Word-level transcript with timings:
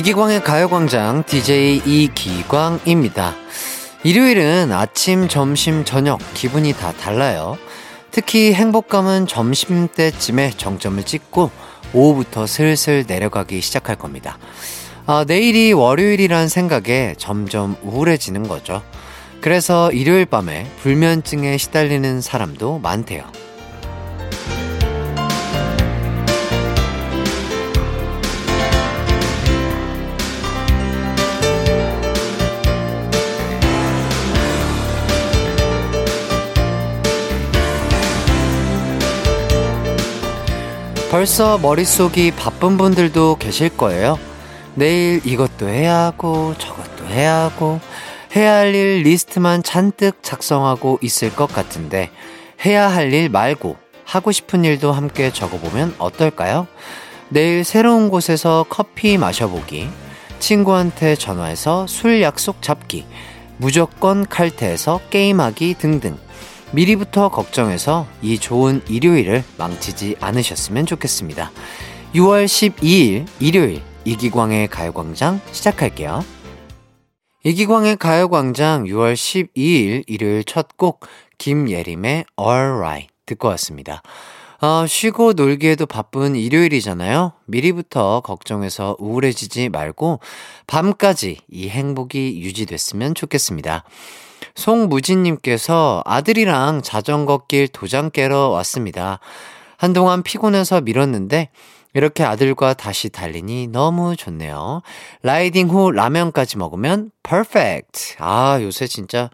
이기광의 0.00 0.42
가요광장 0.42 1.24
DJ 1.26 1.82
이기광입니다. 1.84 3.34
일요일은 4.02 4.72
아침, 4.72 5.28
점심, 5.28 5.84
저녁 5.84 6.20
기분이 6.32 6.72
다 6.72 6.92
달라요. 6.92 7.58
특히 8.10 8.54
행복감은 8.54 9.26
점심 9.26 9.88
때쯤에 9.88 10.52
정점을 10.56 11.02
찍고 11.02 11.50
오후부터 11.92 12.46
슬슬 12.46 13.04
내려가기 13.06 13.60
시작할 13.60 13.96
겁니다. 13.96 14.38
아, 15.04 15.26
내일이 15.28 15.74
월요일이란 15.74 16.48
생각에 16.48 17.14
점점 17.18 17.76
우울해지는 17.82 18.48
거죠. 18.48 18.82
그래서 19.42 19.92
일요일 19.92 20.24
밤에 20.24 20.66
불면증에 20.82 21.58
시달리는 21.58 22.22
사람도 22.22 22.78
많대요. 22.78 23.39
벌써 41.10 41.58
머릿속이 41.58 42.30
바쁜 42.30 42.76
분들도 42.76 43.36
계실 43.38 43.68
거예요. 43.76 44.18
내일 44.74 45.20
이것도 45.26 45.68
해야 45.68 46.04
하고 46.04 46.54
저것도 46.56 47.08
해야 47.08 47.34
하고 47.42 47.80
해야 48.36 48.58
할 48.58 48.74
일 48.74 49.02
리스트만 49.02 49.64
잔뜩 49.64 50.22
작성하고 50.22 51.00
있을 51.02 51.34
것 51.34 51.52
같은데 51.52 52.10
해야 52.64 52.88
할 52.88 53.12
일 53.12 53.28
말고 53.28 53.76
하고 54.04 54.30
싶은 54.30 54.64
일도 54.64 54.92
함께 54.92 55.32
적어보면 55.32 55.96
어떨까요? 55.98 56.68
내일 57.28 57.64
새로운 57.64 58.08
곳에서 58.08 58.64
커피 58.68 59.18
마셔보기, 59.18 59.88
친구한테 60.38 61.14
전화해서 61.16 61.86
술 61.86 62.22
약속 62.22 62.60
잡기, 62.62 63.04
무조건 63.56 64.26
칼퇴해서 64.26 65.00
게임하기 65.10 65.74
등등. 65.74 66.16
미리부터 66.72 67.28
걱정해서 67.30 68.06
이 68.22 68.38
좋은 68.38 68.80
일요일을 68.88 69.42
망치지 69.58 70.16
않으셨으면 70.20 70.86
좋겠습니다. 70.86 71.50
6월 72.14 72.44
12일 72.44 73.26
일요일 73.40 73.82
이기광의 74.04 74.68
가요광장 74.68 75.40
시작할게요. 75.52 76.24
이기광의 77.44 77.96
가요광장 77.96 78.84
6월 78.84 79.14
12일 79.14 80.04
일요일 80.06 80.44
첫 80.44 80.68
곡 80.76 81.00
김예림의 81.38 82.26
Alright 82.38 83.08
듣고 83.26 83.48
왔습니다. 83.48 84.02
어, 84.60 84.86
쉬고 84.86 85.32
놀기에도 85.32 85.86
바쁜 85.86 86.36
일요일이잖아요. 86.36 87.32
미리부터 87.46 88.20
걱정해서 88.20 88.94
우울해지지 88.98 89.70
말고 89.70 90.20
밤까지 90.66 91.38
이 91.50 91.68
행복이 91.70 92.42
유지됐으면 92.42 93.14
좋겠습니다. 93.14 93.84
송무진님께서 94.54 96.02
아들이랑 96.04 96.82
자전거 96.82 97.44
길 97.48 97.68
도장 97.68 98.10
깨러 98.10 98.48
왔습니다. 98.48 99.18
한동안 99.76 100.22
피곤해서 100.22 100.80
미뤘는데 100.82 101.50
이렇게 101.94 102.22
아들과 102.22 102.74
다시 102.74 103.08
달리니 103.08 103.68
너무 103.68 104.14
좋네요. 104.16 104.82
riding 105.22 105.68
후 105.68 105.90
라면까지 105.90 106.58
먹으면 106.58 107.10
perfect. 107.22 108.16
아, 108.18 108.58
요새 108.62 108.86
진짜 108.86 109.30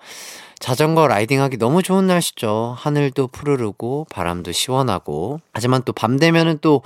자전거 0.66 1.06
riding 1.06 1.40
하기 1.42 1.58
너무 1.58 1.80
좋은 1.80 2.08
날씨죠. 2.08 2.74
하늘도 2.76 3.28
푸르르고 3.28 4.08
바람도 4.10 4.50
시원하고. 4.50 5.38
하지만 5.52 5.82
또 5.84 5.92
밤 5.92 6.18
되면은 6.18 6.58
또 6.60 6.82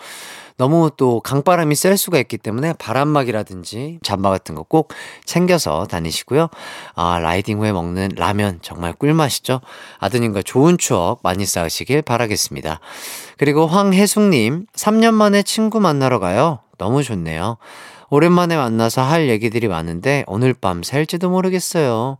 너무 0.59 0.91
또 0.99 1.21
강바람이 1.21 1.75
셀 1.75 1.97
수가 1.97 2.19
있기 2.19 2.37
때문에 2.37 2.75
바람막이라든지 2.75 4.01
잠바 4.03 4.29
같은 4.29 4.55
거 4.55 4.65
꼭 4.65 4.93
챙겨서 5.25 5.87
다니시고요. 5.87 6.49
아, 6.95 7.21
라이딩 7.21 7.59
후에 7.61 7.73
먹는 7.73 8.11
라면 8.17 8.59
정말 8.61 8.93
꿀맛이죠. 8.93 9.63
아드님과 9.99 10.43
좋은 10.43 10.77
추억 10.77 11.21
많이 11.23 11.47
쌓으시길 11.47 12.03
바라겠습니다. 12.03 12.81
그리고 13.39 13.67
황혜숙님, 13.67 14.67
3년 14.75 15.15
만에 15.15 15.43
친구 15.43 15.81
만나러 15.81 16.19
가요. 16.19 16.59
너무 16.77 17.03
좋네요. 17.03 17.57
오랜만에 18.11 18.59
만나서 18.59 19.01
할 19.01 19.31
얘기들이 19.31 19.69
많은데 19.69 20.25
오늘 20.27 20.53
밤 20.53 20.83
셀지도 20.83 21.31
모르겠어요. 21.31 22.19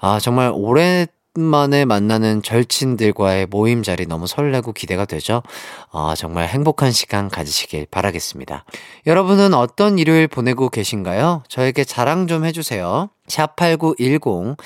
아, 0.00 0.18
정말 0.20 0.50
오래 0.54 1.06
만에 1.34 1.84
만나는 1.84 2.42
절친들과의 2.42 3.46
모임 3.46 3.82
자리 3.82 4.06
너무 4.06 4.26
설레고 4.26 4.72
기대가 4.72 5.04
되죠. 5.04 5.42
어, 5.90 6.14
정말 6.16 6.48
행복한 6.48 6.90
시간 6.90 7.28
가지시길 7.28 7.86
바라겠습니다. 7.90 8.64
여러분은 9.06 9.54
어떤 9.54 9.98
일요일 9.98 10.26
보내고 10.26 10.68
계신가요? 10.68 11.44
저에게 11.48 11.84
자랑 11.84 12.26
좀 12.26 12.44
해주세요. 12.44 13.10
샵8910 13.28 14.56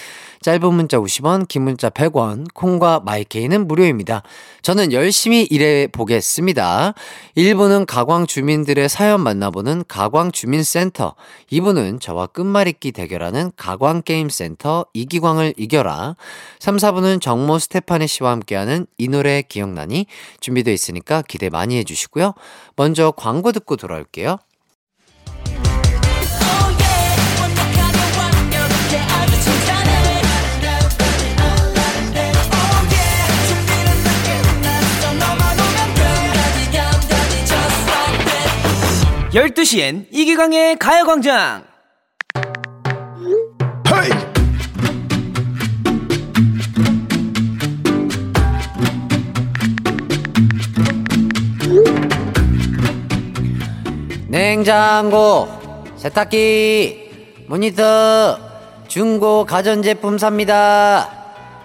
짧은 0.42 0.74
문자 0.74 0.98
50원 0.98 1.46
긴 1.46 1.62
문자 1.62 1.88
100원 1.88 2.46
콩과 2.52 3.00
마이케이는 3.04 3.68
무료입니다. 3.68 4.22
저는 4.62 4.92
열심히 4.92 5.44
일해 5.44 5.86
보겠습니다. 5.86 6.94
1부는 7.36 7.86
가광 7.86 8.26
주민들의 8.26 8.88
사연 8.88 9.20
만나보는 9.20 9.84
가광 9.86 10.32
주민센터 10.32 11.14
2부는 11.50 12.00
저와 12.00 12.26
끝말잇기 12.26 12.92
대결하는 12.92 13.52
가광 13.56 14.02
게임센터 14.02 14.86
이기광을 14.92 15.54
이겨라 15.56 16.16
3, 16.58 16.76
4부는 16.76 17.20
정모 17.20 17.58
스테파니 17.58 18.08
씨와 18.08 18.32
함께하는 18.32 18.86
이 18.98 19.08
노래 19.08 19.42
기억나니 19.42 20.06
준비되어 20.40 20.74
있으니까 20.74 21.22
기대 21.22 21.50
많이 21.50 21.76
해주시고요. 21.78 22.34
먼저 22.76 23.12
광고 23.12 23.52
듣고 23.52 23.76
돌아올게요. 23.76 24.38
12시엔 39.32 40.08
이기광의 40.10 40.76
가요광장! 40.76 41.64
냉장고, 54.28 55.48
세탁기, 55.96 57.46
모니터, 57.48 58.38
중고 58.86 59.46
가전제품 59.46 60.18
삽니다. 60.18 61.08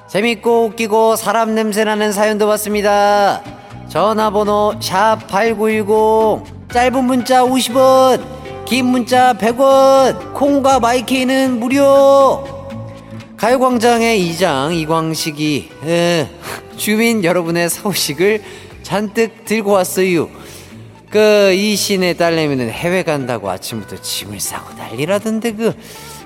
재밌고 0.07 0.67
웃기고 0.67 1.17
사람 1.17 1.53
냄새나는 1.53 2.13
사연도 2.13 2.47
받습니다. 2.47 3.43
전화번호 3.89 4.75
샵8910 4.79 6.56
짧은 6.71 7.03
문자 7.05 7.43
50원, 7.43 8.65
긴 8.65 8.87
문자 8.87 9.33
100원, 9.33 10.33
콩과 10.33 10.79
마이케이는 10.79 11.59
무료. 11.59 12.43
가요광장의 13.37 14.19
이장 14.27 14.73
이광식이 14.73 15.69
에, 15.85 16.27
주민 16.75 17.23
여러분의 17.23 17.69
소식을 17.69 18.41
잔뜩 18.83 19.45
들고 19.45 19.71
왔어요. 19.71 20.29
그 21.09 21.53
이씨네 21.53 22.17
딸내미는 22.17 22.69
해외 22.69 23.03
간다고 23.03 23.49
아침부터 23.49 24.01
짐을 24.01 24.39
싸고 24.39 24.73
난리라던데 24.77 25.53
그 25.53 25.73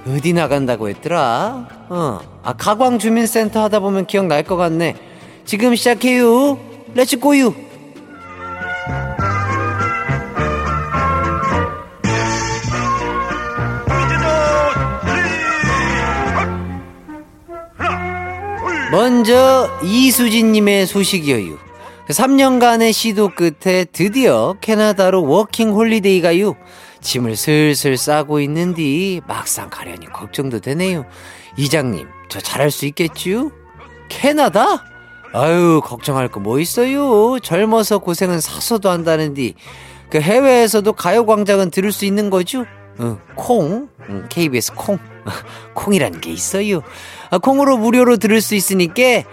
어디 0.08 0.34
나간다고 0.34 0.90
했더라? 0.90 1.68
어, 1.90 2.20
아 2.42 2.54
가광 2.54 2.98
주민센터 2.98 3.62
하다 3.64 3.80
보면 3.82 4.08
기억 4.08 4.26
날 4.26 4.44
것 4.44 4.56
같네. 4.56 4.96
지금 5.46 5.76
시작해요. 5.76 6.58
Let's 6.96 7.20
go유. 7.20 7.54
먼저 18.92 19.70
이수진님의 19.84 20.86
소식이어요. 20.86 21.58
3년간의 22.10 22.92
시도 22.92 23.30
끝에 23.30 23.86
드디어 23.86 24.56
캐나다로 24.60 25.24
working 25.26 25.72
holiday 25.72 26.22
가요. 26.22 26.56
짐을 27.00 27.36
슬슬 27.38 27.96
싸고 27.96 28.42
있는디 28.42 29.22
막상 29.28 29.70
가려니 29.70 30.08
걱정도 30.12 30.60
되네요. 30.60 31.06
이장님, 31.58 32.06
저 32.30 32.40
잘할 32.42 32.70
수 32.70 32.86
있겠지요? 32.86 33.52
캐나다? 34.10 34.84
아유, 35.34 35.80
걱정할 35.84 36.28
거 36.28 36.42
뭐 36.42 36.60
있어요. 36.60 37.40
젊어서 37.40 38.00
고생은 38.00 38.42
사서도 38.42 38.90
한다는디. 38.90 39.56
그 40.10 40.20
해외에서도 40.20 40.92
가요광장은 40.92 41.72
들을 41.72 41.94
수 41.94 42.04
있는 42.04 42.30
거죠? 42.30 42.66
어, 42.98 43.18
콩, 43.36 43.90
응, 44.10 44.26
KBS 44.30 44.74
콩. 44.74 45.00
콩이라는 45.74 46.22
게 46.22 46.32
있어요. 46.32 46.82
아, 47.30 47.38
콩으로 47.38 47.78
무료로 47.78 48.18
들을 48.18 48.42
수 48.42 48.56
있으니까 48.56 49.24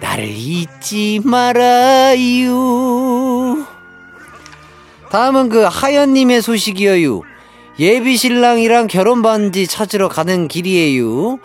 나를 0.00 0.28
잊지 0.28 1.20
말아요. 1.24 2.56
다음은 5.10 5.48
그 5.48 5.62
하연님의 5.62 6.42
소식이어요. 6.42 7.22
예비 7.80 8.16
신랑이랑 8.16 8.88
결혼 8.88 9.22
반지 9.22 9.66
찾으러 9.66 10.08
가는 10.08 10.48
길이에요. 10.48 11.38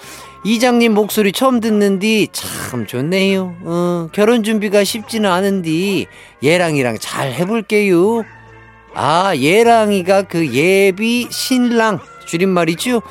이장님 0.46 0.94
목소리 0.94 1.32
처음 1.32 1.62
듣는디 1.62 2.28
참 2.34 2.86
좋네요. 2.86 3.56
어, 3.62 4.10
결혼 4.12 4.44
준비가 4.44 4.84
쉽지는 4.84 5.30
않은디 5.32 6.08
얘랑이랑 6.44 6.98
잘 7.00 7.32
해볼게요. 7.32 8.26
아, 8.96 9.34
얘랑이가 9.36 10.24
그 10.24 10.54
예비 10.54 11.28
신랑 11.32 12.00
줄임말이죠? 12.26 13.02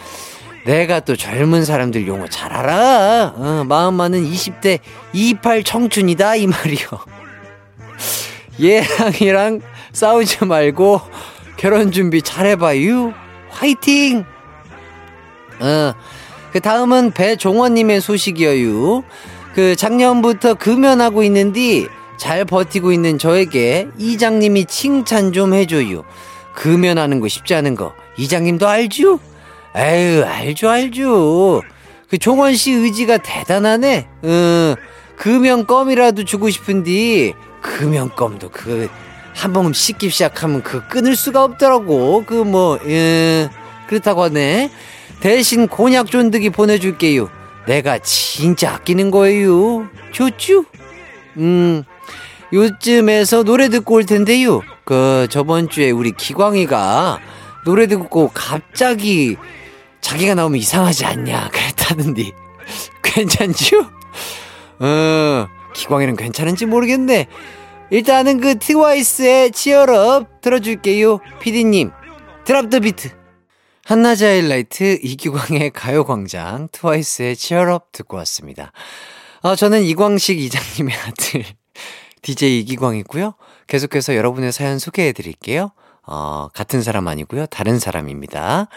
내가 0.65 1.01
또 1.01 1.17
젊은 1.17 1.65
사람들 1.65 2.07
용어 2.07 2.29
잘 2.29 2.53
알아. 2.53 3.35
어, 3.37 3.65
마음 3.67 3.95
많은 3.95 4.25
20대 4.25 4.79
28 5.13 5.65
청춘이다 5.65 6.37
이 6.37 6.47
말이요. 6.47 6.87
얘랑이랑 8.63 9.61
싸우지 9.93 10.45
말고 10.45 11.01
결혼 11.57 11.91
준비 11.91 12.23
잘해봐요. 12.23 13.13
화이팅! 13.51 14.25
어, 15.61 15.95
그 16.53 16.61
다음은 16.61 17.13
배종원님의 17.13 18.01
소식이어요. 18.01 19.05
그 19.55 19.77
작년부터 19.77 20.55
금연하고 20.55 21.23
있는데 21.25 21.87
잘 22.17 22.45
버티고 22.45 22.93
있는 22.93 23.19
저에게 23.19 23.89
이장님이 23.99 24.67
칭찬 24.67 25.33
좀 25.33 25.55
해줘요. 25.55 26.05
금연하는 26.55 27.21
거 27.21 27.29
쉽지 27.29 27.55
않은 27.55 27.75
거 27.75 27.95
이장님도 28.17 28.69
알죠? 28.69 29.19
에휴 29.75 30.25
알죠 30.25 30.69
알죠. 30.69 31.63
그 32.11 32.19
종원 32.19 32.55
씨 32.55 32.73
의지가 32.73 33.19
대단하네. 33.19 34.07
어, 34.23 34.75
금연껌이라도 35.17 36.25
주고 36.25 36.51
싶은디 36.51 37.33
금연껌도 37.63 38.51
그한 38.51 39.53
모금 39.53 39.73
씻기 39.73 40.11
시작하면 40.11 40.63
그 40.63 40.87
끊을 40.89 41.17
수가 41.17 41.43
없더라고. 41.45 42.25
그 42.27 42.45
뭐 42.45 42.79
예, 42.87 43.49
그렇다고 43.89 44.25
하네. 44.25 44.71
대신 45.21 45.69
곤약 45.69 46.11
쫀득이 46.11 46.51
보내줄게요. 46.51 47.31
내가 47.67 47.99
진짜 48.01 48.75
아끼는 48.75 49.11
거예요. 49.11 49.89
좋죠? 50.11 50.65
음, 51.39 51.85
요즘에서 52.53 53.45
노래 53.45 53.69
듣고 53.69 53.95
올 53.95 54.05
텐데요. 54.05 54.61
그 54.85 55.27
저번 55.31 55.69
주에 55.69 55.91
우리 55.91 56.13
기광이가 56.13 57.21
노래 57.65 57.87
듣고 57.87 58.31
갑자기 58.35 59.37
자기가 60.01 60.35
나오면 60.35 60.59
이상하지 60.59 61.05
않냐 61.07 61.49
그랬다는데 61.51 62.33
괜찮죠? 63.03 63.79
어 64.81 65.49
기광이는 65.75 66.17
괜찮은지 66.17 66.67
모르겠네. 66.67 67.27
일단은 67.91 68.41
그 68.41 68.59
트와이스의 68.59 69.53
치얼업 69.53 70.41
들어줄게요. 70.41 71.21
피디님 71.41 71.91
드랍 72.45 72.71
더 72.71 72.81
비트. 72.81 73.11
한낮의 73.85 74.41
하이라이트 74.41 75.01
이기광의 75.03 75.71
가요광장 75.71 76.69
트와이스의 76.71 77.37
치얼업 77.37 77.93
듣고 77.93 78.17
왔습니다. 78.19 78.73
아, 79.43 79.57
저는 79.57 79.83
이광식 79.83 80.39
이장님의 80.39 80.95
아들 81.05 81.45
DJ 82.23 82.61
이기광이고요. 82.61 83.35
계속해서 83.67 84.17
여러분의 84.17 84.53
사연 84.53 84.79
소개해 84.79 85.13
드릴게요. 85.13 85.73
어, 86.05 86.49
같은 86.53 86.83
사람 86.83 87.07
아니고요. 87.09 87.47
다른 87.47 87.79
사람입니다. 87.79 88.69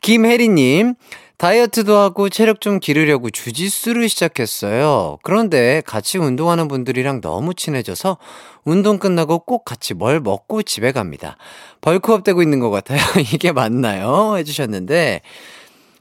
김혜리님, 0.00 0.94
다이어트도 1.36 1.96
하고 1.96 2.28
체력 2.28 2.60
좀 2.60 2.80
기르려고 2.80 3.30
주짓수를 3.30 4.08
시작했어요. 4.08 5.18
그런데 5.22 5.82
같이 5.86 6.18
운동하는 6.18 6.68
분들이랑 6.68 7.22
너무 7.22 7.54
친해져서 7.54 8.18
운동 8.64 8.98
끝나고 8.98 9.40
꼭 9.40 9.64
같이 9.64 9.94
뭘 9.94 10.20
먹고 10.20 10.62
집에 10.62 10.92
갑니다. 10.92 11.36
벌크업 11.80 12.24
되고 12.24 12.42
있는 12.42 12.60
것 12.60 12.70
같아요. 12.70 13.00
이게 13.32 13.52
맞나요? 13.52 14.36
해주셨는데, 14.36 15.22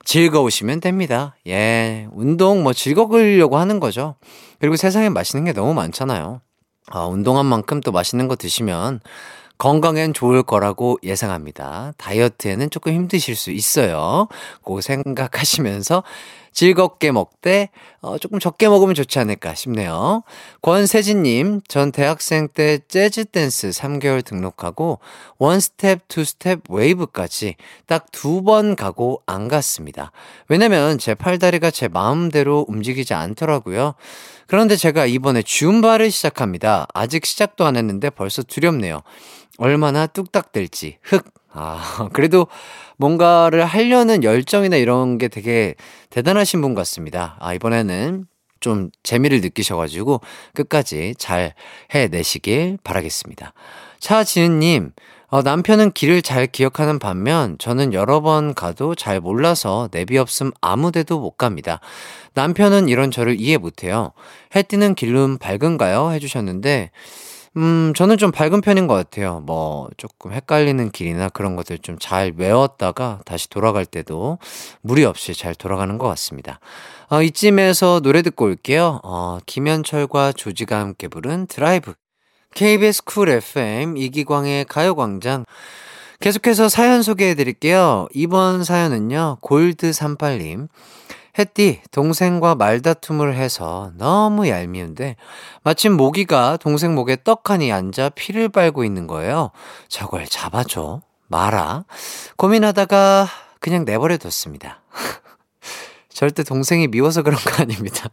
즐거우시면 0.04 0.80
됩니다. 0.82 1.36
예, 1.48 2.08
운동 2.12 2.64
뭐 2.64 2.74
즐거우려고 2.74 3.58
하는 3.58 3.80
거죠. 3.80 4.16
그리고 4.60 4.76
세상에 4.76 5.08
맛있는 5.10 5.46
게 5.46 5.54
너무 5.54 5.74
많잖아요. 5.74 6.42
아, 6.92 7.06
운동한 7.06 7.46
만큼 7.46 7.82
또 7.82 7.92
맛있는 7.92 8.28
거 8.28 8.36
드시면 8.36 9.00
건강엔 9.58 10.14
좋을 10.14 10.42
거라고 10.44 10.98
예상합니다. 11.04 11.94
다이어트에는 11.98 12.70
조금 12.70 12.94
힘드실 12.94 13.36
수 13.36 13.52
있어요. 13.52 14.28
그 14.64 14.80
생각하시면서 14.82 16.04
즐겁게 16.54 17.12
먹되 17.12 17.70
어, 18.02 18.18
조금 18.18 18.40
적게 18.40 18.68
먹으면 18.70 18.96
좋지 18.96 19.20
않을까 19.20 19.56
싶네요. 19.56 20.24
권세진님, 20.62 21.62
전 21.68 21.92
대학생 21.92 22.48
때 22.48 22.80
재즈 22.88 23.26
댄스 23.26 23.70
3개월 23.70 24.24
등록하고 24.24 25.00
One 25.38 25.60
step, 25.60 26.02
two 26.08 26.24
step, 26.24 26.62
웨이브까지 26.70 27.56
딱 27.88 28.08
두 28.12 28.42
번 28.44 28.76
가고 28.76 29.22
안 29.26 29.48
갔습니다. 29.48 30.12
왜냐면 30.48 30.98
제 30.98 31.14
팔다리가 31.14 31.72
제 31.72 31.88
마음대로 31.88 32.66
움직이지 32.68 33.14
않더라고요. 33.14 33.96
그런데 34.48 34.76
제가 34.76 35.06
이번에 35.06 35.44
줌바를 35.44 36.10
시작합니다. 36.10 36.88
아직 36.94 37.26
시작도 37.26 37.66
안 37.66 37.76
했는데 37.76 38.10
벌써 38.10 38.42
두렵네요. 38.44 39.02
얼마나 39.60 40.08
뚝딱 40.08 40.52
될지. 40.52 40.98
흑. 41.04 41.26
아, 41.52 42.10
그래도 42.14 42.48
뭔가를 42.98 43.66
하려는 43.66 44.24
열정이나 44.24 44.78
이런 44.78 45.18
게 45.18 45.28
되게 45.28 45.76
대단하신 46.10 46.62
분 46.62 46.74
같습니다. 46.74 47.38
아, 47.40 47.54
이번에는 47.54 48.26
좀 48.60 48.90
재미를 49.04 49.42
느끼셔가지고 49.42 50.22
끝까지 50.54 51.16
잘 51.18 51.54
해내시길 51.94 52.78
바라겠습니다. 52.84 53.54
차지은님, 54.00 54.92
어, 55.28 55.42
남편은 55.44 55.92
길을 55.92 56.24
잘 56.24 56.48
기억하는 56.48 56.98
반면 56.98 57.56
저는 57.60 57.94
여러 57.94 58.20
번 58.22 58.54
가도 58.54 58.96
잘 58.96 59.20
몰라서 59.20 59.88
내비 59.92 60.18
없음 60.18 60.52
아무 60.60 60.92
데도 60.92 61.20
못 61.20 61.38
갑니다. 61.38 61.80
남편은 62.34 62.90
이런 62.90 63.12
저를 63.12 63.40
이해 63.40 63.58
못해요. 63.58 64.12
해 64.56 64.64
뜨는 64.64 64.96
길은 64.96 65.38
밝은가요? 65.38 66.12
해주셨는데, 66.14 66.92
음, 67.58 67.94
저는 67.96 68.18
좀 68.18 68.32
밝은 68.32 68.62
편인 68.62 68.88
것 68.88 68.94
같아요. 68.94 69.42
뭐, 69.46 69.90
조금 69.98 70.32
헷갈리는 70.32 70.92
길이나 70.92 71.30
그런 71.30 71.56
것들 71.56 71.80
좀 71.80 71.98
잘 72.00 72.34
외웠다가 72.38 73.20
다시 73.26 73.50
돌아갈 73.50 73.86
때도 73.86 74.38
무리 74.82 75.04
없이 75.04 75.34
잘 75.34 75.54
돌아가는 75.56 75.98
것 75.98 76.08
같습니다. 76.10 76.60
어, 77.10 77.22
이쯤에서 77.22 78.00
노래 78.02 78.22
듣고 78.22 78.46
올게요. 78.46 79.00
어, 79.04 79.40
김현철과 79.46 80.34
조지가 80.34 80.80
함께 80.80 81.08
부른 81.08 81.48
드라이브. 81.48 81.94
KBS 82.56 83.04
쿨 83.04 83.30
FM 83.30 83.98
이기광의 83.98 84.66
가요광장. 84.66 85.46
계속해서 86.20 86.68
사연 86.70 87.02
소개해 87.02 87.36
드릴게요. 87.36 88.08
이번 88.14 88.64
사연은요, 88.64 89.38
골드38님. 89.42 90.68
햇띠, 91.38 91.82
동생과 91.92 92.56
말다툼을 92.56 93.36
해서 93.36 93.92
너무 93.98 94.48
얄미운데, 94.48 95.16
마침 95.64 95.94
모기가 95.94 96.58
동생 96.58 96.96
목에 96.96 97.18
떡하니 97.24 97.72
앉아 97.72 98.10
피를 98.10 98.50
빨고 98.50 98.84
있는 98.84 99.08
거예요. 99.08 99.52
저걸 99.88 100.26
잡아줘. 100.26 101.02
말아. 101.28 101.86
고민하다가 102.38 103.28
그냥 103.60 103.86
내버려 103.86 104.18
뒀습니다. 104.18 104.82
절대 106.10 106.44
동생이 106.44 106.88
미워서 106.88 107.22
그런 107.22 107.40
거 107.40 107.62
아닙니다. 107.62 108.10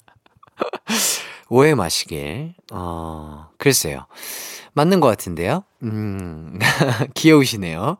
오해 1.48 1.74
마시길. 1.74 2.54
어, 2.72 3.48
글쎄요. 3.58 4.06
맞는 4.74 5.00
것 5.00 5.08
같은데요? 5.08 5.64
음, 5.82 6.58
귀여우시네요. 7.14 7.96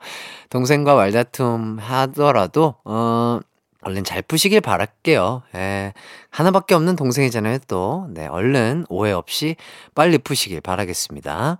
동생과 0.50 0.94
말다툼 0.94 1.78
하더라도, 1.78 2.74
어, 2.84 3.40
얼른 3.86 4.02
잘 4.02 4.20
푸시길 4.20 4.60
바랄게요. 4.60 5.42
예, 5.54 5.92
하나밖에 6.30 6.74
없는 6.74 6.96
동생이잖아요, 6.96 7.58
또. 7.68 8.08
네, 8.10 8.26
얼른 8.26 8.86
오해 8.88 9.12
없이 9.12 9.54
빨리 9.94 10.18
푸시길 10.18 10.60
바라겠습니다. 10.60 11.58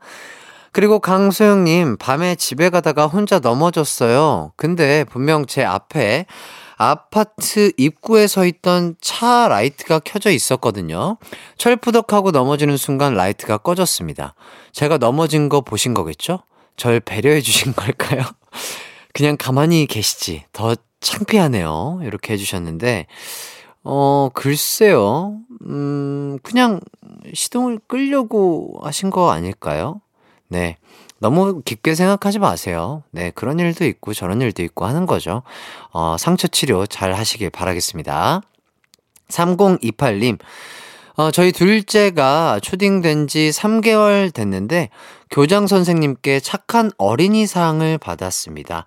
그리고 0.72 0.98
강소영님, 0.98 1.96
밤에 1.98 2.34
집에 2.34 2.68
가다가 2.68 3.06
혼자 3.06 3.38
넘어졌어요. 3.38 4.52
근데 4.56 5.04
분명 5.04 5.46
제 5.46 5.64
앞에 5.64 6.26
아파트 6.76 7.72
입구에 7.78 8.26
서 8.26 8.44
있던 8.44 8.96
차 9.00 9.46
라이트가 9.48 10.00
켜져 10.00 10.30
있었거든요. 10.30 11.18
철푸덕하고 11.56 12.32
넘어지는 12.32 12.76
순간 12.76 13.14
라이트가 13.14 13.58
꺼졌습니다. 13.58 14.34
제가 14.72 14.98
넘어진 14.98 15.48
거 15.48 15.60
보신 15.60 15.94
거겠죠? 15.94 16.40
절 16.76 16.98
배려해 16.98 17.40
주신 17.40 17.72
걸까요? 17.72 18.22
그냥 19.14 19.36
가만히 19.38 19.86
계시지. 19.86 20.44
더 20.52 20.74
창피하네요. 21.06 22.00
이렇게 22.02 22.34
해주셨는데, 22.34 23.06
어, 23.84 24.30
글쎄요. 24.34 25.38
음, 25.62 26.38
그냥 26.42 26.80
시동을 27.32 27.78
끌려고 27.86 28.78
하신 28.82 29.10
거 29.10 29.30
아닐까요? 29.30 30.00
네. 30.48 30.76
너무 31.18 31.62
깊게 31.62 31.94
생각하지 31.94 32.38
마세요. 32.38 33.02
네, 33.10 33.30
그런 33.34 33.58
일도 33.58 33.84
있고 33.86 34.12
저런 34.12 34.42
일도 34.42 34.62
있고 34.64 34.84
하는 34.84 35.06
거죠. 35.06 35.42
어, 35.92 36.16
상처 36.18 36.46
치료 36.46 36.84
잘 36.86 37.14
하시길 37.14 37.50
바라겠습니다. 37.50 38.42
3028님, 39.28 40.38
어, 41.16 41.30
저희 41.30 41.52
둘째가 41.52 42.60
초딩된 42.62 43.26
지 43.28 43.50
3개월 43.50 44.32
됐는데 44.32 44.90
교장 45.30 45.66
선생님께 45.66 46.40
착한 46.40 46.90
어린이 46.98 47.46
상을 47.46 47.96
받았습니다. 47.98 48.84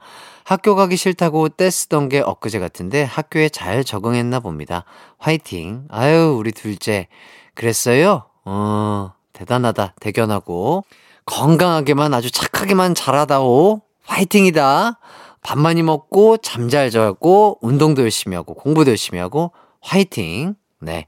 학교 0.49 0.73
가기 0.73 0.97
싫다고 0.97 1.49
떼쓰던 1.49 2.09
게 2.09 2.21
엊그제 2.21 2.57
같은데 2.57 3.03
학교에 3.03 3.49
잘 3.49 3.83
적응했나 3.83 4.39
봅니다. 4.39 4.83
화이팅. 5.19 5.85
아유, 5.89 6.35
우리 6.39 6.51
둘째. 6.51 7.07
그랬어요? 7.53 8.23
어, 8.45 9.13
대단하다. 9.31 9.93
대견하고. 9.99 10.85
건강하게만 11.25 12.15
아주 12.15 12.31
착하게만 12.31 12.95
자라다오. 12.95 13.81
화이팅이다. 14.03 14.99
밥 15.43 15.59
많이 15.59 15.83
먹고, 15.83 16.37
잠 16.37 16.67
잘 16.67 16.89
자고, 16.89 17.59
운동도 17.61 18.01
열심히 18.01 18.35
하고, 18.35 18.55
공부도 18.55 18.89
열심히 18.89 19.19
하고, 19.19 19.51
화이팅. 19.81 20.55
네. 20.79 21.05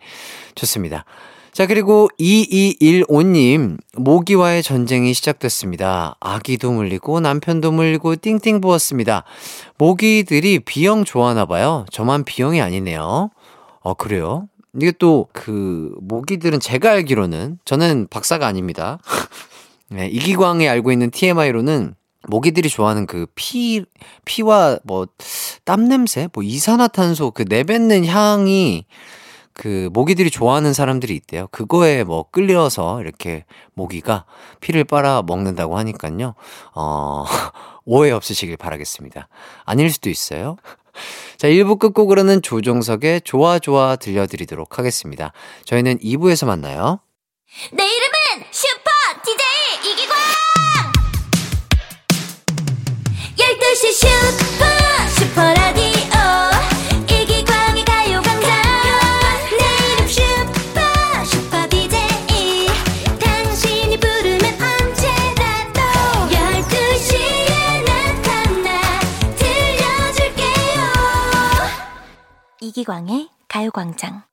좋습니다. 0.53 1.03
자, 1.53 1.65
그리고 1.67 2.07
2215님, 2.17 3.77
모기와의 3.97 4.63
전쟁이 4.63 5.13
시작됐습니다. 5.13 6.15
아기도 6.21 6.71
물리고 6.71 7.19
남편도 7.19 7.73
물리고 7.73 8.15
띵띵 8.15 8.61
부었습니다. 8.61 9.25
모기들이 9.77 10.59
비형 10.59 11.03
좋아하나봐요. 11.03 11.87
저만 11.91 12.23
비형이 12.23 12.61
아니네요. 12.61 13.31
어, 13.81 13.93
그래요? 13.95 14.47
이게 14.75 14.93
또, 14.93 15.27
그, 15.33 15.93
모기들은 15.99 16.61
제가 16.61 16.91
알기로는, 16.91 17.59
저는 17.65 18.07
박사가 18.09 18.47
아닙니다. 18.47 18.99
네, 19.91 20.07
이기광이 20.07 20.69
알고 20.69 20.93
있는 20.93 21.11
TMI로는, 21.11 21.95
모기들이 22.29 22.69
좋아하는 22.69 23.05
그 23.05 23.25
피, 23.35 23.83
피와 24.23 24.79
뭐, 24.85 25.05
땀 25.65 25.89
냄새? 25.89 26.29
뭐, 26.31 26.43
이산화탄소, 26.43 27.31
그 27.31 27.43
내뱉는 27.45 28.05
향이, 28.05 28.85
그 29.53 29.89
모기들이 29.93 30.29
좋아하는 30.29 30.73
사람들이 30.73 31.15
있대요. 31.15 31.47
그거에 31.51 32.03
뭐 32.03 32.25
끌려서 32.29 33.01
이렇게 33.01 33.45
모기가 33.73 34.25
피를 34.59 34.83
빨아 34.83 35.23
먹는다고 35.23 35.77
하니까요. 35.77 36.35
어, 36.73 37.25
오해 37.85 38.11
없으시길 38.11 38.57
바라겠습니다. 38.57 39.27
아닐 39.65 39.91
수도 39.91 40.09
있어요. 40.09 40.57
자, 41.37 41.47
1부 41.47 41.79
끝곡으로는 41.79 42.41
조종석의 42.41 43.21
좋아 43.21 43.59
좋아 43.59 43.95
들려드리도록 43.95 44.77
하겠습니다. 44.77 45.31
저희는 45.65 45.99
2부에서 45.99 46.45
만나요. 46.45 46.99
내 47.73 47.83
이름 47.83 48.10
이기광의 72.71 73.27
가요광장 73.49 74.23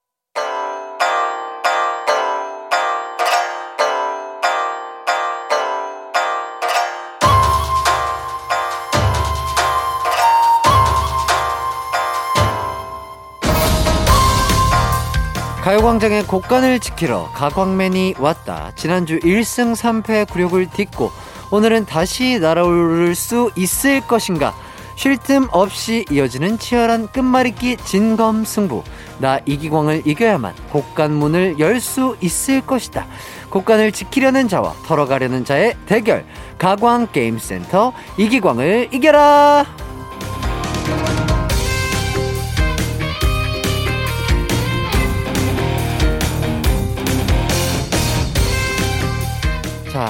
가요광장의 15.64 16.28
곡간을 16.28 16.78
지키러 16.78 17.30
가광맨이 17.34 18.14
왔다. 18.20 18.70
지난주 18.76 19.18
1승 19.18 19.74
3패 19.74 20.30
굴욕을 20.30 20.70
딛고 20.70 21.10
오늘은 21.50 21.86
다시 21.86 22.38
날아오를 22.38 23.16
수 23.16 23.50
있을 23.56 24.00
것인가? 24.00 24.54
쉴 24.98 25.16
틈 25.16 25.46
없이 25.52 26.04
이어지는 26.10 26.58
치열한 26.58 27.12
끝말잇기 27.12 27.76
진검승부. 27.76 28.82
나 29.20 29.38
이기광을 29.46 30.02
이겨야만 30.04 30.52
곡간문을 30.72 31.60
열 31.60 31.78
수 31.78 32.16
있을 32.20 32.62
것이다. 32.62 33.06
곡간을 33.50 33.92
지키려는 33.92 34.48
자와 34.48 34.74
털어가려는 34.84 35.44
자의 35.44 35.76
대결. 35.86 36.26
가광 36.58 37.12
게임센터 37.12 37.92
이기광을 38.16 38.88
이겨라! 38.90 39.66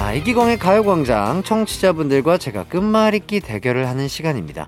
자, 0.09 0.13
이기광의 0.15 0.57
가요광장 0.57 1.43
청취자분들과 1.43 2.39
제가 2.39 2.63
끝말잇기 2.63 3.41
대결을 3.41 3.87
하는 3.87 4.07
시간입니다. 4.07 4.65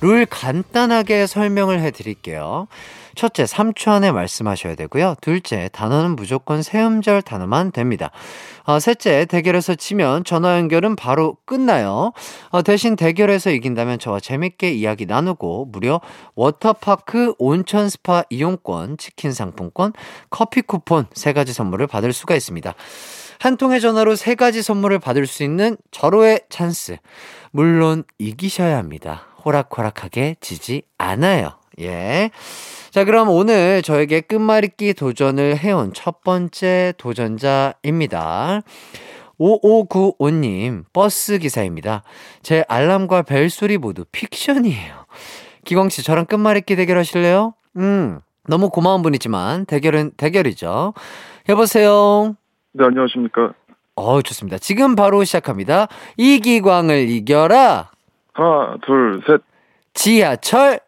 룰 0.00 0.24
간단하게 0.24 1.26
설명을 1.26 1.80
해 1.80 1.90
드릴게요. 1.90 2.68
첫째, 3.16 3.42
3초 3.42 3.90
안에 3.90 4.12
말씀하셔야 4.12 4.76
되고요. 4.76 5.16
둘째, 5.20 5.68
단어는 5.72 6.14
무조건 6.14 6.62
세음절 6.62 7.22
단어만 7.22 7.72
됩니다. 7.72 8.12
어, 8.62 8.78
셋째, 8.78 9.24
대결에서 9.24 9.74
지면 9.74 10.22
전화 10.22 10.58
연결은 10.58 10.94
바로 10.94 11.38
끝나요. 11.44 12.12
어, 12.50 12.62
대신 12.62 12.94
대결에서 12.94 13.50
이긴다면 13.50 13.98
저와 13.98 14.20
재밌게 14.20 14.74
이야기 14.74 15.06
나누고 15.06 15.70
무려 15.72 16.00
워터파크 16.36 17.34
온천 17.38 17.88
스파 17.88 18.22
이용권, 18.30 18.98
치킨 18.98 19.32
상품권, 19.32 19.92
커피 20.30 20.62
쿠폰 20.62 21.06
세 21.14 21.32
가지 21.32 21.52
선물을 21.52 21.84
받을 21.88 22.12
수가 22.12 22.36
있습니다. 22.36 22.74
한 23.44 23.58
통의 23.58 23.82
전화로 23.82 24.16
세 24.16 24.34
가지 24.36 24.62
선물을 24.62 25.00
받을 25.00 25.26
수 25.26 25.42
있는 25.42 25.76
절호의 25.90 26.44
찬스. 26.48 26.96
물론 27.50 28.04
이기셔야 28.18 28.78
합니다. 28.78 29.26
호락호락하게 29.44 30.36
지지 30.40 30.80
않아요. 30.96 31.50
예. 31.78 32.30
자, 32.90 33.04
그럼 33.04 33.28
오늘 33.28 33.82
저에게 33.82 34.22
끝말잇기 34.22 34.94
도전을 34.94 35.58
해온 35.58 35.92
첫 35.92 36.22
번째 36.22 36.94
도전자입니다. 36.96 38.62
5595님, 39.38 40.84
버스 40.94 41.36
기사입니다. 41.36 42.02
제 42.42 42.64
알람과 42.66 43.24
벨소리 43.24 43.76
모두 43.76 44.06
픽션이에요. 44.10 45.04
기광씨, 45.66 46.02
저랑 46.02 46.24
끝말잇기 46.24 46.76
대결하실래요? 46.76 47.52
음, 47.76 48.20
너무 48.48 48.70
고마운 48.70 49.02
분이지만, 49.02 49.66
대결은 49.66 50.12
대결이죠. 50.16 50.94
여보세요? 51.50 52.36
네, 52.76 52.84
안녕하십니까. 52.86 53.54
어, 53.94 54.20
좋습니다. 54.20 54.58
지금 54.58 54.96
바로 54.96 55.22
시작합니다. 55.22 55.86
이기광을 56.16 57.08
이겨라! 57.08 57.92
하나, 58.32 58.76
둘, 58.84 59.22
셋. 59.24 59.40
지하철, 59.94 60.80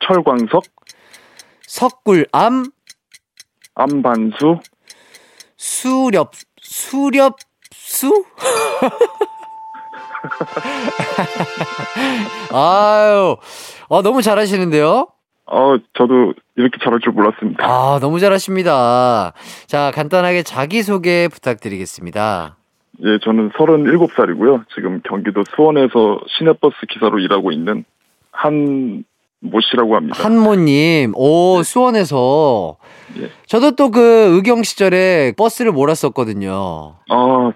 철광석, 0.00 0.64
석굴암, 1.66 2.66
안반수, 3.74 4.58
수렵, 5.56 6.32
수렵수? 6.60 8.26
아유, 12.52 13.36
어, 13.88 14.02
너무 14.02 14.20
잘하시는데요? 14.20 15.08
어, 15.46 15.76
저도 15.98 16.34
이렇게 16.56 16.78
잘할 16.82 17.00
줄 17.00 17.12
몰랐습니다. 17.12 17.64
아, 17.66 17.98
너무 18.00 18.20
잘하십니다. 18.20 19.32
자, 19.66 19.90
간단하게 19.94 20.42
자기소개 20.44 21.28
부탁드리겠습니다. 21.28 22.56
예, 23.04 23.18
저는 23.24 23.50
37살이고요. 23.50 24.64
지금 24.74 25.00
경기도 25.08 25.42
수원에서 25.56 26.20
시내버스 26.38 26.76
기사로 26.90 27.18
일하고 27.18 27.52
있는 27.52 27.84
한 28.30 29.04
모 29.44 29.58
씨라고 29.60 29.96
합니다. 29.96 30.22
한모님, 30.22 31.14
오, 31.16 31.64
수원에서. 31.64 32.76
예. 33.18 33.28
저도 33.46 33.72
또 33.74 33.90
그 33.90 34.36
의경 34.36 34.62
시절에 34.62 35.32
버스를 35.36 35.72
몰았었거든요. 35.72 36.94
아, 37.10 37.52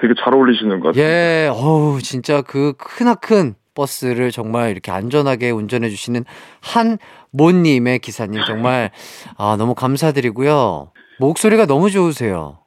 되게 0.00 0.14
잘 0.20 0.34
어울리시는 0.34 0.80
것 0.80 0.88
같아요. 0.88 1.00
예, 1.04 1.48
어우, 1.52 2.00
진짜 2.02 2.42
그 2.42 2.72
크나큰 2.76 3.54
버스를 3.74 4.30
정말 4.30 4.70
이렇게 4.70 4.90
안전하게 4.92 5.50
운전해 5.50 5.88
주시는 5.88 6.24
한모님의 6.60 7.98
기사님 8.00 8.42
정말, 8.46 8.90
아, 9.36 9.56
너무 9.58 9.74
감사드리고요. 9.74 10.92
목소리가 11.18 11.66
너무 11.66 11.90
좋으세요. 11.90 12.58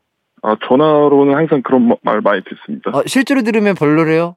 아, 0.42 0.56
전화로는 0.68 1.36
항상 1.36 1.62
그런 1.64 1.88
마- 1.88 1.96
말 2.04 2.22
많이 2.22 2.42
듣습니다. 2.44 2.92
아, 2.94 3.02
실제로 3.06 3.42
들으면 3.42 3.76
별로래요? 3.76 4.36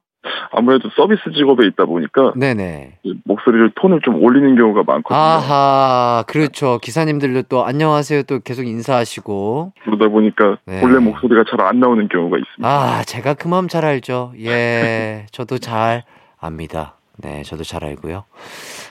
아무래도 0.51 0.89
서비스 0.97 1.21
직업에 1.33 1.65
있다 1.67 1.85
보니까 1.85 2.33
네네. 2.35 2.97
이 3.03 3.15
목소리를 3.23 3.71
톤을 3.75 4.01
좀 4.03 4.21
올리는 4.21 4.53
경우가 4.57 4.83
많거든요. 4.85 5.17
아하, 5.17 6.25
그렇죠. 6.27 6.77
기사님들도 6.81 7.43
또 7.43 7.63
안녕하세요 7.63 8.23
또 8.23 8.39
계속 8.39 8.63
인사하시고. 8.67 9.71
그러다 9.85 10.09
보니까 10.09 10.57
네. 10.65 10.81
본래 10.81 10.99
목소리가 10.99 11.45
잘 11.49 11.61
안 11.65 11.79
나오는 11.79 12.05
경우가 12.09 12.37
있습니다. 12.37 12.67
아, 12.67 13.03
제가 13.03 13.35
그 13.35 13.47
마음 13.47 13.69
잘 13.69 13.85
알죠. 13.85 14.33
예, 14.39 15.25
저도 15.31 15.57
잘 15.57 16.03
압니다. 16.39 16.95
네, 17.17 17.43
저도 17.43 17.63
잘 17.63 17.83
알고요. 17.83 18.23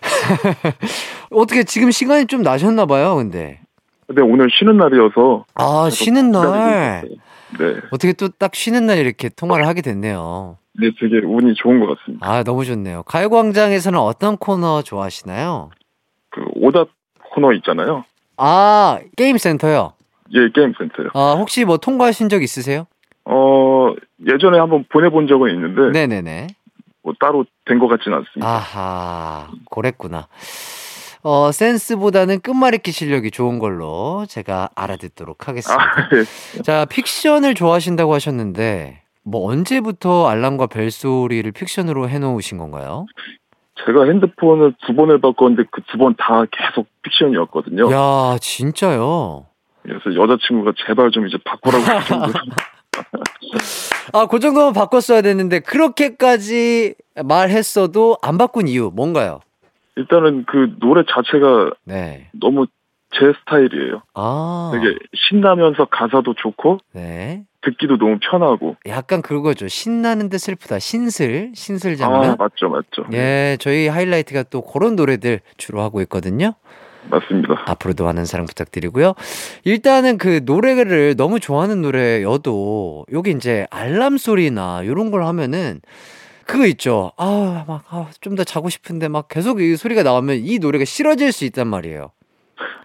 어떻게 1.30 1.64
지금 1.64 1.90
시간이 1.90 2.26
좀 2.26 2.42
나셨나 2.42 2.86
봐요, 2.86 3.16
근데. 3.16 3.60
근데 4.06 4.22
오늘 4.22 4.48
쉬는 4.50 4.76
날이어서 4.76 5.44
아, 5.54 5.88
쉬는 5.90 6.30
날. 6.30 7.08
네. 7.58 7.74
어떻게 7.90 8.12
또 8.12 8.28
딱 8.28 8.54
쉬는 8.54 8.86
날 8.86 8.98
이렇게 8.98 9.28
통화를 9.30 9.66
하게 9.66 9.80
됐네요. 9.82 10.58
네, 10.80 10.90
되게 11.00 11.18
운이 11.24 11.54
좋은 11.54 11.80
것 11.80 11.98
같습니다. 11.98 12.26
아, 12.30 12.42
너무 12.42 12.64
좋네요. 12.64 13.02
가요광장에서는 13.04 13.98
어떤 13.98 14.36
코너 14.36 14.82
좋아하시나요? 14.82 15.70
그 16.30 16.42
오답 16.56 16.88
코너 17.34 17.52
있잖아요. 17.54 18.04
아, 18.36 18.98
게임 19.16 19.38
센터요. 19.38 19.94
예, 20.34 20.50
게임 20.54 20.72
센터요. 20.78 21.08
아, 21.14 21.34
혹시 21.38 21.64
뭐 21.64 21.78
통과하신 21.78 22.28
적 22.28 22.42
있으세요? 22.42 22.86
어, 23.24 23.92
예전에 24.26 24.58
한번 24.58 24.84
보내본 24.90 25.26
적은 25.26 25.50
있는데 25.54 25.98
네네네. 25.98 26.46
뭐 27.08 27.14
따로 27.18 27.46
된 27.64 27.78
것 27.78 27.88
같지는 27.88 28.18
않습니다. 28.18 28.46
아하, 28.46 29.48
그랬구나. 29.70 30.28
어, 31.22 31.50
센스보다는 31.50 32.40
끝말잇기 32.40 32.92
실력이 32.92 33.30
좋은 33.30 33.58
걸로 33.58 34.26
제가 34.28 34.68
알아듣도록 34.74 35.48
하겠습니다. 35.48 35.82
아, 35.82 36.08
예. 36.14 36.62
자, 36.62 36.84
픽션을 36.84 37.54
좋아하신다고 37.54 38.12
하셨는데, 38.14 39.02
뭐 39.24 39.50
언제부터 39.50 40.28
알람과 40.28 40.66
벨소리를 40.66 41.50
픽션으로 41.52 42.08
해놓으신 42.10 42.58
건가요? 42.58 43.06
제가 43.86 44.04
핸드폰을 44.04 44.74
두 44.86 44.94
번을 44.94 45.20
바꿨는데 45.20 45.68
그 45.70 45.80
두 45.90 45.96
번 45.98 46.14
다 46.18 46.44
계속 46.50 46.86
픽션이었거든요. 47.02 47.90
야, 47.92 48.36
진짜요? 48.40 49.46
그래서 49.82 50.14
여자친구가 50.14 50.72
제발 50.86 51.10
좀 51.10 51.26
이제 51.26 51.38
바꾸라고 51.44 51.84
할 51.88 52.04
정도로 52.04 52.32
아, 54.12 54.26
그 54.26 54.40
정도면 54.40 54.72
바꿨어야 54.72 55.22
됐는데, 55.22 55.60
그렇게까지 55.60 56.94
말했어도 57.24 58.18
안 58.22 58.38
바꾼 58.38 58.68
이유, 58.68 58.90
뭔가요? 58.94 59.40
일단은 59.96 60.44
그 60.46 60.74
노래 60.80 61.02
자체가 61.08 61.70
네. 61.84 62.30
너무 62.32 62.66
제 63.10 63.32
스타일이에요. 63.40 64.02
아. 64.14 64.70
되게 64.74 64.96
신나면서 65.14 65.86
가사도 65.86 66.34
좋고 66.34 66.78
네. 66.92 67.42
듣기도 67.62 67.96
너무 67.98 68.18
편하고. 68.20 68.76
약간 68.86 69.22
그거죠. 69.22 69.66
신나는데 69.66 70.38
슬프다. 70.38 70.78
신슬, 70.78 71.50
신슬 71.54 71.92
아 71.92 71.96
장면. 71.96 72.36
맞죠 72.38 72.68
맞죠. 72.68 73.06
예, 73.12 73.56
저희 73.60 73.88
하이라이트가 73.88 74.44
또 74.44 74.60
그런 74.60 74.94
노래들 74.94 75.40
주로 75.56 75.80
하고 75.80 76.00
있거든요. 76.02 76.54
맞습니다. 77.10 77.64
앞으로도 77.66 78.04
많은 78.04 78.24
사랑 78.24 78.46
부탁드리고요. 78.46 79.14
일단은 79.64 80.18
그 80.18 80.40
노래를 80.44 81.16
너무 81.16 81.40
좋아하는 81.40 81.80
노래여도 81.82 83.06
여기 83.12 83.30
이제 83.30 83.66
알람 83.70 84.18
소리나 84.18 84.82
이런 84.82 85.10
걸 85.10 85.24
하면은 85.24 85.80
그거 86.46 86.64
있죠. 86.66 87.12
아, 87.18 87.64
막, 87.68 87.84
아, 87.90 88.06
좀 88.20 88.34
더 88.36 88.44
자고 88.44 88.68
싶은데 88.68 89.08
막 89.08 89.28
계속 89.28 89.60
이 89.60 89.76
소리가 89.76 90.02
나오면 90.02 90.36
이 90.42 90.58
노래가 90.58 90.84
싫어질 90.84 91.32
수 91.32 91.44
있단 91.44 91.66
말이에요. 91.66 92.10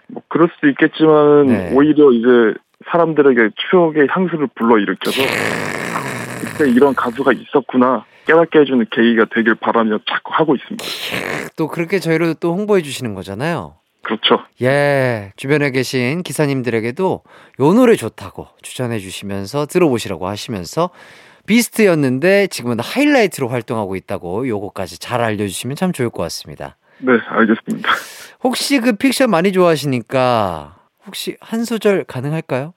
뭐 0.08 0.22
그럴 0.28 0.48
수도 0.54 0.68
있겠지만 0.68 1.46
네. 1.46 1.70
오히려 1.74 2.10
이제 2.12 2.58
사람들에게 2.90 3.50
추억의 3.70 4.06
향수를 4.10 4.48
불러 4.54 4.78
일으켜서 4.78 5.22
그때 6.40 6.70
이런 6.70 6.94
가수가 6.94 7.32
있었구나 7.32 8.04
깨닫게 8.26 8.60
해주는 8.60 8.86
계기가 8.90 9.26
되길 9.34 9.54
바라며 9.56 9.98
자꾸 10.08 10.32
하고 10.34 10.54
있습니다. 10.54 10.84
또 11.56 11.68
그렇게 11.68 11.98
저희를 11.98 12.34
또 12.40 12.52
홍보해 12.54 12.82
주시는 12.82 13.14
거잖아요. 13.14 13.76
그렇죠. 14.04 14.44
예, 14.62 15.32
주변에 15.36 15.70
계신 15.70 16.22
기사님들에게도 16.22 17.22
요 17.60 17.72
노래 17.72 17.96
좋다고 17.96 18.46
추천해 18.62 18.98
주시면서 18.98 19.66
들어보시라고 19.66 20.28
하시면서 20.28 20.90
비스트였는데 21.46 22.46
지금은 22.46 22.78
하이라이트로 22.80 23.48
활동하고 23.48 23.96
있다고 23.96 24.48
요거까지 24.48 24.98
잘 24.98 25.20
알려주시면 25.20 25.76
참 25.76 25.92
좋을 25.92 26.10
것 26.10 26.22
같습니다. 26.24 26.76
네 26.98 27.12
알겠습니다. 27.26 27.90
혹시 28.42 28.78
그 28.80 28.92
픽션 28.96 29.30
많이 29.30 29.52
좋아하시니까 29.52 30.76
혹시 31.06 31.36
한 31.40 31.64
소절 31.64 32.04
가능할까요? 32.04 32.74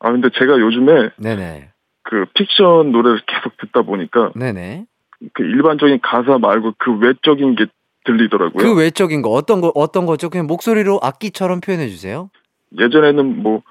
아 0.00 0.12
근데 0.12 0.28
제가 0.38 0.58
요즘에 0.60 1.10
네네. 1.18 1.70
그 2.02 2.26
픽션 2.34 2.92
노래를 2.92 3.20
계속 3.26 3.56
듣다 3.58 3.82
보니까 3.82 4.30
네네. 4.34 4.86
그 5.32 5.42
일반적인 5.42 6.00
가사 6.02 6.38
말고 6.38 6.74
그 6.78 6.96
외적인 6.98 7.56
게 7.56 7.66
들리더라고요. 8.06 8.62
그 8.62 8.74
외적인 8.74 9.22
거 9.22 9.30
어떤 9.30 9.60
거 9.60 9.72
어떤 9.74 10.06
거죠? 10.06 10.30
그냥 10.30 10.46
목소리로 10.46 11.00
악기처럼 11.02 11.60
표현해 11.60 11.88
주세요. 11.88 12.30
예전에는 12.78 13.42
뭐 13.42 13.62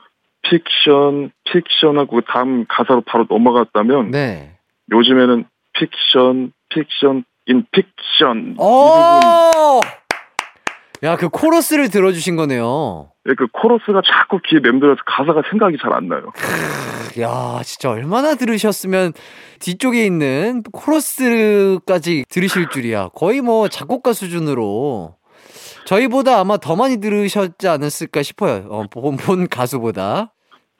fiction, 0.43 1.31
fiction하고 1.45 2.17
그 2.17 2.21
다음 2.27 2.65
가사로 2.67 3.01
바로 3.01 3.25
넘어갔다면 3.29 4.11
네. 4.11 4.57
요즘에는 4.91 5.45
fiction, 5.73 6.53
fiction, 6.69 7.23
in 7.47 7.65
fiction. 7.71 8.51
이 8.51 8.55
부분, 8.55 8.65
오! 8.65 9.81
야, 11.03 11.15
그 11.17 11.29
코러스를 11.29 11.89
들어주신 11.89 12.35
거네요. 12.35 13.09
그 13.37 13.47
코러스가 13.51 14.01
자꾸 14.05 14.39
귀에 14.47 14.59
맴돌아서 14.59 15.01
가사가 15.05 15.41
생각이 15.49 15.77
잘 15.81 15.91
안 15.93 16.07
나요. 16.07 16.31
야, 17.19 17.61
진짜 17.63 17.89
얼마나 17.91 18.35
들으셨으면 18.35 19.13
뒤쪽에 19.59 20.05
있는 20.05 20.63
코러스까지 20.71 22.25
들으실 22.29 22.69
줄이야. 22.69 23.09
거의 23.15 23.41
뭐 23.41 23.67
작곡가 23.67 24.13
수준으로. 24.13 25.15
저희보다 25.85 26.39
아마 26.39 26.57
더 26.57 26.75
많이 26.75 26.97
들으셨지 26.99 27.67
않았을까 27.67 28.23
싶어요. 28.23 28.65
어, 28.69 28.83
본, 28.91 29.17
본 29.17 29.47
가수보다. 29.47 30.33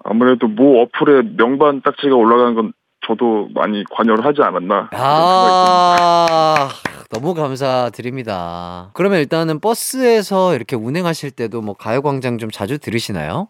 아무래도 0.04 0.48
모 0.48 0.82
어플에 0.82 1.36
명반 1.38 1.82
딱지가 1.82 2.16
올라가는 2.16 2.54
건 2.56 2.74
저도 3.08 3.50
많이 3.54 3.84
관여를 3.92 4.26
하지 4.26 4.42
않았나. 4.42 4.90
아, 4.94 6.70
너무 7.10 7.34
감사드립니다. 7.34 8.90
그러면 8.94 9.20
일단은 9.20 9.60
버스에서 9.60 10.56
이렇게 10.56 10.76
운행하실 10.76 11.32
때도 11.32 11.62
뭐 11.62 11.76
가요광장 11.76 12.38
좀 12.38 12.50
자주 12.50 12.78
들으시나요? 12.78 13.48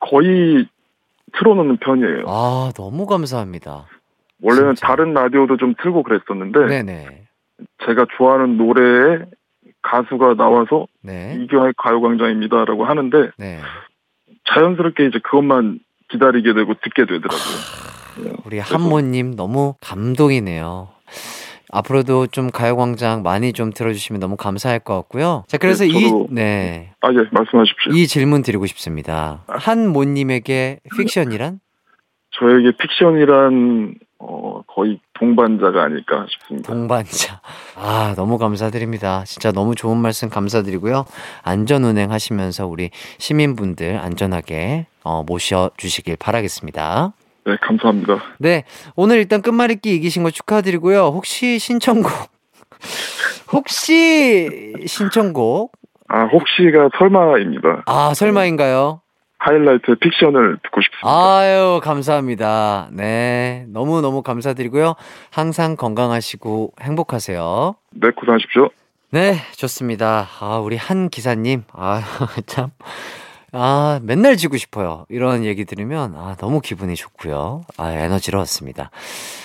거의 0.00 0.66
틀어놓는 1.38 1.78
편이에요. 1.78 2.24
아, 2.26 2.72
너무 2.76 3.06
감사합니다. 3.06 3.86
원래는 4.42 4.74
진짜. 4.74 4.86
다른 4.86 5.12
라디오도 5.14 5.56
좀 5.56 5.74
틀고 5.82 6.02
그랬었는데 6.02 6.66
네네. 6.66 7.26
제가 7.86 8.06
좋아하는 8.16 8.56
노래에 8.56 9.24
가수가 9.82 10.34
나와서 10.34 10.86
네. 11.02 11.38
이경의 11.40 11.74
가요광장입니다라고 11.76 12.84
하는데 12.84 13.30
네. 13.38 13.60
자연스럽게 14.48 15.06
이제 15.06 15.18
그것만 15.22 15.80
기다리게 16.10 16.54
되고 16.54 16.74
듣게 16.74 17.04
되더라고요. 17.06 18.36
우리 18.44 18.58
한모님 18.58 19.36
너무 19.36 19.74
감동이네요. 19.80 20.88
앞으로도 21.70 22.28
좀 22.28 22.50
가요광장 22.50 23.22
많이 23.22 23.52
좀 23.52 23.72
들어주시면 23.72 24.20
너무 24.20 24.36
감사할 24.36 24.80
것 24.80 24.94
같고요. 24.94 25.44
자, 25.48 25.58
그래서 25.58 25.84
네, 25.84 25.90
이, 25.90 26.12
네. 26.30 26.92
아, 27.00 27.08
예, 27.12 27.16
말씀하십시오. 27.30 27.92
이 27.94 28.06
질문 28.06 28.42
드리고 28.42 28.66
싶습니다. 28.66 29.44
한모님에게 29.48 30.80
픽션이란? 30.96 31.60
저에게 32.38 32.72
픽션이란 32.76 33.94
어, 34.18 34.62
거의 34.66 34.98
동반자가 35.14 35.84
아닐까 35.84 36.26
싶습니다. 36.30 36.72
동반자. 36.72 37.40
아, 37.76 38.14
너무 38.16 38.38
감사드립니다. 38.38 39.24
진짜 39.24 39.52
너무 39.52 39.74
좋은 39.74 39.96
말씀 39.98 40.28
감사드리고요. 40.28 41.04
안전 41.42 41.84
운행하시면서 41.84 42.66
우리 42.66 42.90
시민분들 43.18 43.98
안전하게 43.98 44.86
어, 45.04 45.22
모셔 45.22 45.70
주시길 45.76 46.16
바라겠습니다. 46.16 47.12
네, 47.46 47.56
감사합니다. 47.62 48.18
네, 48.38 48.64
오늘 48.96 49.18
일단 49.18 49.40
끝말잇기 49.40 49.94
이기신 49.94 50.24
거 50.24 50.30
축하드리고요. 50.30 51.06
혹시 51.14 51.58
신청곡, 51.60 52.10
혹시 53.52 54.72
신청곡, 54.84 55.72
아, 56.08 56.24
혹시가 56.24 56.90
설마입니다. 56.98 57.84
아, 57.86 58.12
설마인가요? 58.14 59.00
하이라이트 59.38 59.94
픽션을 60.00 60.58
듣고 60.64 60.80
싶습니다. 60.80 61.08
아유, 61.08 61.80
감사합니다. 61.84 62.88
네, 62.92 63.64
너무너무 63.68 64.22
감사드리고요. 64.22 64.94
항상 65.30 65.76
건강하시고 65.76 66.72
행복하세요. 66.80 67.76
네, 67.92 68.10
고생하십시오. 68.10 68.70
네, 69.10 69.36
좋습니다. 69.56 70.26
아, 70.40 70.58
우리 70.58 70.76
한 70.76 71.08
기사님. 71.10 71.62
아, 71.72 72.02
참. 72.46 72.70
아, 73.58 74.00
맨날 74.02 74.36
지고 74.36 74.58
싶어요. 74.58 75.06
이런 75.08 75.42
얘기 75.44 75.64
들으면, 75.64 76.14
아, 76.14 76.36
너무 76.38 76.60
기분이 76.60 76.94
좋고요. 76.94 77.62
아, 77.78 77.90
에너지로 77.90 78.38
왔습니다. 78.40 78.90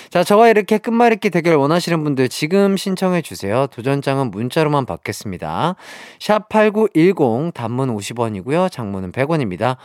자, 0.10 0.26
저와 0.26 0.50
이렇게 0.50 0.78
끝말잇기 0.78 1.30
대결 1.30 1.56
원하시는 1.56 2.04
분들 2.04 2.28
지금 2.28 2.76
신청해 2.76 3.22
주세요. 3.22 3.68
도전장은 3.68 4.30
문자로만 4.32 4.86
받겠습니다. 4.86 5.76
샵 6.20 6.50
8910, 6.50 7.54
단문 7.54 7.96
50원이고요. 7.96 8.70
장문은 8.70 9.14
100원입니다. 9.14 9.78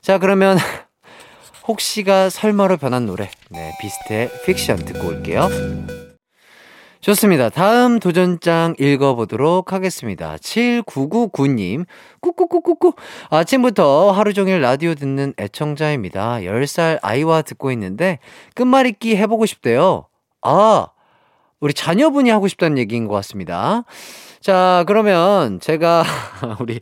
자, 0.00 0.18
그러면, 0.18 0.58
혹시가 1.66 2.30
설마로 2.30 2.76
변한 2.76 3.06
노래. 3.06 3.30
네, 3.50 3.72
비스트의 3.80 4.30
픽션 4.46 4.84
듣고 4.84 5.08
올게요. 5.08 5.48
좋습니다. 7.02 7.48
다음 7.48 7.98
도전장 7.98 8.76
읽어보도록 8.78 9.72
하겠습니다. 9.72 10.36
7999님, 10.36 11.84
꾸꾸꾸꾸꾸. 12.20 12.92
아침부터 13.28 14.12
하루 14.12 14.32
종일 14.32 14.60
라디오 14.60 14.94
듣는 14.94 15.34
애청자입니다. 15.36 16.36
10살 16.42 17.00
아이와 17.02 17.42
듣고 17.42 17.72
있는데, 17.72 18.20
끝말잇기 18.54 19.16
해보고 19.16 19.46
싶대요. 19.46 20.06
아, 20.42 20.86
우리 21.58 21.74
자녀분이 21.74 22.30
하고 22.30 22.46
싶다는 22.46 22.78
얘기인 22.78 23.08
것 23.08 23.14
같습니다. 23.14 23.82
자, 24.40 24.84
그러면 24.86 25.58
제가 25.58 26.04
우리 26.60 26.78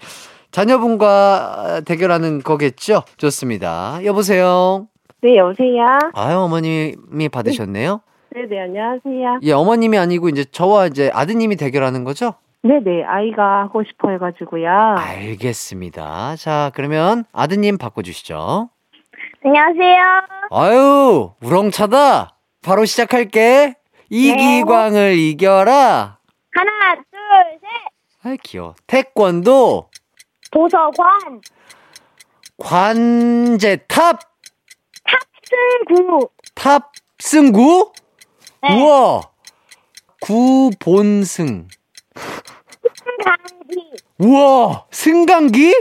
자녀분과 0.51 1.81
대결하는 1.87 2.43
거겠죠? 2.43 3.05
좋습니다. 3.17 4.01
여보세요? 4.05 4.87
네, 5.23 5.37
여보세요? 5.37 5.87
아유, 6.13 6.37
어머님이 6.41 7.31
받으셨네요. 7.33 8.03
네네, 8.33 8.61
안녕하세요. 8.61 9.41
예, 9.43 9.53
어머님이 9.53 9.99
아니고 9.99 10.29
이제 10.29 10.45
저와 10.45 10.87
이제 10.87 11.11
아드님이 11.13 11.57
대결하는 11.57 12.05
거죠? 12.05 12.35
네네, 12.63 13.05
아이가 13.05 13.63
하고 13.63 13.83
싶어 13.83 14.11
해가지고요. 14.11 14.69
알겠습니다. 14.99 16.37
자, 16.37 16.71
그러면 16.75 17.25
아드님 17.33 17.79
바꿔주시죠. 17.79 18.71
안녕하세요. 19.45 19.97
아유, 20.51 21.33
우렁차다. 21.43 22.37
바로 22.63 22.85
시작할게. 22.85 23.75
이기광을 24.11 25.15
이겨라. 25.17 26.19
하나, 26.53 26.95
둘, 26.95 27.59
셋. 27.61 27.69
아이, 28.23 28.37
귀여워. 28.43 28.75
태권도, 28.87 29.89
도서관. 30.51 31.41
관제탑, 32.59 34.21
탑승구. 35.05 36.29
탑승구? 36.55 37.93
네. 38.63 38.77
우와! 38.77 39.23
구본승. 40.21 41.69
강기. 43.25 43.93
우와! 44.19 44.87
승강기? 44.91 45.75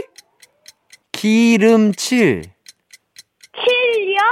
기름칠. 1.12 2.44
칠려. 3.52 4.22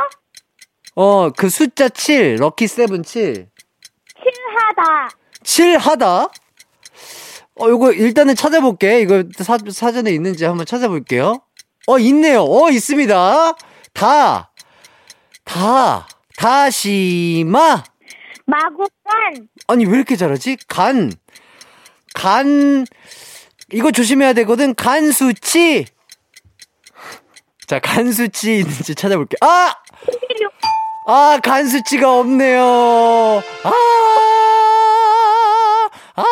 어, 0.94 1.30
그 1.30 1.50
숫자 1.50 1.88
7, 1.88 2.36
럭키 2.36 2.66
세븐 2.66 3.02
7. 3.02 3.48
칠하다. 4.22 5.08
7 5.44 5.78
하다? 5.78 6.28
어, 7.60 7.68
요거 7.68 7.92
일단은 7.92 8.34
찾아볼게. 8.34 9.00
이거 9.00 9.24
사, 9.36 9.58
사전에 9.70 10.10
있는지 10.12 10.44
한번 10.44 10.64
찾아볼게요. 10.64 11.42
어, 11.86 11.98
있네요. 11.98 12.44
어, 12.44 12.70
있습니다. 12.70 13.56
다. 13.92 14.52
다. 15.44 16.08
다시마. 16.36 17.82
마구간. 18.48 19.48
아니, 19.66 19.84
왜 19.84 19.96
이렇게 19.96 20.16
잘하지? 20.16 20.56
간. 20.68 21.12
간. 22.14 22.86
이거 23.70 23.90
조심해야 23.92 24.32
되거든. 24.32 24.74
간 24.74 25.12
수치. 25.12 25.84
자, 27.66 27.78
간 27.78 28.10
수치 28.10 28.60
있는지 28.60 28.94
찾아볼게. 28.94 29.36
아! 29.42 29.74
아, 31.06 31.38
간 31.42 31.66
수치가 31.68 32.18
없네요. 32.18 32.62
아! 33.64 33.72
아! 36.14 36.24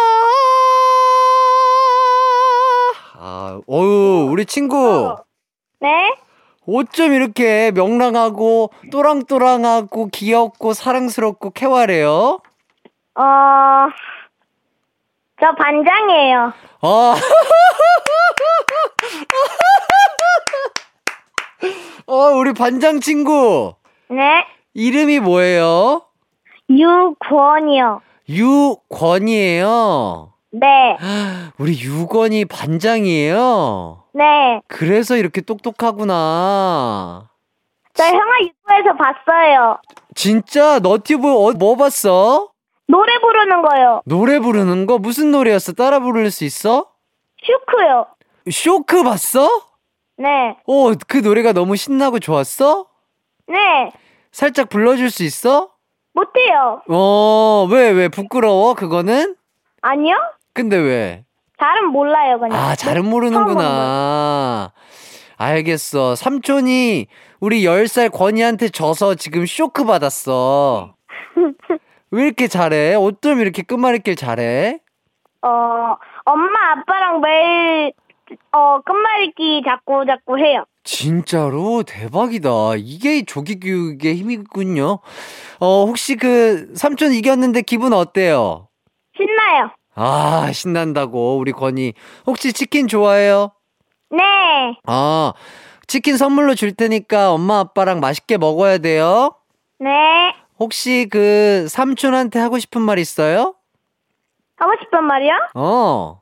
아, 3.18 3.60
어유, 3.68 4.28
우리 4.30 4.46
친구. 4.46 5.16
네. 5.80 5.88
어쩜 6.68 7.12
이렇게 7.12 7.70
명랑하고 7.72 8.70
또랑또랑하고 8.90 10.08
귀엽고 10.08 10.72
사랑스럽고 10.72 11.50
쾌활해요? 11.50 12.40
어, 13.14 13.22
저 15.40 15.54
반장이에요. 15.54 16.52
아. 16.82 17.14
어, 22.06 22.14
우리 22.36 22.52
반장 22.52 23.00
친구. 23.00 23.74
네. 24.08 24.44
이름이 24.74 25.20
뭐예요? 25.20 26.02
유권이요. 26.68 28.00
유권이에요. 28.28 29.66
네. 30.52 30.96
우리 31.58 31.80
유권이 31.80 32.44
반장이에요. 32.46 34.02
네. 34.16 34.62
그래서 34.66 35.16
이렇게 35.18 35.42
똑똑하구나. 35.42 37.28
저 37.92 38.04
형아 38.04 38.38
유튜브에서 38.40 38.96
봤어요. 38.96 39.78
진짜 40.14 40.78
너튜브 40.78 41.28
어, 41.28 41.52
뭐 41.52 41.76
봤어? 41.76 42.50
노래 42.88 43.18
부르는 43.18 43.60
거요. 43.60 44.00
노래 44.06 44.38
부르는 44.38 44.86
거 44.86 44.96
무슨 44.98 45.32
노래였어? 45.32 45.72
따라 45.72 46.00
부를 46.00 46.30
수 46.30 46.44
있어? 46.44 46.86
슈크요. 47.44 48.06
쇼크 48.50 49.02
봤어? 49.02 49.48
네. 50.16 50.56
어, 50.66 50.94
그 51.06 51.18
노래가 51.18 51.52
너무 51.52 51.76
신나고 51.76 52.18
좋았어? 52.18 52.86
네. 53.48 53.92
살짝 54.32 54.70
불러줄 54.70 55.10
수 55.10 55.24
있어? 55.24 55.72
못해요. 56.14 56.80
어, 56.88 57.68
왜, 57.70 57.90
왜, 57.90 58.08
부끄러워, 58.08 58.72
그거는? 58.72 59.36
아니요? 59.82 60.16
근데 60.54 60.76
왜? 60.78 61.25
잘은 61.58 61.86
몰라요, 61.88 62.38
그냥. 62.38 62.58
아, 62.58 62.74
잘은 62.74 63.02
처음 63.02 63.10
모르는구나. 63.10 64.72
알겠어. 65.38 66.14
삼촌이 66.14 67.06
우리 67.40 67.62
10살 67.62 68.10
권이한테 68.12 68.68
져서 68.68 69.14
지금 69.14 69.46
쇼크 69.46 69.84
받았어. 69.84 70.94
왜 72.10 72.24
이렇게 72.24 72.48
잘해? 72.48 72.94
어쩜 72.94 73.40
이렇게 73.40 73.62
끝말잇기를 73.62 74.16
잘해? 74.16 74.80
어, 75.42 75.48
엄마, 76.24 76.72
아빠랑 76.72 77.20
매일, 77.20 77.92
어, 78.52 78.80
끝말잇기 78.82 79.62
자꾸 79.66 80.04
자꾸 80.06 80.38
해요. 80.38 80.64
진짜로 80.84 81.82
대박이다. 81.82 82.50
이게 82.76 83.24
조기 83.24 83.58
교육의 83.60 84.14
힘이군요. 84.14 85.00
어, 85.60 85.84
혹시 85.84 86.16
그 86.16 86.72
삼촌 86.74 87.12
이겼는데 87.12 87.62
기분 87.62 87.92
어때요? 87.92 88.68
신나요. 89.16 89.70
아, 89.96 90.50
신난다고. 90.52 91.38
우리 91.38 91.52
권이. 91.52 91.94
혹시 92.26 92.52
치킨 92.52 92.86
좋아해요? 92.86 93.52
네. 94.10 94.22
아, 94.86 95.32
치킨 95.86 96.16
선물로 96.16 96.54
줄 96.54 96.72
테니까 96.74 97.32
엄마 97.32 97.58
아빠랑 97.60 98.00
맛있게 98.00 98.36
먹어야 98.38 98.78
돼요. 98.78 99.34
네. 99.78 99.90
혹시 100.58 101.08
그 101.10 101.66
삼촌한테 101.68 102.38
하고 102.38 102.58
싶은 102.58 102.80
말 102.82 102.98
있어요? 102.98 103.54
하고 104.58 104.72
싶은 104.82 105.04
말이요? 105.04 105.32
어. 105.54 106.20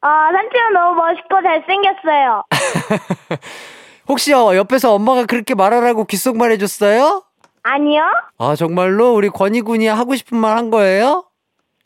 어, 0.00 0.06
삼촌은 0.08 0.72
너무 0.74 0.94
멋있고 0.96 1.42
잘생겼어요. 1.42 2.42
혹시 4.08 4.32
어, 4.32 4.54
옆에서 4.56 4.94
엄마가 4.94 5.26
그렇게 5.26 5.54
말하라고 5.54 6.04
귓속말 6.04 6.50
해줬어요? 6.52 7.22
아니요? 7.62 8.02
아, 8.38 8.54
정말로 8.56 9.12
우리 9.14 9.28
권희 9.28 9.60
군이 9.60 9.86
하고 9.86 10.14
싶은 10.14 10.38
말 10.38 10.56
한 10.56 10.70
거예요? 10.70 11.24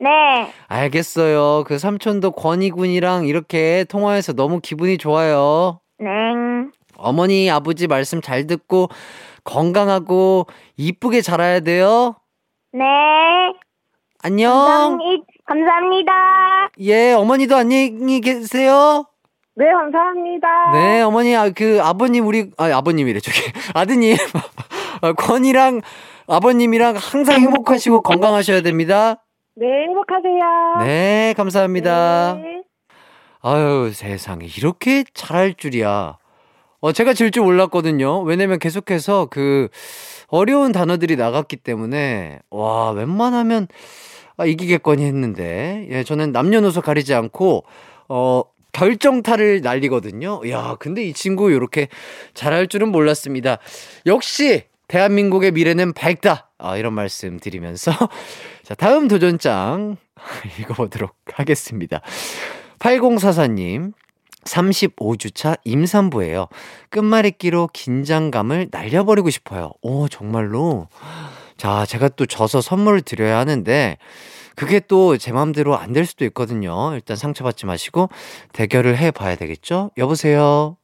네. 0.02 0.52
알겠어요. 0.66 1.62
그 1.64 1.78
삼촌도 1.78 2.32
권희 2.32 2.70
군이랑 2.70 3.26
이렇게 3.26 3.84
통화해서 3.88 4.32
너무 4.32 4.58
기분이 4.60 4.98
좋아요. 4.98 5.80
네. 5.98 6.08
어머니, 6.96 7.48
아버지 7.50 7.86
말씀 7.86 8.20
잘 8.20 8.48
듣고 8.48 8.88
건강하고 9.44 10.46
이쁘게 10.76 11.20
자라야 11.20 11.60
돼요. 11.60 12.16
네. 12.72 12.82
안녕. 14.24 14.52
감사합니, 14.52 15.22
감사합니다. 15.44 16.12
예, 16.80 17.12
어머니도 17.12 17.54
안녕히 17.56 18.20
계세요. 18.20 19.04
네, 19.54 19.66
감사합니다. 19.70 20.72
네, 20.72 21.02
어머니, 21.02 21.36
아, 21.36 21.50
그, 21.50 21.78
아버님, 21.80 22.26
우리, 22.26 22.50
아, 22.56 22.70
아버님이래, 22.76 23.20
저기. 23.20 23.38
아드님. 23.74 24.16
아, 25.02 25.12
권이랑 25.12 25.80
아버님이랑 26.26 26.96
항상 26.96 27.40
행복하시고 27.40 28.02
건강하셔야 28.02 28.62
됩니다. 28.62 29.22
네, 29.54 29.66
행복하세요. 29.86 30.84
네, 30.86 31.34
감사합니다. 31.36 32.34
네. 32.42 32.62
아유, 33.42 33.90
세상에. 33.92 34.46
이렇게 34.46 35.04
잘할 35.14 35.54
줄이야. 35.54 36.16
어, 36.80 36.92
제가 36.92 37.12
질 37.12 37.30
줄 37.30 37.42
몰랐거든요. 37.44 38.22
왜냐면 38.22 38.58
계속해서 38.58 39.26
그 39.30 39.68
어려운 40.28 40.72
단어들이 40.72 41.16
나갔기 41.16 41.56
때문에, 41.56 42.38
와, 42.50 42.90
웬만하면, 42.92 43.68
아, 44.36 44.46
이기겠거니 44.46 45.04
했는데, 45.04 45.86
예, 45.90 46.02
저는 46.02 46.32
남녀노소 46.32 46.80
가리지 46.80 47.14
않고, 47.14 47.64
어, 48.08 48.42
결정타를 48.72 49.60
날리거든요. 49.60 50.40
야, 50.48 50.76
근데 50.80 51.04
이 51.04 51.12
친구 51.12 51.50
이렇게 51.50 51.88
잘할 52.32 52.68
줄은 52.68 52.88
몰랐습니다. 52.88 53.58
역시, 54.06 54.64
대한민국의 54.96 55.52
미래는 55.52 55.94
밝다. 55.94 56.50
아, 56.58 56.76
이런 56.76 56.92
말씀 56.92 57.40
드리면서. 57.40 57.92
자, 58.62 58.74
다음 58.74 59.08
도전장 59.08 59.96
읽어보도록 60.60 61.14
하겠습니다. 61.32 62.02
8044님, 62.78 63.94
35주차 64.44 65.56
임산부예요. 65.64 66.48
끝말잇기로 66.90 67.70
긴장감을 67.72 68.68
날려버리고 68.70 69.30
싶어요. 69.30 69.70
오, 69.80 70.08
정말로. 70.08 70.88
자, 71.56 71.86
제가 71.86 72.10
또 72.10 72.26
져서 72.26 72.60
선물을 72.60 73.00
드려야 73.00 73.38
하는데, 73.38 73.96
그게 74.56 74.78
또 74.80 75.16
제 75.16 75.32
마음대로 75.32 75.78
안 75.78 75.94
될 75.94 76.04
수도 76.04 76.26
있거든요. 76.26 76.92
일단 76.92 77.16
상처받지 77.16 77.64
마시고, 77.64 78.10
대결을 78.52 78.98
해봐야 78.98 79.36
되겠죠? 79.36 79.90
여보세요? 79.96 80.76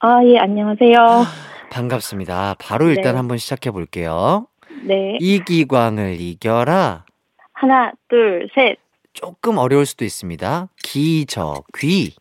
아, 0.00 0.24
예, 0.24 0.38
안녕하세요. 0.38 1.53
반갑습니다. 1.74 2.54
바로 2.60 2.88
일단 2.88 3.14
네. 3.14 3.16
한번 3.16 3.36
시작해 3.36 3.72
볼게요. 3.72 4.46
네. 4.84 5.18
이기광을 5.20 6.20
이겨라. 6.20 7.04
하나, 7.52 7.92
둘, 8.08 8.48
셋. 8.54 8.78
조금 9.12 9.58
어려울 9.58 9.84
수도 9.84 10.04
있습니다. 10.04 10.68
기저 10.84 11.64
귀, 11.76 12.14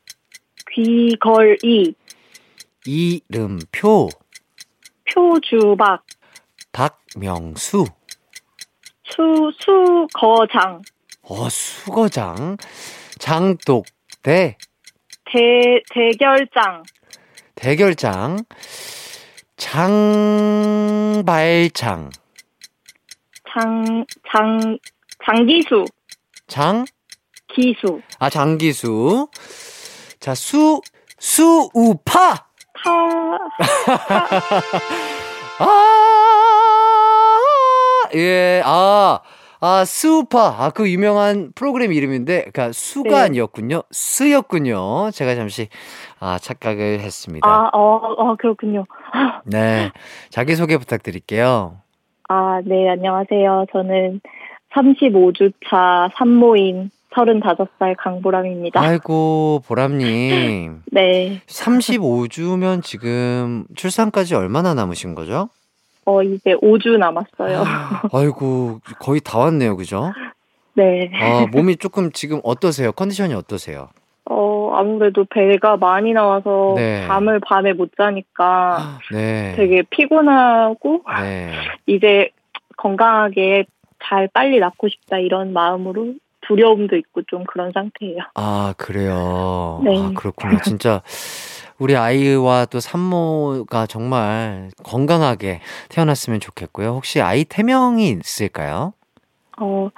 귀걸이, 0.71 1.93
이름표, 2.85 4.09
표주박, 5.13 6.03
박명수. 6.71 7.85
수, 9.03 9.51
수거장. 9.59 10.81
어, 11.21 11.49
수거장. 11.49 12.57
장독대. 13.19 14.57
대, 15.25 15.83
대결장. 15.93 16.81
대결장. 17.53 18.39
장발장. 21.13 21.21
장, 23.53 24.05
장, 24.31 24.77
장기수. 25.25 25.85
장? 26.47 26.85
기수. 27.53 28.01
아, 28.19 28.29
장기수. 28.29 29.27
자, 30.19 30.33
수, 30.35 30.81
수우파! 31.19 32.47
파, 32.83 32.89
아, 35.59 35.69
예, 38.15 38.61
아, 38.65 39.19
아, 39.61 39.85
수우파. 39.85 40.55
아, 40.59 40.71
그 40.71 40.89
유명한 40.91 41.53
프로그램 41.55 41.93
이름인데, 41.93 42.41
그니까 42.41 42.71
수가 42.73 43.09
네. 43.09 43.15
아니었군요. 43.21 43.83
스였군요. 43.91 45.11
제가 45.11 45.35
잠시, 45.35 45.69
아, 46.19 46.37
착각을 46.39 46.99
했습니다. 46.99 47.47
아, 47.47 47.69
어, 47.71 47.95
어, 48.17 48.35
그렇군요. 48.35 48.85
네. 49.45 49.91
자기소개 50.29 50.77
부탁드릴게요. 50.77 51.77
아, 52.29 52.61
네, 52.65 52.89
안녕하세요. 52.89 53.65
저는 53.71 54.21
35주차 54.73 56.09
산모인 56.15 56.89
35살 57.13 57.95
강보람입니다. 57.97 58.81
아이고, 58.81 59.61
보람님. 59.67 60.81
네, 60.91 61.41
35주면 61.47 62.83
지금 62.83 63.65
출산까지 63.75 64.33
얼마나 64.35 64.73
남으신 64.73 65.13
거죠? 65.13 65.49
어, 66.05 66.23
이제 66.23 66.55
5주 66.55 66.97
남았어요. 66.97 67.63
아이고, 68.11 68.79
거의 68.99 69.21
다 69.21 69.37
왔네요. 69.37 69.77
그죠? 69.77 70.11
네. 70.73 71.11
아, 71.21 71.45
몸이 71.51 71.77
조금 71.77 72.11
지금 72.11 72.41
어떠세요? 72.43 72.91
컨디션이 72.91 73.33
어떠세요? 73.35 73.89
어, 74.29 74.71
아무래도 74.73 75.25
배가 75.25 75.77
많이 75.77 76.13
나와서 76.13 76.73
네. 76.77 77.05
잠을 77.07 77.39
밤에 77.39 77.73
못 77.73 77.91
자니까 77.97 78.99
네. 79.11 79.53
되게 79.55 79.83
피곤하고 79.89 81.01
네. 81.21 81.51
이제 81.85 82.29
건강하게 82.77 83.65
잘 84.03 84.29
빨리 84.33 84.59
낳고 84.59 84.87
싶다 84.89 85.17
이런 85.17 85.53
마음으로 85.53 86.13
두려움도 86.41 86.95
있고 86.97 87.23
좀 87.23 87.43
그런 87.45 87.71
상태예요. 87.73 88.19
아, 88.35 88.73
그래요. 88.77 89.81
네. 89.83 89.97
아, 89.97 90.11
그렇군요. 90.15 90.57
진짜 90.63 91.01
우리 91.79 91.95
아이와 91.95 92.65
또 92.65 92.79
산모가 92.79 93.87
정말 93.87 94.69
건강하게 94.83 95.61
태어났으면 95.89 96.39
좋겠고요. 96.39 96.89
혹시 96.89 97.21
아이 97.21 97.45
태명이 97.45 98.09
있을까요? 98.21 98.93
어, 99.57 99.89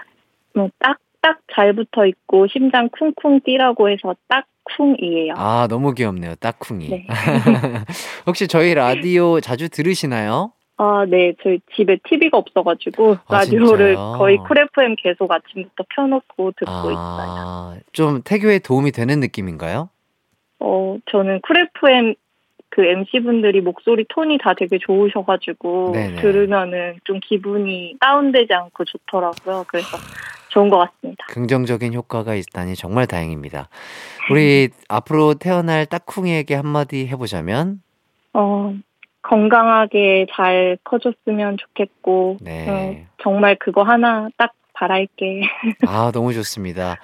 뭐 0.54 0.70
딱 0.80 0.98
딱 1.26 1.40
잘 1.56 1.74
붙어 1.74 2.06
있고 2.06 2.48
심장 2.48 2.90
쿵쿵 2.90 3.42
뛰라고 3.46 3.90
해서 3.90 4.14
딱쿵이에요. 4.28 5.34
아, 5.38 5.68
너무 5.70 5.94
귀엽네요. 5.94 6.36
딱쿵이. 6.36 6.90
네. 6.90 7.08
혹시 8.28 8.48
저희 8.48 8.74
라디오 8.76 9.40
자주 9.40 9.70
들으시나요? 9.70 10.52
아, 10.78 11.06
네. 11.10 11.34
저희 11.42 11.60
집에 11.76 11.98
TV가 12.08 12.38
없어가지고 12.38 13.18
아, 13.28 13.38
라디오를 13.38 13.96
진짜요? 13.96 14.16
거의 14.18 14.38
쿨 14.38 14.60
FM 14.60 14.96
계속 14.98 15.32
아침부터 15.32 15.86
켜놓고 15.96 16.52
듣고 16.58 16.92
있어요. 16.92 16.96
아, 16.98 17.78
좀 17.94 18.22
태교에 18.24 18.60
도움이 18.60 18.92
되는 18.92 19.20
느낌인가요? 19.22 19.90
어, 20.60 20.98
저는 21.10 21.40
쿨 21.42 21.58
FM 21.78 22.16
그 22.70 22.84
MC분들이 22.84 23.62
목소리 23.62 24.06
톤이 24.10 24.40
다 24.40 24.54
되게 24.54 24.78
좋으셔가지고 24.78 25.92
네네. 25.94 26.22
들으면은 26.22 27.00
좀 27.06 27.22
기분이 27.22 27.96
다운되지 28.02 28.54
않고 28.54 28.84
좋더라고요. 28.84 29.64
그래서 29.70 29.98
좋은 30.56 30.70
것 30.70 30.78
같습니다. 30.78 31.26
긍정적인 31.28 31.94
효과가 31.94 32.34
있다니 32.34 32.76
정말 32.76 33.06
다행입니다. 33.08 33.68
우리 34.32 34.70
앞으로 34.88 35.34
태어날 35.34 35.86
딱쿵이에게 35.86 36.56
한마디 36.56 37.08
해보자면, 37.08 37.82
어, 38.34 38.74
건강하게 39.22 40.28
잘 40.32 40.78
커졌으면 40.86 41.58
좋겠고, 41.58 42.38
네. 42.42 42.70
어, 42.70 43.06
정말 43.22 43.58
그거 43.60 43.84
하나 43.84 44.30
딱 44.38 44.54
바랄게. 44.76 45.42
아, 45.88 46.12
너무 46.14 46.34
좋습니다. 46.34 46.98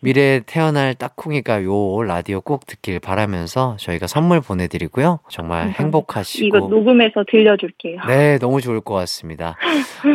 미래에 0.00 0.40
태어날 0.46 0.94
딱쿵이가 0.94 1.64
요 1.64 2.02
라디오 2.02 2.40
꼭 2.40 2.66
듣길 2.66 2.98
바라면서 3.00 3.76
저희가 3.78 4.06
선물 4.06 4.40
보내드리고요. 4.40 5.20
정말 5.28 5.58
감사합니다. 5.72 5.82
행복하시고. 5.82 6.46
이거 6.46 6.58
녹음해서 6.60 7.24
들려줄게요. 7.30 8.00
네, 8.08 8.38
너무 8.38 8.60
좋을 8.60 8.80
것 8.80 8.94
같습니다. 8.94 9.56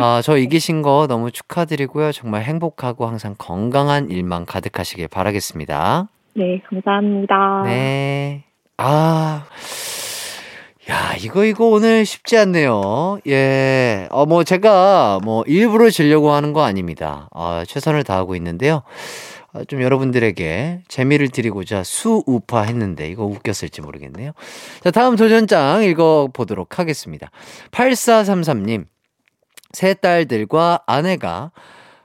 아, 0.02 0.22
저 0.24 0.38
이기신 0.38 0.82
거 0.82 1.06
너무 1.08 1.32
축하드리고요. 1.32 2.12
정말 2.12 2.44
행복하고 2.44 3.06
항상 3.06 3.36
건강한 3.38 4.10
일만 4.10 4.46
가득하시길 4.46 5.08
바라겠습니다. 5.08 6.10
네, 6.34 6.62
감사합니다. 6.70 7.62
네. 7.66 8.44
아. 8.78 9.46
야, 10.90 11.16
이거, 11.20 11.46
이거 11.46 11.66
오늘 11.66 12.06
쉽지 12.06 12.38
않네요. 12.38 13.18
예. 13.28 14.08
어, 14.12 14.28
뭐, 14.28 14.44
제가 14.44 15.20
뭐, 15.24 15.44
일부러 15.48 15.90
지려고 15.90 16.32
하는 16.32 16.54
거 16.54 16.64
아닙니다. 16.64 17.28
어, 17.32 17.64
최선을 17.66 18.04
다하고 18.04 18.36
있는데요. 18.36 18.84
어, 19.54 19.64
좀 19.64 19.82
여러분들에게 19.82 20.84
재미를 20.88 21.30
드리고자 21.30 21.84
수우파 21.84 22.62
했는데, 22.62 23.10
이거 23.10 23.26
웃겼을지 23.26 23.82
모르겠네요. 23.82 24.34
자, 24.84 24.92
다음 24.92 25.16
도전장 25.16 25.84
읽어보도록 25.84 26.78
하겠습니다. 26.78 27.32
8433님. 27.72 28.86
세 29.72 29.96
딸들과 29.96 30.84
아내가 30.86 31.52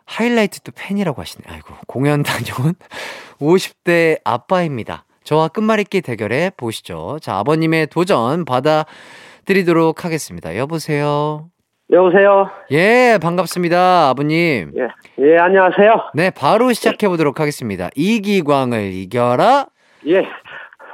하이라이트도 0.06 0.72
팬이라고 0.74 1.20
하시네. 1.20 1.44
아이고, 1.48 1.74
공연 1.86 2.22
다녀온 2.22 2.74
50대 3.40 4.20
아빠입니다. 4.24 5.04
저와 5.24 5.48
끝말잇기 5.48 6.00
대결해 6.00 6.50
보시죠. 6.56 7.18
자, 7.20 7.36
아버님의 7.38 7.88
도전 7.88 8.44
받아드리도록 8.44 10.04
하겠습니다. 10.04 10.56
여보세요? 10.56 11.50
여보세요. 11.92 12.48
예, 12.70 13.18
반갑습니다. 13.20 14.08
아버님. 14.10 14.72
예, 14.76 14.82
예, 15.24 15.36
안녕하세요. 15.38 16.10
네, 16.14 16.30
바로 16.30 16.72
시작해 16.72 17.08
보도록 17.08 17.40
하겠습니다. 17.40 17.90
이기광을 17.96 18.92
이겨라. 18.92 19.66
예, 20.06 20.22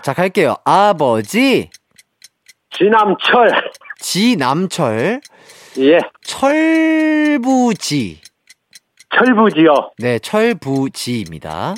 자, 0.03 0.15
갈게요. 0.15 0.57
아버지, 0.65 1.71
지남철. 2.71 3.51
지남철, 3.99 5.21
예, 5.79 5.99
철부지. 6.23 8.21
철부지요. 9.15 9.73
네, 9.99 10.19
철부지입니다. 10.19 11.75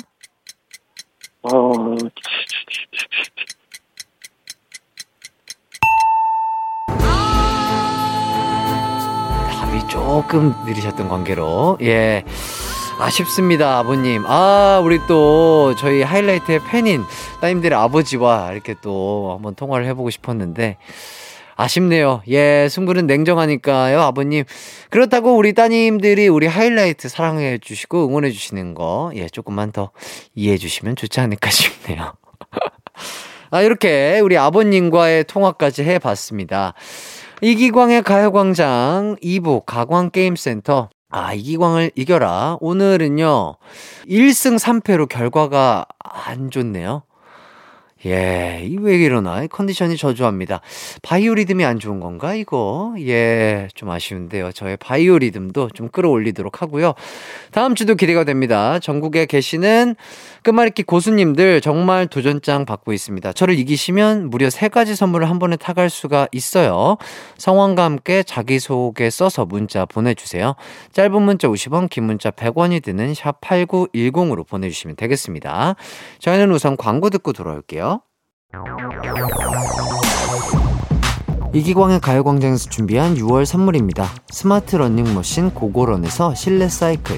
어, 1.41 1.95
답이 9.51 9.87
조금 9.87 10.53
느리셨던 10.65 11.07
관계로 11.09 11.77
예. 11.81 12.23
아쉽습니다 12.99 13.77
아버님. 13.79 14.25
아 14.27 14.81
우리 14.83 14.99
또 15.07 15.73
저희 15.75 16.01
하이라이트의 16.01 16.59
팬인 16.69 17.05
따님들의 17.39 17.77
아버지와 17.77 18.51
이렇게 18.51 18.75
또 18.81 19.31
한번 19.35 19.55
통화를 19.55 19.85
해보고 19.87 20.09
싶었는데 20.09 20.77
아쉽네요 21.59 22.21
예 22.29 22.67
승부는 22.69 23.05
냉정하니까요 23.05 23.99
아버님 24.01 24.45
그렇다고 24.89 25.35
우리 25.35 25.53
따님들이 25.53 26.27
우리 26.29 26.47
하이라이트 26.47 27.09
사랑해 27.09 27.57
주시고 27.57 28.07
응원해 28.07 28.31
주시는 28.31 28.73
거 28.75 29.11
예 29.15 29.27
조금만 29.27 29.71
더 29.71 29.91
이해해 30.35 30.57
주시면 30.57 30.95
좋지 30.95 31.19
않을까 31.19 31.49
싶네요 31.51 32.13
아 33.51 33.61
이렇게 33.61 34.19
우리 34.21 34.37
아버님과의 34.37 35.25
통화까지 35.25 35.83
해 35.83 35.99
봤습니다 35.99 36.73
이기광의 37.41 38.03
가요광장 38.03 39.15
2부 39.23 39.63
가광게임센터. 39.65 40.89
아, 41.09 41.33
이기광을 41.33 41.91
이겨라. 41.95 42.57
오늘은요, 42.59 43.55
1승 44.07 44.59
3패로 44.59 45.07
결과가 45.07 45.85
안 46.03 46.51
좋네요. 46.51 47.03
예, 48.05 48.61
이 48.63 48.77
왜 48.77 48.95
이러나? 48.95 49.45
컨디션이 49.47 49.97
저조합니다. 49.97 50.61
바이오 51.01 51.35
리듬이 51.35 51.65
안 51.65 51.79
좋은 51.79 51.99
건가, 51.99 52.33
이거? 52.33 52.93
예, 52.99 53.67
좀 53.75 53.89
아쉬운데요. 53.89 54.53
저의 54.53 54.77
바이오 54.77 55.17
리듬도 55.19 55.71
좀 55.73 55.89
끌어올리도록 55.89 56.61
하고요. 56.61 56.93
다음 57.51 57.75
주도 57.75 57.95
기대가 57.95 58.23
됩니다. 58.23 58.79
전국에 58.79 59.25
계시는 59.25 59.95
끝말잇기 60.43 60.83
고수님들 60.83 61.61
정말 61.61 62.07
도전장 62.07 62.65
받고 62.65 62.93
있습니다. 62.93 63.33
저를 63.33 63.57
이기시면 63.59 64.29
무려 64.29 64.49
세 64.49 64.67
가지 64.67 64.95
선물을 64.95 65.29
한 65.29 65.39
번에 65.39 65.55
타갈 65.55 65.89
수가 65.89 66.27
있어요. 66.31 66.97
성함과 67.37 67.83
함께 67.83 68.23
자기소개 68.23 69.09
써서 69.09 69.45
문자 69.45 69.85
보내주세요. 69.85 70.55
짧은 70.93 71.21
문자 71.21 71.47
50원, 71.47 71.89
긴 71.89 72.05
문자 72.05 72.31
100원이 72.31 72.83
드는 72.83 73.13
샵 73.13 73.41
8910으로 73.41 74.47
보내주시면 74.47 74.95
되겠습니다. 74.95 75.75
저희는 76.19 76.51
우선 76.51 76.77
광고 76.77 77.09
듣고 77.09 77.33
돌아올게요. 77.33 78.01
이기광의 81.53 81.99
가요광장에서 81.99 82.69
준비한 82.69 83.15
6월 83.15 83.43
선물입니다. 83.43 84.07
스마트 84.29 84.75
러닝머신 84.75 85.51
고고런에서 85.51 86.35
실내 86.35 86.69
사이클, 86.69 87.17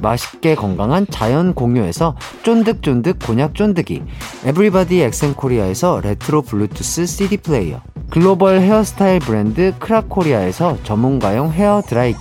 맛있게 0.00 0.54
건강한 0.54 1.06
자연 1.10 1.54
공유에서 1.54 2.16
쫀득쫀득 2.42 3.18
곤약 3.20 3.54
쫀득이 3.54 4.02
에브리바디 4.44 5.00
엑센코리아에서 5.00 6.00
레트로 6.02 6.42
블루투스 6.42 7.06
CD 7.06 7.36
플레이어 7.38 7.80
글로벌 8.10 8.60
헤어스타일 8.60 9.18
브랜드 9.20 9.72
크라코리아에서 9.78 10.78
전문가용 10.84 11.52
헤어 11.52 11.82
드라이기 11.86 12.18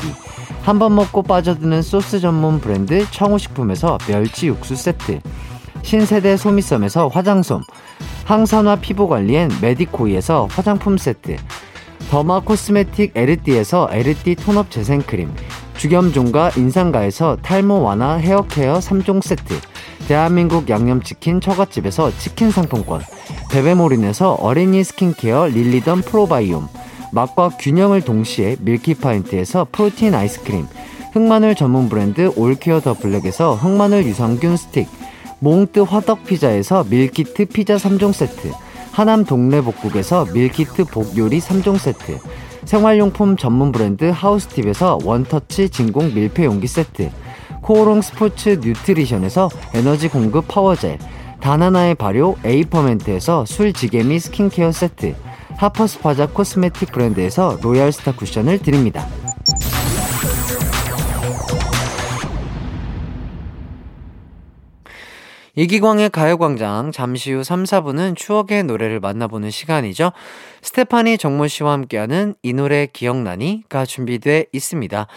한 0.64 0.80
번 0.80 0.96
먹고 0.96 1.24
빠져드는 1.24 1.82
소스 1.82 2.20
전문 2.22 2.60
브랜드 2.62 3.06
청우식품에서 3.12 3.98
멸치 4.08 4.48
육수 4.48 4.76
세트 4.76 5.20
신세대 5.82 6.38
소미섬에서 6.38 7.10
화장솜 7.10 7.62
항산화 8.24 8.78
피부관리엔 8.78 9.50
메디코이에서 9.62 10.48
화장품 10.50 10.98
세트 10.98 11.36
더마 12.10 12.40
코스메틱 12.42 13.12
에르띠에서 13.16 13.90
에르띠 13.92 14.36
tone-up 14.36 14.72
재생크림, 14.72 15.34
주겸종과 15.78 16.52
인상가에서 16.56 17.38
탈모 17.42 17.82
완화 17.82 18.16
헤어케어 18.16 18.80
3종 18.80 19.24
세트, 19.24 19.60
대한민국 20.08 20.70
양념치킨 20.70 21.42
처갓집에서 21.42 22.12
치킨 22.18 22.52
상품권, 22.52 23.02
베베모린에서 23.52 24.34
어린이 24.34 24.84
스킨케어 24.84 25.48
릴리던 25.48 26.02
프로바이옴, 26.02 26.68
맛과 27.12 27.50
균형을 27.60 28.02
동시에 28.02 28.58
밀키파인트에서 28.60 29.68
프로틴 29.72 30.16
아이스크림, 30.16 30.68
흑마늘 31.14 31.56
전문 31.56 31.90
브랜드 31.90 32.32
올케어 32.36 32.80
더 32.82 32.94
블랙에서 32.94 33.56
흑마늘 33.56 34.06
유산균 34.06 34.58
스틱, 34.58 34.88
몽뜨 35.40 35.82
화덕 35.82 36.24
피자에서 36.24 36.86
밀키트 36.90 37.46
피자 37.46 37.76
3종 37.76 38.14
세트, 38.14 38.52
하남 38.92 39.26
동래복국에서 39.26 40.28
밀키트 40.34 40.86
복요리 40.86 41.40
3종 41.40 41.78
세트, 41.78 42.20
생활용품 42.66 43.38
전문 43.38 43.72
브랜드 43.72 44.06
하우스팁에서 44.06 45.00
원터치 45.04 45.70
진공 45.70 46.14
밀폐용기 46.14 46.68
세트, 46.68 47.12
코오롱 47.62 48.02
스포츠 48.02 48.60
뉴트리션에서 48.62 49.50
에너지 49.74 50.08
공급 50.08 50.48
파워젤, 50.48 50.98
다나나의 51.40 51.96
발효 51.96 52.36
에이퍼멘트에서 52.44 53.46
술지개미 53.46 54.20
스킨케어 54.20 54.72
세트, 54.72 55.16
하퍼스파자 55.58 56.28
코스메틱 56.28 56.92
브랜드에서 56.92 57.58
로얄스타 57.62 58.16
쿠션을 58.16 58.60
드립니다. 58.60 59.08
이기광의 65.56 66.10
가요광장 66.10 66.92
잠시 66.92 67.32
후 67.32 67.44
3, 67.44 67.64
4분은 67.64 68.16
추억의 68.16 68.64
노래를 68.64 69.00
만나보는 69.00 69.52
시간이죠. 69.52 70.12
스테파니 70.64 71.20
정모 71.20 71.48
씨와 71.48 71.74
함께하는 71.74 72.34
이 72.42 72.54
노래 72.54 72.88
기억나니?가 72.88 73.86
준비돼 73.86 74.48
있습니다. 74.52 75.08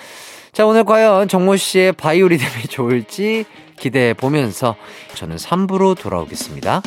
자, 0.53 0.67
오늘 0.67 0.85
과연 0.85 1.29
정모 1.29 1.57
씨의 1.57 1.93
바이오리듬이 1.93 2.65
좋을지 2.69 3.47
기대해 3.79 4.13
보면서 4.13 4.77
저는 5.15 5.37
3부로 5.37 5.99
돌아오겠습니다. 5.99 6.83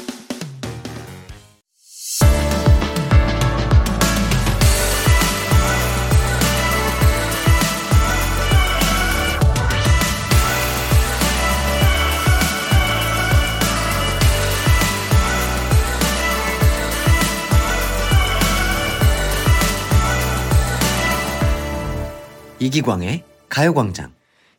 이기광의 22.61 23.23
가요광장. 23.47 24.11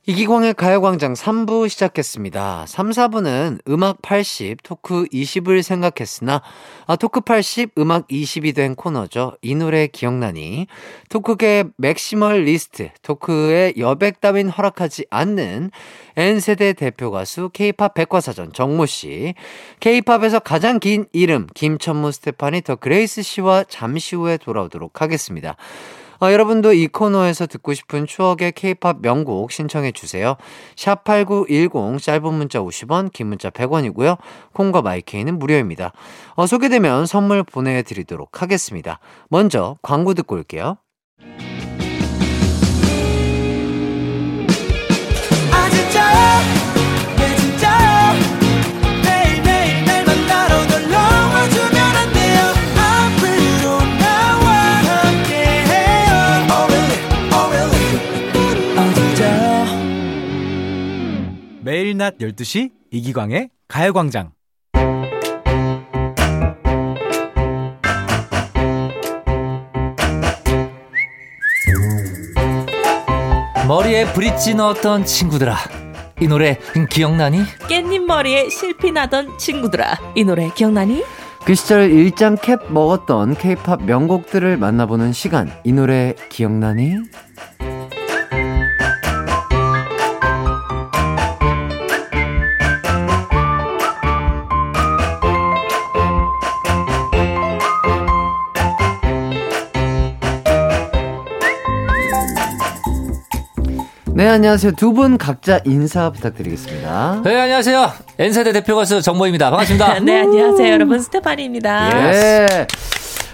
이기광의 0.07 0.55
가요광장 0.55 1.13
3부 1.13 1.69
시작했습니다. 1.69 2.65
3, 2.67 2.91
4부는 2.91 3.61
음악 3.69 4.01
80, 4.01 4.57
토크 4.63 5.05
20을 5.13 5.61
생각했으나, 5.61 6.41
아, 6.87 6.97
토크 6.97 7.21
80, 7.21 7.73
음악 7.77 8.09
20이 8.09 8.55
된 8.55 8.75
코너죠. 8.75 9.37
이 9.43 9.55
노래 9.55 9.87
기억나니? 9.87 10.67
토크계 11.11 11.65
맥시멀리스트, 11.77 12.89
토크의 13.03 13.75
여백 13.77 14.23
따윈 14.23 14.49
허락하지 14.49 15.05
않는 15.11 15.71
N세대 16.17 16.73
대표 16.73 17.11
가수 17.11 17.51
K-팝 17.53 17.93
백과사전 17.93 18.55
정모씨, 18.55 19.35
K-팝에서 19.81 20.39
가장 20.39 20.81
긴 20.81 21.05
이름 21.13 21.47
김천무 21.53 22.13
스테파니 22.13 22.63
더 22.63 22.77
그레이스 22.77 23.21
씨와 23.21 23.65
잠시 23.69 24.17
후에 24.17 24.39
돌아오도록 24.39 25.03
하겠습니다. 25.03 25.57
어, 26.21 26.31
여러분도 26.31 26.73
이 26.73 26.87
코너에서 26.87 27.47
듣고 27.47 27.75
싶은 27.75 28.07
추억의 28.07 28.53
케이팝 28.53 29.01
명곡 29.01 29.53
신청해 29.53 29.93
주세요. 29.93 30.37
샵 30.77 31.05
8910 31.05 31.99
짧은 32.01 32.35
문자 32.35 32.61
50원, 32.61 33.13
긴 33.13 33.29
문자 33.29 33.51
100원이고요. 33.51 34.19
콩과 34.53 34.83
마이케이는 34.83 35.39
무료입니다. 35.39 35.93
어, 36.35 36.47
소개되면 36.47 37.07
선물 37.07 37.43
보내드리도록 37.43 38.43
하겠습니다. 38.43 39.01
먼저 39.29 39.77
광고 39.83 40.15
듣고 40.15 40.37
올게요. 40.37 40.77
매일 61.63 61.97
낮 61.97 62.17
12시 62.19 62.71
이기광의 62.91 63.51
가요광장 63.69 64.33
머리에 73.69 74.11
브릿지 74.13 74.55
넣었던 74.55 75.05
친구들아 75.05 75.57
이 76.21 76.27
노래 76.27 76.59
기억나니? 76.91 77.45
깻잎 77.69 78.05
머리에 78.05 78.49
실피 78.49 78.91
나던 78.91 79.39
친구들아 79.39 80.15
이 80.15 80.25
노래 80.25 80.51
기억나니? 80.55 81.05
그 81.45 81.55
시절 81.55 81.91
일장 81.91 82.37
캡 82.37 82.57
먹었던 82.69 83.37
케이팝 83.37 83.85
명곡들을 83.85 84.57
만나보는 84.57 85.13
시간 85.13 85.51
이 85.65 85.73
노래 85.73 86.15
기억나니? 86.31 86.97
안녕하세요. 104.33 104.73
두 104.73 104.93
분 104.93 105.19
각자 105.19 105.61
인사 105.65 106.11
부탁드리겠습니다. 106.11 107.23
네, 107.25 107.41
안녕하세요. 107.41 107.93
N세대 108.19 108.53
대표 108.53 108.77
가수 108.77 109.01
정모입니다. 109.03 109.51
반갑습니다. 109.51 110.01
네, 110.05 110.21
안녕하세요. 110.21 110.73
여러분. 110.73 110.99
스테파니입니다. 111.01 112.13
예. 112.13 112.67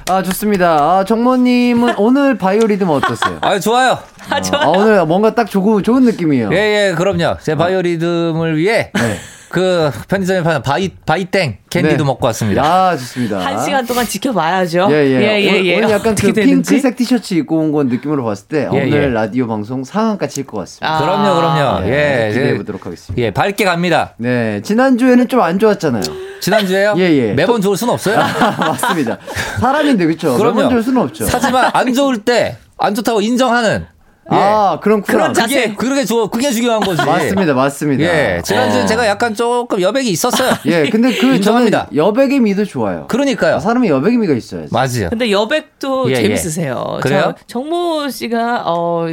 아, 0.09 0.23
좋습니다. 0.23 0.77
아, 0.99 1.05
정모님은 1.05 1.95
오늘 1.99 2.39
바이오리듬 2.39 2.89
어떠세요? 2.89 3.39
아, 3.41 3.59
좋아요. 3.59 3.99
아, 4.31 4.41
좋아요. 4.41 4.63
아, 4.65 4.69
오늘 4.69 5.05
뭔가 5.07 5.35
딱 5.35 5.51
좋은, 5.51 5.83
좋은 5.83 6.03
느낌이에요. 6.05 6.51
예, 6.53 6.57
예, 6.91 6.95
그럼요. 6.97 7.39
제 7.43 7.57
바이오리듬을 7.57 8.57
위해 8.57 8.91
네. 8.95 9.17
그 9.57 9.91
편의점에 10.09 10.43
파는 10.43 10.61
바이 10.61 10.91
바이땡 11.07 11.57
캔디도 11.71 11.97
네. 11.97 12.05
먹고 12.05 12.27
왔습니다. 12.27 12.63
아, 12.63 12.95
좋습니다. 12.95 13.39
한 13.39 13.65
시간 13.65 13.87
동안 13.87 14.05
지켜봐야죠. 14.05 14.89
예, 14.91 14.95
예. 14.97 15.13
예, 15.13 15.41
예, 15.41 15.65
예. 15.65 15.73
오늘, 15.77 15.85
오늘 15.87 15.91
약간 15.97 16.15
그. 16.15 16.31
핑크색 16.31 16.95
티셔츠 16.95 17.33
입고 17.33 17.57
온 17.57 17.73
건 17.73 17.89
느낌으로 17.89 18.23
봤을 18.23 18.49
때 18.49 18.65
예, 18.65 18.67
오늘 18.67 18.93
예. 18.93 19.07
라디오 19.09 19.47
방송 19.47 19.83
상한가 19.83 20.27
칠 20.27 20.45
것 20.45 20.59
같습니다. 20.59 20.95
아. 20.95 21.01
그럼요, 21.01 21.37
그럼요. 21.37 21.81
네, 21.81 21.87
예, 21.87 22.33
기대해 22.35 22.51
제- 22.53 22.57
보도록 22.59 22.85
하겠습니다. 22.85 23.23
예, 23.25 23.31
밝게 23.31 23.65
갑니다. 23.65 24.13
네, 24.19 24.61
지난 24.63 24.99
주에는 24.99 25.27
좀 25.27 25.41
안 25.41 25.59
좋았잖아요. 25.59 26.03
지난 26.43 26.67
주에요? 26.67 26.93
예, 26.99 27.03
예. 27.05 27.33
매번 27.33 27.63
좋을 27.63 27.79
수는 27.79 27.95
없어요. 27.95 28.19
맞습니다. 28.61 29.17
사람인데, 29.59 30.05
그쵸? 30.05 30.37
그럼요. 30.37 30.55
매번 30.57 30.71
줄 30.71 30.83
수는 30.83 31.01
없죠. 31.01 31.27
하지만 31.33 31.71
안 31.73 31.95
좋을 31.95 32.19
때 32.19 32.59
안 32.79 32.95
좋다고 32.95 33.23
인정하는 33.23 33.87
아, 34.29 34.79
그럼 34.83 35.03
그런 35.03 35.33
자- 35.33 35.43
그게 35.45 35.75
그게 35.75 36.05
주 36.05 36.29
그게 36.31 36.51
중요한 36.51 36.81
거지. 36.81 37.05
맞습니다, 37.05 37.55
맞습니다. 37.55 38.03
예, 38.05 38.43
지난주에 38.45 38.83
어. 38.83 38.87
제가 38.87 39.07
약간 39.07 39.35
조금 39.35 39.81
여백이 39.81 40.11
있었어요. 40.11 40.53
예, 40.67 40.89
근데 40.91 41.11
그 41.15 41.21
저는 41.21 41.37
인정합니다. 41.37 41.89
여백의 41.95 42.41
미도 42.41 42.65
좋아요. 42.65 43.07
그러니까요. 43.09 43.61
사람이 43.61 43.89
여백의 43.89 44.19
미가 44.19 44.35
있어야지. 44.35 44.69
맞아요. 44.73 45.11
근데 45.11 45.31
여백도 45.31 46.11
예, 46.11 46.17
예. 46.17 46.23
재밌으세요. 46.23 46.99
그래요? 47.03 47.35
저, 47.39 47.45
정모 47.47 48.09
씨가 48.09 48.65
어 48.67 49.07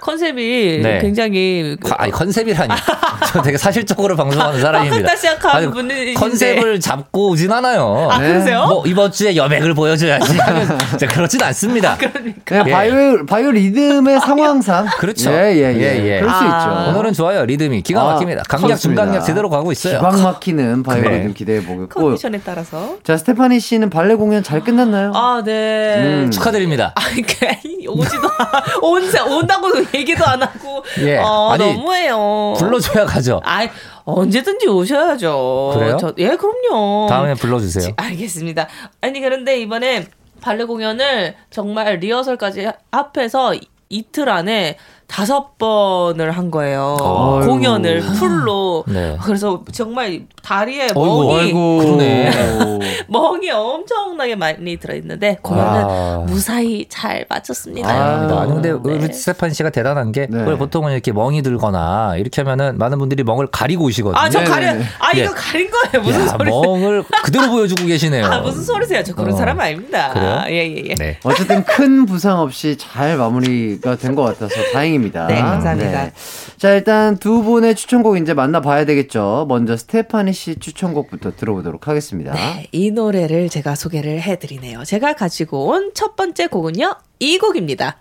컨셉이 0.00 0.80
네. 0.82 0.98
굉장히 1.00 1.76
과- 1.84 1.96
아니 1.98 2.12
컨셉이라니. 2.12 2.68
저 3.32 3.42
되게 3.42 3.58
사실적으로 3.58 4.16
방송하는 4.16 4.60
사람입니다. 4.60 5.12
아니, 5.52 5.70
분이신데. 5.70 6.14
컨셉을 6.14 6.80
잡고 6.80 7.30
오진 7.30 7.52
않아요. 7.52 8.08
아 8.10 8.18
네. 8.18 8.28
그러세요? 8.28 8.64
뭐 8.66 8.84
이번 8.86 9.12
주에 9.12 9.36
여백을 9.36 9.74
보여줘야지 9.74 10.38
하면 10.38 10.78
그렇진 11.10 11.42
않습니다. 11.42 11.96
그러니까 11.98 12.62
네, 12.64 12.70
예. 12.70 12.72
바이오, 12.72 13.26
바이오 13.26 13.50
리듬의 13.50 14.20
상 14.20 14.37
황상. 14.40 14.86
그렇죠. 14.98 15.30
예, 15.30 15.54
예, 15.54 15.74
예. 15.74 15.80
예, 15.80 16.06
예. 16.16 16.20
그럴 16.20 16.30
수 16.32 16.36
아. 16.44 16.82
있죠. 16.84 16.90
오늘은 16.90 17.12
좋아요. 17.12 17.44
리듬이 17.44 17.82
기가 17.82 18.00
아, 18.02 18.12
막힙니다. 18.14 18.42
강약 18.48 18.66
그렇습니다. 18.66 19.02
중강약 19.04 19.24
제대로 19.26 19.48
가고 19.50 19.72
있어요. 19.72 19.98
기광 19.98 20.22
막히는 20.22 20.82
바이오 20.82 21.02
그래. 21.02 21.18
리듬 21.18 21.34
기대해 21.34 21.64
보겠고. 21.64 22.00
컨디션에 22.00 22.40
따라서. 22.44 22.96
자, 23.04 23.16
스테파니 23.16 23.60
씨는 23.60 23.90
발레 23.90 24.14
공연 24.16 24.42
잘 24.42 24.60
끝났나요? 24.62 25.12
아 25.14 25.42
네. 25.44 26.22
음. 26.24 26.30
축하드립니다. 26.30 26.94
그 26.96 27.90
오지도 27.90 28.28
않- 28.38 28.82
온세 28.82 29.20
온다고 29.20 29.68
얘기도 29.94 30.24
안 30.24 30.42
하고. 30.42 30.82
예. 31.00 31.16
어, 31.18 31.50
아니, 31.52 31.72
너무해요. 31.72 32.54
불러줘야 32.58 33.06
가죠. 33.06 33.40
아 33.44 33.66
언제든지 34.04 34.68
오셔야죠. 34.68 35.72
그래요? 35.74 35.96
저, 36.00 36.12
예 36.18 36.36
그럼요. 36.36 37.06
다음에 37.08 37.34
불러주세요. 37.34 37.84
지- 37.84 37.94
알겠습니다. 37.96 38.66
아니 39.00 39.20
그런데 39.20 39.60
이번에 39.60 40.06
발레 40.40 40.64
공연을 40.64 41.34
정말 41.50 41.96
리허설까지 41.96 42.68
합해서 42.92 43.54
이- 43.88 43.98
이틀 43.98 44.28
안에 44.28 44.76
다섯 45.08 45.56
번을 45.58 46.30
한 46.32 46.50
거예요. 46.50 46.96
아이고. 47.00 47.46
공연을 47.46 48.00
풀로. 48.18 48.84
네. 48.86 49.16
그래서 49.24 49.64
정말 49.72 50.20
다리에 50.42 50.88
어이구, 50.94 51.24
멍이 51.24 51.40
아이고. 51.40 51.78
그러네. 51.78 52.30
멍이 53.08 53.50
엄청나게 53.50 54.36
많이 54.36 54.76
들어있는데 54.76 55.38
공연은 55.42 55.84
아. 55.84 56.24
무사히 56.26 56.86
잘 56.90 57.24
마쳤습니다. 57.28 57.88
아, 57.90 58.46
근데 58.46 58.70
네. 58.70 58.78
우리 58.82 59.12
스테파니 59.12 59.50
씨가 59.54 59.70
대단한 59.70 60.12
게 60.12 60.26
네. 60.30 60.44
보통은 60.56 60.92
이렇게 60.92 61.10
멍이 61.12 61.42
들거나 61.42 62.16
이렇게 62.18 62.42
하면은 62.42 62.76
많은 62.76 62.98
분들이 62.98 63.24
멍을 63.24 63.46
가리고 63.48 63.84
오시거든요. 63.86 64.20
아, 64.20 64.28
저. 64.28 64.44
가려. 64.44 64.72
아, 64.98 65.10
예. 65.16 65.22
이거 65.24 65.32
가린 65.34 65.70
거예요. 65.70 66.04
무슨 66.04 66.20
야, 66.22 66.26
소리세요? 66.28 66.60
멍을 66.62 67.04
그대로 67.24 67.48
보여주고 67.50 67.86
계시네요. 67.86 68.26
아, 68.26 68.40
무슨 68.40 68.62
소리세요? 68.62 69.02
저 69.02 69.14
그런 69.14 69.32
어. 69.32 69.36
사람 69.36 69.58
아닙니다. 69.58 70.10
그래요? 70.12 70.42
예, 70.48 70.70
예, 70.70 70.84
예. 70.90 70.94
네. 70.96 71.18
어쨌든 71.24 71.64
큰 71.64 72.04
부상 72.06 72.40
없이 72.40 72.76
잘 72.76 73.16
마무리가 73.16 73.96
된 73.96 74.14
것 74.14 74.22
같아서 74.24 74.54
다행입니다. 74.72 74.97
네, 75.26 75.40
감사합니다. 75.40 76.10
자, 76.56 76.74
일단 76.74 77.16
두 77.18 77.42
분의 77.42 77.74
추천곡 77.74 78.18
이제 78.18 78.34
만나봐야 78.34 78.84
되겠죠. 78.84 79.46
먼저 79.48 79.76
스테파니 79.76 80.32
씨 80.32 80.56
추천곡부터 80.56 81.32
들어보도록 81.36 81.88
하겠습니다. 81.88 82.32
네, 82.32 82.66
이 82.72 82.90
노래를 82.90 83.48
제가 83.48 83.74
소개를 83.74 84.20
해드리네요. 84.20 84.84
제가 84.84 85.14
가지고 85.14 85.66
온 85.68 85.92
첫 85.94 86.16
번째 86.16 86.46
곡은요, 86.48 86.94
이 87.18 87.38
곡입니다. 87.38 87.96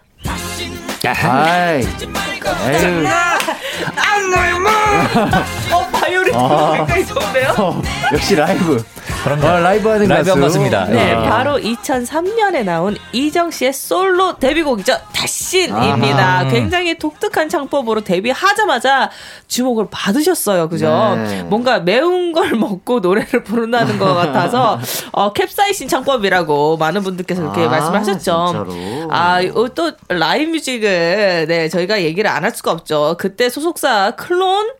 아이, 1.05 1.81
에휴, 1.81 3.07
어, 5.73 5.87
바이올린 5.91 6.35
아. 6.35 6.73
굉장히 6.77 7.05
좋은데요? 7.05 7.55
어, 7.57 7.81
역시 8.13 8.35
라이브. 8.35 8.83
그럼요. 9.23 9.45
어, 9.47 9.59
라이브 9.59 9.89
하는 9.89 10.07
라이브 10.07 10.23
가수. 10.25 10.31
한 10.31 10.39
맞습니다. 10.39 10.85
네, 10.85 11.13
아. 11.13 11.21
바로 11.23 11.57
2003년에 11.57 12.63
나온 12.63 12.95
이정 13.11 13.51
씨의 13.51 13.73
솔로 13.73 14.37
데뷔곡이죠. 14.37 14.97
다신입니다. 15.13 16.17
아하. 16.19 16.45
굉장히 16.45 16.97
독특한 16.97 17.49
창법으로 17.49 18.01
데뷔하자마자 18.01 19.09
주목을 19.47 19.87
받으셨어요. 19.91 20.69
그죠? 20.69 21.15
네. 21.17 21.43
뭔가 21.43 21.79
매운 21.79 22.31
걸 22.31 22.51
먹고 22.51 22.99
노래를 22.99 23.43
부른다는 23.43 23.97
것 23.99 24.13
같아서 24.13 24.79
어, 25.11 25.33
캡사이신 25.33 25.87
창법이라고 25.87 26.77
많은 26.77 27.01
분들께서 27.03 27.41
그렇게 27.41 27.65
아, 27.65 27.69
말씀을 27.69 27.99
하셨죠. 27.99 28.19
진짜로. 28.19 28.73
아, 29.11 29.41
어, 29.55 29.67
또 29.73 29.91
라인 30.09 30.51
뮤직을 30.51 31.45
네, 31.47 31.69
저희가 31.69 32.01
얘기를 32.03 32.29
안 32.29 32.43
할 32.43 32.51
수가 32.55 32.71
없죠. 32.71 33.15
그때 33.19 33.49
소속사 33.49 34.11
클론 34.15 34.71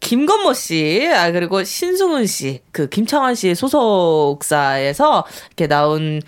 김건모 0.00 0.54
씨, 0.54 1.08
아, 1.12 1.32
그리고 1.32 1.64
신승훈 1.64 2.26
씨, 2.26 2.60
그 2.70 2.88
김창환 2.88 3.34
씨 3.34 3.54
소속사에서 3.56 5.24
이렇게 5.48 5.66
나온 5.66 6.22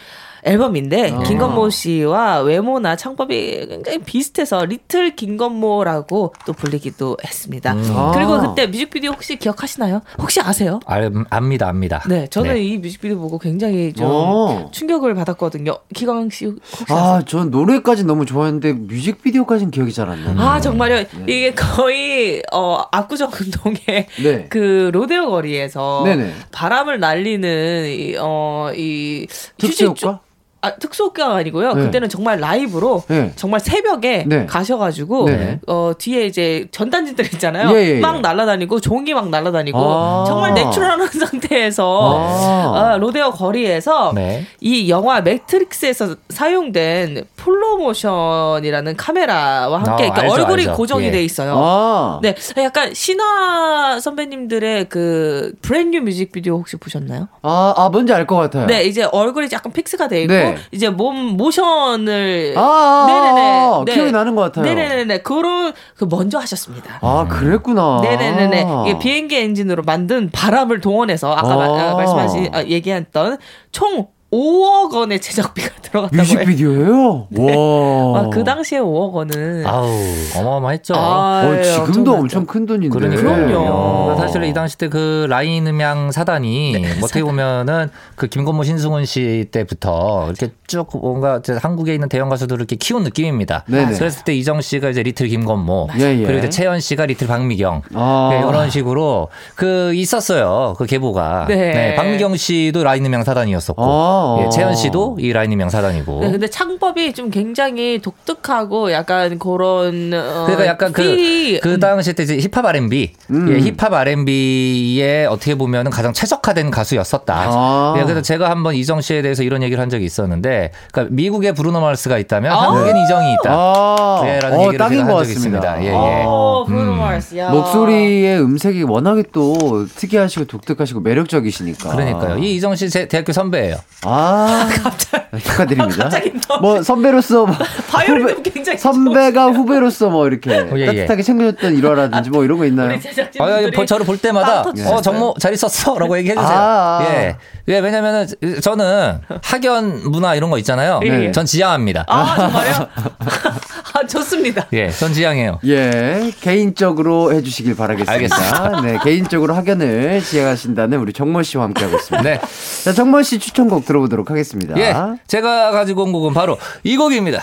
앨범인데, 0.44 1.10
어. 1.12 1.22
김건모 1.22 1.70
씨와 1.70 2.40
외모나 2.40 2.96
창법이 2.96 3.66
굉장히 3.68 3.98
비슷해서 3.98 4.64
리틀 4.64 5.14
김건모라고 5.16 6.34
또 6.46 6.52
불리기도 6.52 7.16
했습니다. 7.24 7.74
아. 7.76 8.12
그리고 8.14 8.40
그때 8.40 8.66
뮤직비디오 8.66 9.10
혹시 9.12 9.36
기억하시나요? 9.36 10.02
혹시 10.18 10.40
아세요? 10.40 10.80
알, 10.86 11.10
압니다, 11.30 11.68
압니다. 11.68 12.02
네, 12.08 12.26
저는 12.28 12.54
네. 12.54 12.62
이 12.62 12.78
뮤직비디오 12.78 13.18
보고 13.18 13.38
굉장히 13.38 13.92
좀 13.92 14.06
어. 14.10 14.70
충격을 14.72 15.14
받았거든요. 15.14 15.78
기광 15.94 16.30
씨 16.30 16.46
혹시 16.46 16.84
아세요? 16.92 16.98
아, 16.98 17.22
전 17.24 17.50
노래까지 17.50 18.04
너무 18.04 18.24
좋아했는데 18.26 18.72
뮤직비디오까지는 18.74 19.70
기억이 19.70 19.92
잘 19.92 20.10
안 20.10 20.24
나요. 20.24 20.36
아 20.40 20.60
정말요? 20.60 21.04
이게 21.28 21.52
거의 21.54 22.42
어 22.52 22.82
압구정 22.90 23.30
운동의 23.40 24.06
네. 24.22 24.46
그 24.48 24.90
로데오 24.92 25.30
거리에서 25.30 26.02
네네. 26.04 26.32
바람을 26.52 26.98
날리는 27.00 27.86
이, 27.86 28.16
어, 28.18 28.70
이 28.74 29.26
휴지 29.60 29.84
효과? 29.84 30.20
아 30.62 30.74
특수 30.74 31.04
효과가 31.04 31.36
아니고요. 31.36 31.72
네. 31.72 31.84
그때는 31.84 32.08
정말 32.10 32.38
라이브로 32.38 33.02
네. 33.08 33.32
정말 33.36 33.60
새벽에 33.60 34.24
네. 34.26 34.44
가셔가지고 34.44 35.24
네. 35.26 35.58
어 35.66 35.92
뒤에 35.96 36.26
이제 36.26 36.66
전단지들 36.70 37.24
있잖아요. 37.34 37.70
예, 37.76 37.82
예, 37.82 37.96
예. 37.96 38.00
막 38.00 38.20
날아다니고 38.20 38.80
종이 38.80 39.14
막 39.14 39.30
날아다니고 39.30 39.78
아. 39.78 40.24
정말 40.26 40.52
natural한 40.52 41.06
상태에서 41.08 42.18
아. 42.18 42.92
어, 42.94 42.98
로데오 42.98 43.30
거리에서 43.30 44.12
네. 44.14 44.44
이 44.60 44.90
영화 44.90 45.22
매트릭스에서 45.22 46.16
사용된 46.28 47.24
flow 47.40 47.77
motion이라는 47.77 48.96
카메라와 48.96 49.78
함께 49.78 50.04
아, 50.04 50.06
이렇게 50.06 50.20
알죠, 50.22 50.34
얼굴이 50.34 50.62
알죠. 50.62 50.74
고정이 50.74 51.06
예. 51.06 51.10
돼 51.10 51.24
있어요. 51.24 51.54
아. 51.56 52.18
네, 52.22 52.34
약간 52.58 52.92
신화 52.94 53.98
선배님들의 54.00 54.88
그 54.88 55.52
Brand 55.62 55.87
New 55.87 56.02
뮤직비디오 56.02 56.56
혹시 56.56 56.76
보셨나요? 56.76 57.28
아, 57.42 57.74
아, 57.76 57.88
뭔지 57.88 58.12
알 58.12 58.26
것 58.26 58.36
같아요. 58.36 58.66
네, 58.66 58.84
이제 58.84 59.02
얼굴이 59.10 59.48
약간 59.52 59.72
fix가 59.72 60.08
돼 60.08 60.22
있고 60.22 60.32
네. 60.34 60.56
이제 60.72 60.88
몸 60.90 61.16
모션을 61.36 62.54
아, 62.56 62.60
아, 62.60 63.06
네네네. 63.08 63.40
아, 63.50 63.82
네. 63.86 63.92
기억이 63.94 64.12
나는 64.12 64.34
것 64.36 64.42
같아요. 64.42 64.64
네네네 64.64 65.22
그런 65.22 65.72
그 65.96 66.06
먼저 66.08 66.38
하셨습니다. 66.38 66.98
아, 67.00 67.26
그랬구나. 67.28 68.00
네네네네. 68.02 68.66
이게 68.86 68.98
비행기 68.98 69.36
엔진으로 69.36 69.82
만든 69.84 70.30
바람을 70.30 70.80
동원해서 70.80 71.32
아까 71.32 71.56
마- 71.56 71.64
아. 71.64 71.90
아, 71.90 71.94
말씀하신 71.94 72.48
아, 72.54 72.62
얘기했던 72.64 73.38
총 73.72 74.06
5억 74.32 74.92
원의 74.94 75.20
제작비가 75.20 75.70
들어갔다고 75.82 76.16
해요. 76.16 76.22
뮤직비디오예요? 76.22 77.26
와. 77.36 78.20
아, 78.20 78.28
그 78.30 78.44
당시에 78.44 78.78
5억 78.78 79.12
원은 79.12 79.66
아우, 79.66 79.88
어마어마했죠. 80.36 80.94
아, 80.94 81.42
어, 81.46 81.56
예, 81.58 81.62
지금도. 81.64 82.14
엄청 82.14 82.46
큰 82.46 82.64
돈인데. 82.66 82.96
그러니까요. 82.96 83.24
그럼요. 83.24 84.04
그러니까 84.04 84.26
사실 84.26 84.44
이 84.44 84.52
당시 84.52 84.76
때 84.78 84.90
그 84.90 85.26
라인 85.28 85.66
음향 85.68 86.10
사단이 86.10 86.72
네, 86.72 86.78
뭐 86.94 87.04
어떻게 87.04 87.22
보면은 87.22 87.90
그 88.16 88.26
김건모 88.26 88.64
신승훈 88.64 89.04
씨 89.04 89.46
때부터 89.52 90.26
이렇게 90.26 90.52
쭉 90.66 90.88
뭔가 90.92 91.40
한국에 91.60 91.94
있는 91.94 92.08
대형 92.08 92.28
가수들을 92.28 92.58
이렇게 92.60 92.74
키운 92.76 93.04
느낌입니다. 93.04 93.64
네네. 93.68 93.92
그랬을 93.94 94.24
때 94.24 94.34
이정 94.34 94.60
씨가 94.60 94.90
이제 94.90 95.02
리틀 95.04 95.28
김건모 95.28 95.88
예, 96.00 96.18
예. 96.18 96.22
그리고 96.24 96.38
이제 96.38 96.48
채연 96.48 96.80
씨가 96.80 97.06
리틀 97.06 97.28
박미경 97.28 97.82
아. 97.94 98.28
네, 98.32 98.38
이런 98.40 98.68
식으로 98.70 99.28
그 99.54 99.94
있었어요. 99.94 100.74
그 100.76 100.86
계보가. 100.86 101.46
네. 101.48 101.94
박미경 101.94 102.36
씨도 102.36 102.82
라인 102.82 103.06
음향 103.06 103.22
사단이었었고 103.22 103.82
아. 103.84 104.19
예, 104.44 104.48
채연 104.50 104.74
씨도 104.76 105.16
이 105.20 105.32
라인 105.32 105.52
음향 105.52 105.68
사단이고. 105.70 106.20
네, 106.20 106.30
근데 106.30 106.48
창법이 106.48 107.12
좀 107.14 107.30
굉장히 107.30 108.00
독특하고 108.00 108.92
약간 108.92 109.38
그런 109.38 110.12
어, 110.12 110.44
그러니까 110.46 110.66
약간 110.66 110.92
그, 110.92 111.58
그 111.62 111.78
당시 111.80 112.12
때 112.12 112.22
이제 112.24 112.36
힙합 112.38 112.66
R&B, 112.66 113.12
음. 113.30 113.48
예, 113.52 113.60
힙합 113.60 113.92
R&B에 113.92 115.26
어떻게 115.26 115.54
보면 115.54 115.86
은 115.86 115.90
가장 115.90 116.12
최적화된 116.12 116.70
가수였었다. 116.70 117.34
아. 117.34 117.94
예, 117.98 118.02
그래서 118.02 118.20
제가 118.22 118.50
한번 118.50 118.74
이정 118.74 119.00
씨에 119.00 119.22
대해서 119.22 119.42
이런 119.42 119.62
얘기를 119.62 119.80
한 119.80 119.88
적이 119.88 120.04
있었는데, 120.04 120.72
그러니까 120.92 121.14
미국에 121.14 121.52
브루노 121.52 121.80
마르스가 121.80 122.18
있다면 122.18 122.52
아. 122.52 122.60
한국엔 122.72 122.96
이정이 122.96 123.32
있다. 123.34 123.50
아. 123.52 124.22
예, 124.26 124.38
라는 124.40 124.58
어, 124.58 124.60
얘기를 124.64 124.78
딱인 124.78 124.98
제가 124.98 125.08
것한 125.12 125.24
적이 125.24 125.34
같습니다. 125.34 125.76
있습니다. 125.78 125.82
예, 125.84 125.88
예. 125.88 126.24
어, 126.26 126.64
브루노 126.66 126.92
음. 126.92 126.98
마르스. 126.98 127.36
야. 127.36 127.50
목소리의 127.50 128.40
음색이 128.42 128.82
워낙에 128.82 129.24
또 129.32 129.86
특이하시고 129.96 130.46
독특하시고 130.46 131.00
매력적이시니까. 131.00 131.90
그러니까요. 131.90 132.38
이 132.38 132.54
이정 132.56 132.74
씨 132.76 132.90
제 132.90 133.06
대학교 133.06 133.32
선배예요. 133.32 133.76
아. 134.04 134.09
축하드립니다. 135.38 136.02
갑자기 136.04 136.32
너무- 136.48 136.60
뭐 136.60 136.82
선배로서 136.82 137.46
뭐 137.46 137.54
바이올린도 137.90 138.32
후배- 138.34 138.50
굉장히 138.50 138.78
선배가 138.78 139.46
후배로서 139.52 140.10
뭐 140.10 140.26
이렇게 140.26 140.50
예, 140.50 140.66
예. 140.76 140.86
따뜻하게 140.86 141.22
챙겨줬던 141.22 141.76
일화라든지 141.76 142.30
뭐 142.30 142.44
이런 142.44 142.58
거 142.58 142.66
있나요? 142.66 142.90
아, 143.38 143.62
예, 143.62 143.86
저를 143.86 144.04
볼 144.04 144.18
때마다 144.18 144.54
빵 144.54 144.62
터지셨어요. 144.64 144.96
어 144.96 145.00
정모 145.02 145.34
잘 145.38 145.52
있었어 145.52 145.98
라고 145.98 146.16
얘기해 146.18 146.34
주세요. 146.34 146.50
아, 146.50 146.98
아. 147.00 147.06
예. 147.14 147.36
예, 147.70 147.78
왜냐면은 147.78 148.26
저는 148.60 149.20
학연 149.42 150.10
문화 150.10 150.34
이런 150.34 150.50
거 150.50 150.58
있잖아요. 150.58 151.00
예, 151.04 151.26
예. 151.26 151.32
전 151.32 151.46
지향합니다. 151.46 152.04
아 152.08 152.36
정말요? 152.36 152.88
아 153.94 154.06
좋습니다. 154.08 154.66
예, 154.72 154.90
전 154.90 155.12
지향해요. 155.12 155.60
예, 155.66 156.32
개인적으로 156.40 157.32
해주시길 157.32 157.76
바라겠습니다. 157.76 158.12
알겠습니다. 158.12 158.80
네, 158.82 158.98
개인적으로 159.04 159.54
학연을 159.54 160.20
지향하신다는 160.22 160.98
우리 160.98 161.12
정모 161.12 161.44
씨와 161.44 161.64
함께하고 161.64 161.96
있습니다. 161.96 162.28
네. 162.28 162.40
자, 162.84 162.92
정모 162.92 163.22
씨 163.22 163.38
추천곡 163.38 163.86
들어보도록 163.86 164.30
하겠습니다. 164.30 164.76
예, 164.78 164.92
제가 165.28 165.70
가지고 165.70 166.02
온 166.04 166.12
곡은 166.12 166.34
바로 166.34 166.58
이 166.82 166.96
곡입니다. 166.96 167.42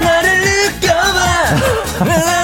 나를 0.00 0.40
느껴봐. 0.40 1.20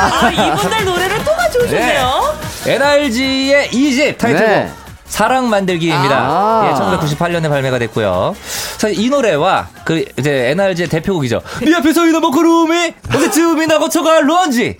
아, 0.00 0.30
이분들 0.30 0.84
노래를 0.84 1.18
또 1.24 1.32
가져오셨네요. 1.32 2.38
NRG의 2.66 3.68
2집 3.68 4.18
타이틀곡 4.18 4.48
네. 4.48 4.70
사랑 5.08 5.48
만들기입니다. 5.50 6.16
아. 6.16 6.68
예, 6.68 6.74
1998년에 6.74 7.48
발매가 7.48 7.78
됐고요. 7.78 8.34
사실 8.76 8.98
이 8.98 9.08
노래와 9.08 9.68
그 9.84 10.04
이제 10.18 10.50
NRG의 10.50 10.88
대표곡이죠. 10.88 11.40
네 11.62 11.74
앞에서 11.74 12.06
이놈의 12.06 12.30
구름이 12.30 12.94
언제쯤이 13.14 13.66
나 13.66 13.78
거쳐갈 13.78 14.26
런지 14.26 14.76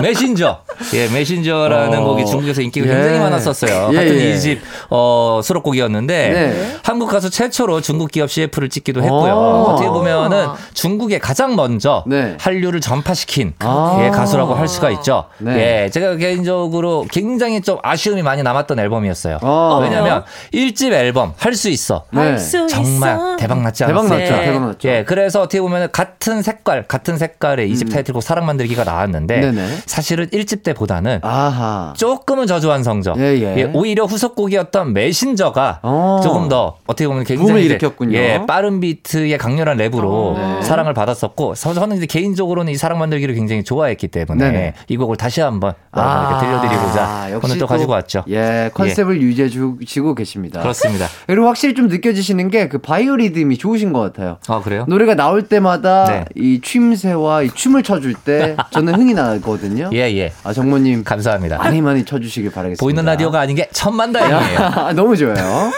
메신저. 0.00 0.64
예, 0.94 1.08
메신저라는 1.08 1.98
어. 1.98 2.04
곡이 2.04 2.26
중국에서 2.26 2.60
인기가 2.60 2.86
예. 2.86 2.92
굉장히 2.92 3.18
많았었어요. 3.20 3.90
예, 3.92 3.96
하여튼 3.96 4.20
예. 4.20 4.30
이집 4.32 4.60
어, 4.90 5.40
수록곡이었는데 5.42 6.30
네. 6.30 6.76
한국 6.82 7.08
가수 7.08 7.30
최초로 7.30 7.80
중국 7.80 8.10
기업 8.10 8.30
CF를 8.30 8.68
찍기도 8.68 9.02
했고요. 9.02 9.32
어. 9.32 9.72
어떻게 9.72 9.88
보면은 9.88 10.48
중국에 10.74 11.18
가장 11.18 11.56
먼저 11.56 12.04
네. 12.06 12.36
한류를 12.40 12.80
전파시킨 12.80 13.54
아. 13.60 13.98
예, 14.00 14.10
가수라고 14.10 14.54
할 14.54 14.68
수가 14.68 14.90
있죠. 14.90 15.26
네. 15.38 15.84
예, 15.84 15.90
제가 15.90 16.16
개인적으로 16.16 17.06
굉장히 17.10 17.60
좀 17.60 17.78
아쉬움이 17.82 18.22
많이 18.22 18.42
남았던 18.42 18.78
앨범이었어요. 18.78 19.38
어. 19.54 19.78
왜냐면 19.82 20.24
일 20.52 20.72
1집 20.72 20.92
앨범 20.92 21.32
할 21.38 21.54
수 21.54 21.68
있어. 21.68 22.04
네. 22.10 22.20
할수 22.20 22.66
정말. 22.66 23.36
대박 23.38 23.62
났지 23.62 23.84
대박 23.86 24.00
않았어요? 24.00 24.18
났죠. 24.18 24.32
네. 24.36 24.44
대박 24.46 24.66
났죠. 24.66 24.88
예, 24.88 25.04
그래서 25.04 25.40
어떻게 25.42 25.60
보면 25.60 25.90
같은 25.92 26.42
색깔, 26.42 26.84
같은 26.88 27.16
색깔의 27.16 27.70
이집 27.70 27.90
타이틀곡 27.90 28.22
사랑 28.22 28.44
만들기가 28.46 28.82
나왔는데 28.84 29.36
음. 29.36 29.54
네네. 29.54 29.68
사실은 29.86 30.26
1집 30.28 30.62
때보다는 30.64 31.20
아하. 31.22 31.92
조금은 31.96 32.46
저조한 32.48 32.82
성적. 32.82 33.18
예, 33.18 33.22
예. 33.40 33.70
오히려 33.72 34.04
후속곡이었던 34.06 34.92
메신저가 34.92 35.80
어. 35.82 36.20
조금 36.24 36.48
더 36.48 36.76
어떻게 36.86 37.06
보면 37.06 37.24
굉장히 37.24 37.60
이제, 37.64 37.74
일으켰군요. 37.74 38.16
예, 38.18 38.40
빠른 38.46 38.80
비트의 38.80 39.38
강렬한 39.38 39.76
랩으로 39.78 40.04
어. 40.04 40.34
네. 40.58 40.62
사랑을 40.62 40.92
받았었고 40.94 41.54
서- 41.54 41.74
저는 41.74 41.96
이제 41.98 42.06
개인적으로는 42.06 42.72
이 42.72 42.76
사랑 42.76 42.98
만들기를 42.98 43.34
굉장히 43.34 43.62
좋아했기 43.64 44.08
때문에 44.08 44.44
네네. 44.50 44.74
이 44.88 44.96
곡을 44.96 45.16
다시 45.16 45.40
한번 45.40 45.74
여러분께 45.96 46.46
들려드리고자 46.46 47.28
역시 47.32 47.46
오늘 47.46 47.58
또 47.58 47.66
가지고 47.66 47.92
왔죠. 47.92 48.24
예, 48.30 48.70
컨셉을 48.74 49.20
유지 49.22 49.43
해 49.44 49.48
주시고 49.48 50.14
계십니다. 50.14 50.60
그렇습니다. 50.60 51.06
그리고 51.26 51.46
확실히 51.46 51.74
좀 51.74 51.88
느껴지시는 51.88 52.50
게 52.50 52.68
그 52.68 52.78
바이오 52.78 53.16
리듬이 53.16 53.56
좋으신 53.58 53.92
것 53.92 54.00
같아요. 54.00 54.38
아 54.48 54.60
그래요? 54.60 54.84
노래가 54.88 55.14
나올 55.14 55.42
때마다 55.42 56.06
네. 56.06 56.24
이 56.34 56.60
춤새와 56.60 57.42
이 57.42 57.50
춤을 57.54 57.82
춰줄 57.82 58.14
때 58.14 58.56
저는 58.70 58.94
흥이 58.94 59.14
나거든요. 59.14 59.90
예, 59.92 59.98
예. 60.16 60.32
아 60.44 60.52
정모님 60.52 61.04
감사합니다. 61.04 61.58
많이 61.58 61.80
많이 61.82 62.04
쳐주시길 62.04 62.50
바라겠습니다. 62.50 62.80
보이는 62.82 63.04
라디오가 63.04 63.40
아닌 63.40 63.54
게 63.56 63.68
천만다행이에요. 63.70 64.92
너무 64.96 65.16
좋아요. 65.16 65.70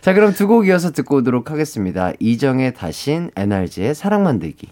자 0.00 0.12
그럼 0.14 0.32
두 0.32 0.46
곡 0.46 0.66
이어서 0.68 0.90
듣고 0.92 1.16
오도록 1.16 1.50
하겠습니다. 1.50 2.12
이정의 2.18 2.74
다신, 2.74 3.30
NRG의 3.36 3.94
사랑 3.94 4.22
만들기. 4.22 4.68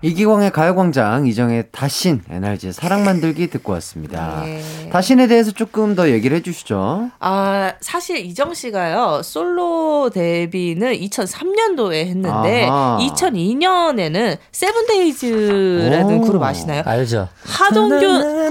이기광의 0.00 0.52
가요광장, 0.52 1.26
이정의 1.26 1.64
다신, 1.72 2.22
NRG의 2.30 2.72
사랑 2.72 3.04
만들기 3.04 3.48
듣고 3.50 3.72
왔습니다. 3.72 4.42
네. 4.46 4.62
다신에 4.92 5.26
대해서 5.26 5.50
조금 5.50 5.96
더 5.96 6.08
얘기를 6.08 6.36
해주시죠. 6.36 7.10
아, 7.18 7.72
사실 7.80 8.18
이정 8.18 8.54
씨가요, 8.54 9.22
솔로 9.24 10.08
데뷔는 10.14 10.92
2003년도에 10.92 12.06
했는데, 12.06 12.66
아하. 12.68 12.98
2002년에는 13.00 14.36
세븐데이즈라는 14.52 16.18
오. 16.18 16.20
그룹 16.20 16.44
아시나요? 16.44 16.82
알죠. 16.86 17.28
하동균 17.44 18.50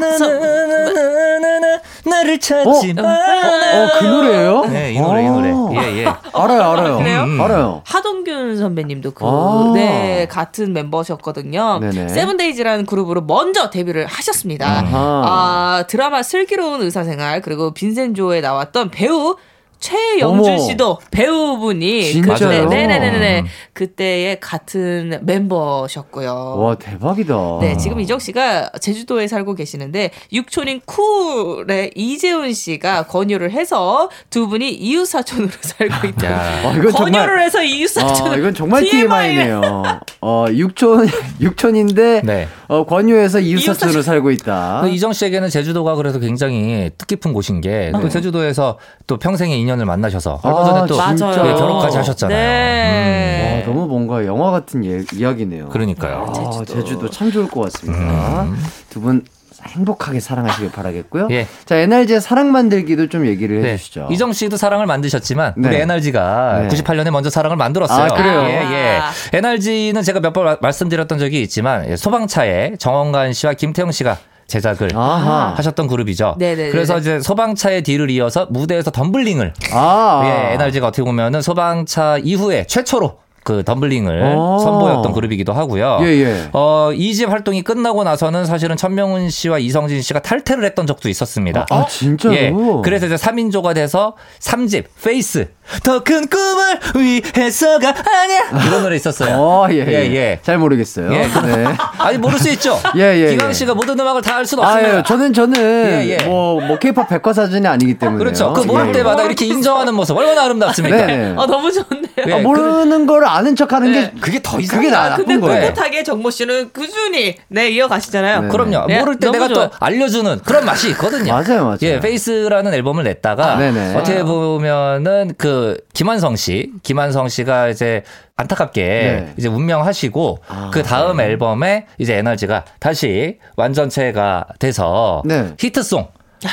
나를 2.05 2.39
찾지 2.39 2.93
어? 2.97 3.01
마. 3.01 3.03
어, 3.03 3.89
그 3.99 4.05
노래예요? 4.05 4.65
네, 4.65 4.93
이 4.93 4.99
노래, 4.99 5.23
이 5.25 5.27
노래. 5.29 5.51
어. 5.51 5.69
예, 5.73 5.99
예. 5.99 6.05
알아요, 6.05 6.61
알아요. 6.71 6.97
그래요? 6.97 7.23
음. 7.23 7.39
알아요. 7.41 7.81
하동균 7.85 8.57
선배님도 8.57 9.11
그, 9.11 9.25
아. 9.25 9.71
네, 9.75 10.27
같은 10.29 10.73
멤버셨거든요. 10.73 11.36
네네. 11.79 12.09
세븐데이즈라는 12.09 12.85
그룹으로 12.85 13.21
먼저 13.21 13.69
데뷔를 13.69 14.05
하셨습니다. 14.05 14.67
아하. 14.67 15.23
아, 15.25 15.83
드라마 15.87 16.23
슬기로운 16.23 16.81
의사생활, 16.81 17.41
그리고 17.41 17.73
빈센조에 17.73 18.41
나왔던 18.41 18.91
배우, 18.91 19.35
최영준 19.79 20.53
어머. 20.53 20.57
씨도 20.57 20.99
배우분이 21.11 22.03
진짜요? 22.11 22.35
그때 22.37 22.65
네네네네 22.65 23.39
음. 23.41 23.45
그때의 23.73 24.39
같은 24.39 25.19
멤버셨고요. 25.21 26.55
와, 26.57 26.75
대박이다. 26.75 27.35
네, 27.61 27.77
지금 27.77 27.99
이정 27.99 28.17
씨가 28.19 28.71
제주도에 28.81 29.27
살고 29.27 29.53
계시는데 29.55 30.11
육촌인 30.33 30.81
쿨의 30.85 31.91
이재훈 31.95 32.53
씨가 32.53 33.03
권유를 33.07 33.51
해서 33.51 34.09
두 34.29 34.47
분이 34.47 34.71
이웃 34.71 35.05
사촌으로 35.05 35.49
살고 35.61 36.07
있다. 36.07 36.31
야. 36.31 36.67
아, 36.67 36.73
이건 36.75 36.91
정말- 36.91 37.11
권유를 37.11 37.41
해서 37.43 37.63
이웃 37.63 37.87
사촌. 37.87 38.31
어, 38.31 38.35
이건 38.35 38.53
정말 38.53 38.83
TMI네요. 38.83 39.83
어, 40.21 40.45
육촌, 40.51 41.07
육촌인데, 41.39 42.21
네. 42.25 42.47
어, 42.67 42.85
권유해서 42.85 43.39
이웃 43.39 43.59
사촌으로 43.59 43.97
이웃사촌. 43.99 44.01
살고 44.01 44.31
있다. 44.31 44.81
그 44.83 44.89
이정 44.89 45.13
씨에게는 45.13 45.49
제주도가 45.49 45.95
그래서 45.95 46.19
굉장히 46.19 46.89
뜻깊은 46.97 47.33
곳인 47.33 47.61
게또 47.61 48.09
제주도에서 48.09 48.77
또 49.05 49.17
평생의 49.17 49.59
인연을 49.67 49.85
만나셔서 49.85 50.39
얼마 50.43 50.63
전에 50.63 50.79
아, 50.79 50.85
또 50.85 50.95
진짜요? 50.95 51.31
예, 51.49 51.53
결혼까지 51.53 51.97
하셨잖아요. 51.97 52.37
네. 52.37 53.63
와, 53.67 53.73
너무 53.73 53.87
뭔가 53.87 54.25
영화 54.25 54.49
같은 54.51 54.85
예, 54.85 55.03
이야기네요. 55.13 55.67
그러니까요. 55.69 56.33
아, 56.35 56.63
제주도. 56.65 57.09
참 57.09 57.29
좋을 57.29 57.47
것 57.49 57.71
같습니다. 57.73 58.47
두분 58.89 59.25
행복하게 59.61 60.21
사랑하시길 60.21 60.71
바라겠고요. 60.71 61.27
예. 61.31 61.47
자, 61.65 61.75
NRG의 61.75 62.21
사랑 62.21 62.51
만들기도 62.53 63.09
좀 63.09 63.25
얘기를 63.25 63.61
네. 63.61 63.73
해주시죠. 63.73 64.07
이정 64.11 64.31
씨도 64.31 64.55
사랑을 64.55 64.85
만드셨지만 64.85 65.55
네. 65.57 65.67
우리 65.67 65.77
NRG가 65.81 66.59
네. 66.61 66.67
98년에 66.69 67.09
먼저 67.11 67.29
사랑을 67.29 67.57
만들었어요. 67.57 68.05
아, 68.05 68.15
그래요? 68.15 68.43
예, 68.43 68.53
예. 68.53 69.01
NRG는 69.37 70.03
제가 70.03 70.21
몇 70.21 70.31
번 70.33 70.55
말씀드렸던 70.61 71.17
적이 71.19 71.41
있지만 71.41 71.89
예, 71.89 71.97
소방차에 71.97 72.75
정원관 72.77 73.33
씨와 73.33 73.53
김태형 73.55 73.91
씨가 73.91 74.17
제작을 74.47 74.89
아하. 74.95 75.53
하셨던 75.57 75.87
그룹이죠. 75.87 76.35
네네네네. 76.39 76.69
그래서 76.71 76.97
이제 76.97 77.19
소방차의 77.19 77.83
뒤를 77.83 78.09
이어서 78.11 78.47
무대에서 78.49 78.91
덤블링을 78.91 79.53
아. 79.73 80.21
예, 80.51 80.53
NRG가 80.55 80.87
어떻게 80.87 81.03
보면은 81.03 81.41
소방차 81.41 82.17
이후에 82.23 82.65
최초로 82.65 83.19
그 83.43 83.63
덤블링을 83.63 84.33
어. 84.35 84.57
선보였던 84.59 85.13
그룹이기도 85.13 85.53
하고요. 85.53 85.99
예, 86.01 86.05
예. 86.07 86.49
어, 86.51 86.91
이 86.93 87.13
집 87.13 87.29
활동이 87.29 87.61
끝나고 87.61 88.03
나서는 88.03 88.45
사실은 88.45 88.75
천명훈 88.75 89.29
씨와 89.29 89.59
이성진 89.59 90.01
씨가 90.01 90.21
탈퇴를 90.21 90.65
했던 90.65 90.85
적도 90.85 91.07
있었습니다. 91.07 91.65
아, 91.69 91.85
진짜로? 91.87 92.35
예. 92.35 92.53
그래서 92.83 93.05
이제 93.05 93.15
3인조가 93.15 93.73
돼서 93.73 94.15
3집 94.41 94.85
Face 95.01 95.47
더 95.83 95.99
큰 96.07 96.27
꿈을 96.27 96.79
위해서가 96.95 97.89
아니야 97.89 98.65
이런 98.67 98.83
노래 98.83 98.95
있었어요. 98.95 99.35
어, 99.37 99.67
예, 99.71 99.75
예. 99.79 99.87
예, 99.87 100.15
예. 100.15 100.39
잘 100.41 100.57
모르겠어요. 100.57 101.11
예. 101.13 101.27
네. 101.27 101.65
아니 101.97 102.17
모를 102.17 102.39
수 102.39 102.49
있죠. 102.51 102.79
예, 102.95 103.01
예, 103.25 103.29
기광 103.31 103.49
예. 103.49 103.53
씨가 103.53 103.73
모든 103.73 103.99
음악을 103.99 104.21
다 104.21 104.37
알 104.37 104.45
수는 104.45 104.63
아, 104.63 104.67
없습니다. 104.67 104.97
예. 104.99 105.03
저는, 105.03 105.33
저는, 105.33 105.57
예, 105.59 106.09
예. 106.19 106.23
뭐, 106.25 106.61
뭐, 106.61 106.77
케이팝 106.77 107.09
백과사전이 107.09 107.65
아니기 107.65 107.97
때문에. 107.97 108.19
그렇죠. 108.23 108.53
그 108.53 108.61
모를 108.61 108.91
때마다 108.91 109.23
이렇게 109.23 109.45
인정하는 109.47 109.95
모습 109.95 110.15
얼마나 110.15 110.43
아름답습니까? 110.45 110.95
네네. 111.07 111.33
아 111.35 111.45
너무 111.47 111.71
좋네요. 111.71 112.07
예, 112.27 112.33
아, 112.33 112.37
모르는 112.37 113.07
걸 113.07 113.25
아는 113.25 113.55
척 113.55 113.73
하는 113.73 113.91
네. 113.91 114.01
게. 114.01 114.11
그게 114.21 114.39
더 114.43 114.57
그게 114.57 114.91
나, 114.91 115.15
근데 115.15 115.33
나쁜 115.33 115.41
거예요. 115.41 115.73
꿋꿋하게 115.73 116.03
정모 116.03 116.29
씨는 116.29 116.69
꾸준히 116.71 117.35
네 117.47 117.69
이어가시잖아요. 117.71 118.41
네. 118.43 118.47
그럼요. 118.49 118.85
네, 118.87 118.99
모를 118.99 119.17
때 119.17 119.31
내가 119.31 119.47
좋아요. 119.47 119.69
또 119.69 119.75
알려주는 119.79 120.41
그런 120.45 120.65
맛이 120.65 120.89
있거든요. 120.91 121.33
맞아요, 121.41 121.63
맞아요. 121.65 121.77
예, 121.81 121.99
페이스라는 121.99 122.75
앨범을 122.75 123.03
냈다가 123.05 123.57
네네. 123.57 123.95
어떻게 123.95 124.21
보면은 124.23 125.33
그 125.39 125.56
김한성 125.93 126.35
씨, 126.35 126.71
김한성 126.83 127.29
씨가 127.29 127.69
이제 127.69 128.03
안타깝게 128.35 128.83
네. 128.83 129.33
이제 129.37 129.47
운명하시고 129.47 130.39
아, 130.47 130.71
그 130.73 130.83
다음 130.83 131.19
앨범에 131.19 131.87
이제 131.97 132.15
에너지가 132.15 132.65
다시 132.79 133.39
완전체가 133.55 134.45
돼서 134.59 135.23
네. 135.25 135.53
히트송 135.59 136.07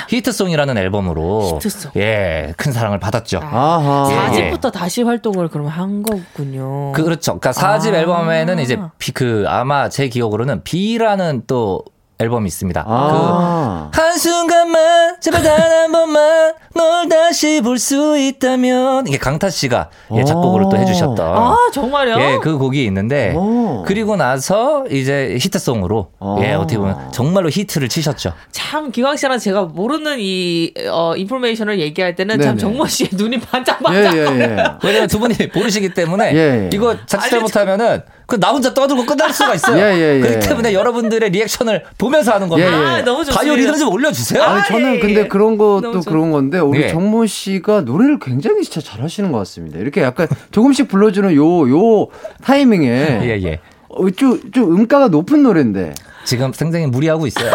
히트송이라는 0.09 0.79
앨범으로 0.79 1.57
히트송. 1.57 1.93
예, 1.97 2.55
큰 2.57 2.73
사랑을 2.73 2.99
받았죠. 2.99 3.41
아하. 3.43 4.09
예, 4.11 4.39
예. 4.39 4.51
4집부터 4.51 4.73
다시 4.73 5.03
활동을 5.03 5.49
그럼 5.49 5.67
한 5.67 6.03
거군요. 6.03 6.93
그, 6.93 7.05
그렇죠. 7.05 7.39
그러니까 7.39 7.53
4집 7.53 7.93
아. 7.93 7.99
앨범에는 7.99 8.59
이제 8.61 8.79
비, 8.99 9.13
그 9.13 9.45
아마 9.47 9.89
제 9.89 10.09
기억으로는 10.09 10.63
B라는 10.65 11.43
또 11.47 11.85
앨범이 12.19 12.47
있습니다. 12.47 12.85
그 12.85 12.89
아. 12.91 13.91
한순간만 13.93 15.17
제발 15.21 15.43
단 15.43 15.61
한 15.85 15.93
번만 15.93 16.55
널 16.75 17.09
다시 17.09 17.61
볼 17.61 17.79
수 17.79 18.17
있다면 18.19 19.07
이게 19.07 19.19
강타 19.19 19.51
씨가 19.51 19.91
예, 20.17 20.25
작곡을 20.25 20.65
또 20.71 20.77
해주셨던 20.79 21.19
아 21.21 21.57
정말요? 21.73 22.19
예, 22.19 22.39
그 22.43 22.57
곡이 22.57 22.85
있는데 22.87 23.35
오. 23.35 23.83
그리고 23.87 24.17
나서 24.17 24.85
이제 24.91 25.37
히트송으로 25.41 26.12
어. 26.19 26.37
예, 26.41 26.53
어떻게 26.55 26.79
보면 26.79 27.12
정말로 27.12 27.51
히트를 27.51 27.89
치셨죠. 27.89 28.33
참 28.51 28.91
기광 28.91 29.17
씨랑 29.17 29.39
제가 29.39 29.65
모르는 29.65 30.17
이 30.21 30.73
어, 30.91 31.15
인포메이션을 31.17 31.79
얘기할 31.81 32.15
때는 32.17 32.41
참 32.41 32.57
네네. 32.57 32.59
정모 32.59 32.87
씨의 32.87 33.11
눈이 33.12 33.37
예, 33.37 33.41
반짝반짝. 33.41 34.17
예, 34.17 34.21
예. 34.21 34.57
왜냐면 34.83 35.09
두 35.09 35.19
분이 35.19 35.35
모르시기 35.55 35.91
때문에 35.93 36.33
예, 36.35 36.39
예. 36.39 36.71
이거 36.73 36.97
자칫 37.07 37.31
잘못하면은 37.31 38.03
그 38.27 38.39
나 38.39 38.51
혼자 38.51 38.72
떠들고 38.75 39.05
끝날 39.07 39.33
수가 39.33 39.55
있어요. 39.55 39.77
예, 39.83 39.95
예, 39.97 40.16
예. 40.16 40.20
그렇기 40.20 40.49
때문에 40.49 40.72
여러분들의 40.75 41.31
리액션을 41.31 41.85
보면서 41.99 42.33
하는 42.33 42.49
겁니다. 42.49 42.70
예, 42.70 42.75
예. 42.75 42.87
아, 43.01 43.05
너무 43.05 43.18
좋습니다. 43.25 43.41
바이오 43.41 43.55
리듬 43.55 43.77
좀 43.77 43.93
올려주세요. 43.93 44.43
아니 44.43 44.61
아, 44.61 44.64
저는 44.64 44.97
예, 44.97 45.01
근데 45.01 45.20
예. 45.22 45.29
그런 45.29 45.57
것도 45.59 46.01
그런 46.03 46.31
건데 46.31 46.59
우리 46.59 46.83
예. 46.83 46.89
정모 46.89 47.27
씨가 47.27 47.83
노래를 47.83 48.18
굉장히 48.18 48.62
진짜 48.62 48.81
잘하시는 48.81 49.31
것 49.33 49.39
같습니다. 49.39 49.79
이렇게 49.79 50.03
약간 50.03 50.27
조금씩 50.51 50.89
불러주는 50.89 51.35
요 51.35 51.68
요 51.68 52.09
타이밍에 52.43 52.89
예, 53.25 53.43
예. 53.43 53.61
어, 53.89 54.11
좀, 54.11 54.41
좀 54.53 54.75
음가가 54.75 55.09
높은 55.09 55.43
노래인데 55.43 55.95
지금 56.25 56.51
굉장히 56.53 56.87
무리하고 56.87 57.27
있어요. 57.27 57.51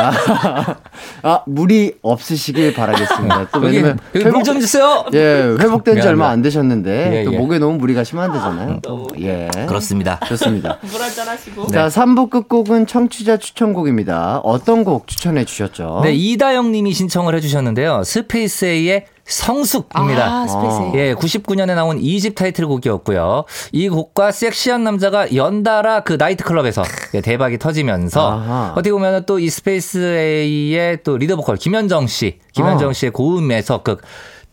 아 1.24 1.42
무리 1.46 1.96
없으시길 2.02 2.74
바라겠습니다. 2.74 3.50
또 3.52 3.64
여기, 3.66 3.78
왜냐면 3.78 4.00
여기 4.16 4.26
물좀 4.30 4.60
주세요. 4.60 5.06
예 5.14 5.56
회복된 5.60 6.02
지. 6.02 6.08
얼마 6.08 6.30
안 6.30 6.42
되셨는데 6.42 7.20
예, 7.20 7.24
또 7.26 7.34
예. 7.34 7.38
목에 7.38 7.60
너무 7.60 7.78
무리가 7.78 8.04
심한 8.04 8.32
데잖아요. 8.32 8.80
예 9.20 9.50
그렇습니다. 9.68 10.20
좋습니다. 10.28 10.78
물 10.82 11.02
한잔 11.02 11.28
하시고. 11.28 11.68
자 11.68 11.88
3부 11.88 12.30
끝곡은 12.30 12.88
청취자 12.88 13.38
추천곡입니다. 13.38 14.40
어떤 14.44 14.84
곡 14.84 15.08
추천해 15.08 15.46
주셨죠? 15.46 16.02
네, 16.04 16.14
이다영 16.14 16.72
님이 16.72 16.94
신청을 16.94 17.36
해 17.36 17.40
주셨는데요. 17.40 18.04
스페이스 18.04 18.66
A의 18.66 19.06
성숙입니다. 19.30 20.26
아, 20.26 20.48
스페이스. 20.48 20.98
예, 20.98 21.14
99년에 21.16 21.76
나온 21.76 22.00
2집 22.00 22.36
타이틀곡이었고요. 22.36 23.46
이 23.72 23.88
곡과 23.90 24.32
섹시한 24.32 24.84
남자가 24.84 25.34
연달아 25.36 26.02
그 26.02 26.14
나이트클럽에서 26.14 26.84
예, 27.14 27.22
대박이 27.22 27.58
터지면서 27.60 28.32
아하. 28.32 28.72
어떻게 28.74 28.92
보면 28.92 29.26
또 29.26 29.40
이 29.40 29.50
스페이스 29.50 29.98
A의 30.18 31.00
또 31.04 31.18
리더 31.18 31.36
보컬 31.36 31.56
김현정 31.56 32.08
씨, 32.08 32.40
김현정 32.54 32.90
어. 32.90 32.94
씨의 32.94 33.12
고음에서 33.12 33.84
그 33.84 33.98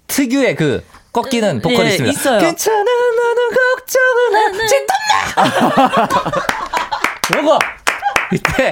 특유의 0.06 0.54
그 0.54 0.84
꺾이는 1.12 1.60
보컬이 1.62 1.88
예, 1.88 1.90
있습니다. 1.92 2.20
있어요. 2.20 2.38
괜찮아, 2.38 2.78
나는 2.84 3.50
걱정을 3.76 4.36
하지 4.36 4.86
마. 7.34 7.40
요거 7.40 7.58
이때 8.32 8.70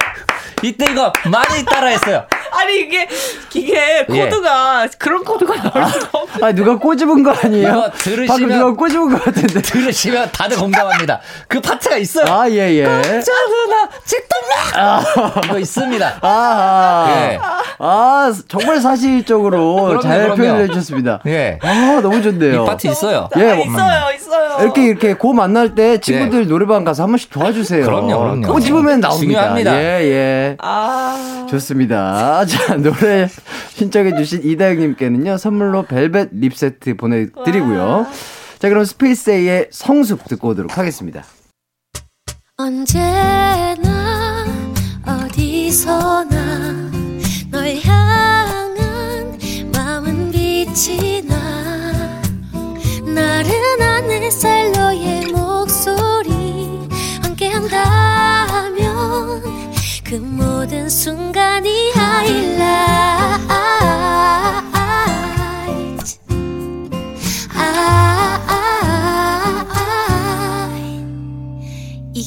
이때 0.62 0.86
이거 0.92 1.12
많이 1.30 1.64
따라했어요. 1.64 2.26
아니 2.54 2.80
이게 2.80 3.08
이게 3.54 4.06
예. 4.10 4.24
코드가 4.24 4.86
그런 4.98 5.24
코드가 5.24 5.54
나올 5.62 5.90
수가 5.90 6.18
없어. 6.18 6.46
아 6.46 6.52
누가 6.52 6.76
꼬집은 6.78 7.22
거 7.22 7.32
아니에요? 7.32 7.68
이거 7.68 7.90
들으시면- 7.98 8.28
방금 8.28 8.48
누가 8.48 8.72
꼬집은 8.72 9.10
거 9.10 9.18
같은데. 9.18 9.60
들으시면 9.62 10.30
다들 10.32 10.56
공감합니다. 10.58 11.20
그 11.48 11.60
파트가 11.60 11.96
있어요. 11.96 12.32
아 12.32 12.48
예예. 12.48 12.84
짜증나, 12.84 13.88
직동나 14.04 15.04
이거 15.46 15.58
있습니다. 15.58 16.18
아, 16.22 17.06
예. 17.08 17.38
아 17.78 18.32
정말 18.48 18.80
사실적으로 18.80 19.74
그럼요, 19.86 20.00
잘. 20.02 20.28
표현해 20.34 20.66
주셨습니다. 20.68 21.20
예. 21.26 21.58
아 21.62 22.00
너무 22.02 22.22
좋네요. 22.22 22.62
이 22.62 22.66
파트 22.66 22.86
있어요. 22.86 23.28
예, 23.36 23.50
아, 23.50 23.54
있어요, 23.54 24.14
있어요. 24.14 24.58
이렇게 24.62 24.84
이렇게 24.84 25.14
고 25.14 25.32
만날 25.32 25.74
때 25.74 25.98
친구들 25.98 26.46
노래방 26.48 26.84
가서 26.84 27.02
한 27.04 27.10
번씩 27.10 27.30
도와주세요. 27.30 27.80
네. 27.80 27.86
그럼요, 27.86 28.18
그럼요. 28.18 28.46
꼬집으면 28.52 29.00
나옵니다. 29.00 29.18
중요합니다. 29.40 29.74
예, 29.76 30.00
예. 30.04 30.56
아. 30.60 31.46
좋습니다. 31.50 32.43
자, 32.46 32.76
노래 32.82 33.28
신청해 33.74 34.16
주신 34.16 34.42
이다영님께는요, 34.44 35.36
선물로 35.36 35.84
벨벳 35.84 36.30
립 36.32 36.56
세트 36.56 36.96
보내드리고요. 36.96 38.06
자, 38.58 38.68
그럼 38.68 38.84
스페이스 38.84 39.30
A의 39.30 39.68
성숙 39.70 40.24
듣고 40.24 40.48
오도록 40.48 40.78
하겠습니다. 40.78 41.24
언제나 42.56 44.44
어디서나 45.06 46.90
널 47.50 47.76
향한 47.82 49.38
마음은 49.72 50.30
빛이 50.30 51.22
나 51.22 51.33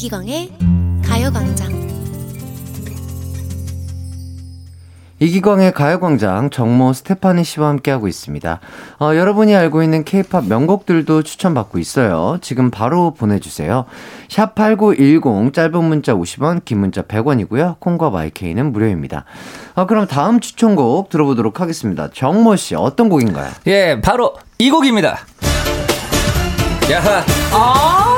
이기광의 0.07 0.51
가요광장 1.03 1.87
이기광의 5.19 5.73
가요광장 5.73 6.49
정모 6.49 6.93
스테파니 6.93 7.43
씨와 7.43 7.67
함께하고 7.69 8.07
있습니다. 8.07 8.59
어, 9.01 9.15
여러분이 9.15 9.53
알고 9.53 9.83
있는 9.83 10.05
케이팝 10.05 10.45
명곡들도 10.47 11.23
추천받고 11.23 11.79
있어요. 11.79 12.37
지금 12.39 12.71
바로 12.71 13.13
보내주세요. 13.15 13.83
샵 14.29 14.55
8910 14.55 15.51
짧은 15.53 15.83
문자 15.83 16.13
50원 16.13 16.63
긴 16.63 16.79
문자 16.79 17.01
100원이고요. 17.01 17.79
콩과 17.79 18.09
마이케이는 18.09 18.71
무료입니다. 18.71 19.25
어, 19.75 19.87
그럼 19.87 20.07
다음 20.07 20.39
추천곡 20.39 21.09
들어보도록 21.09 21.59
하겠습니다. 21.59 22.09
정모 22.13 22.55
씨 22.55 22.75
어떤 22.75 23.09
곡인가요? 23.09 23.51
예, 23.67 23.99
바로 23.99 24.35
이 24.57 24.69
곡입니다. 24.69 25.17
야하. 26.89 27.25
아. 27.51 28.17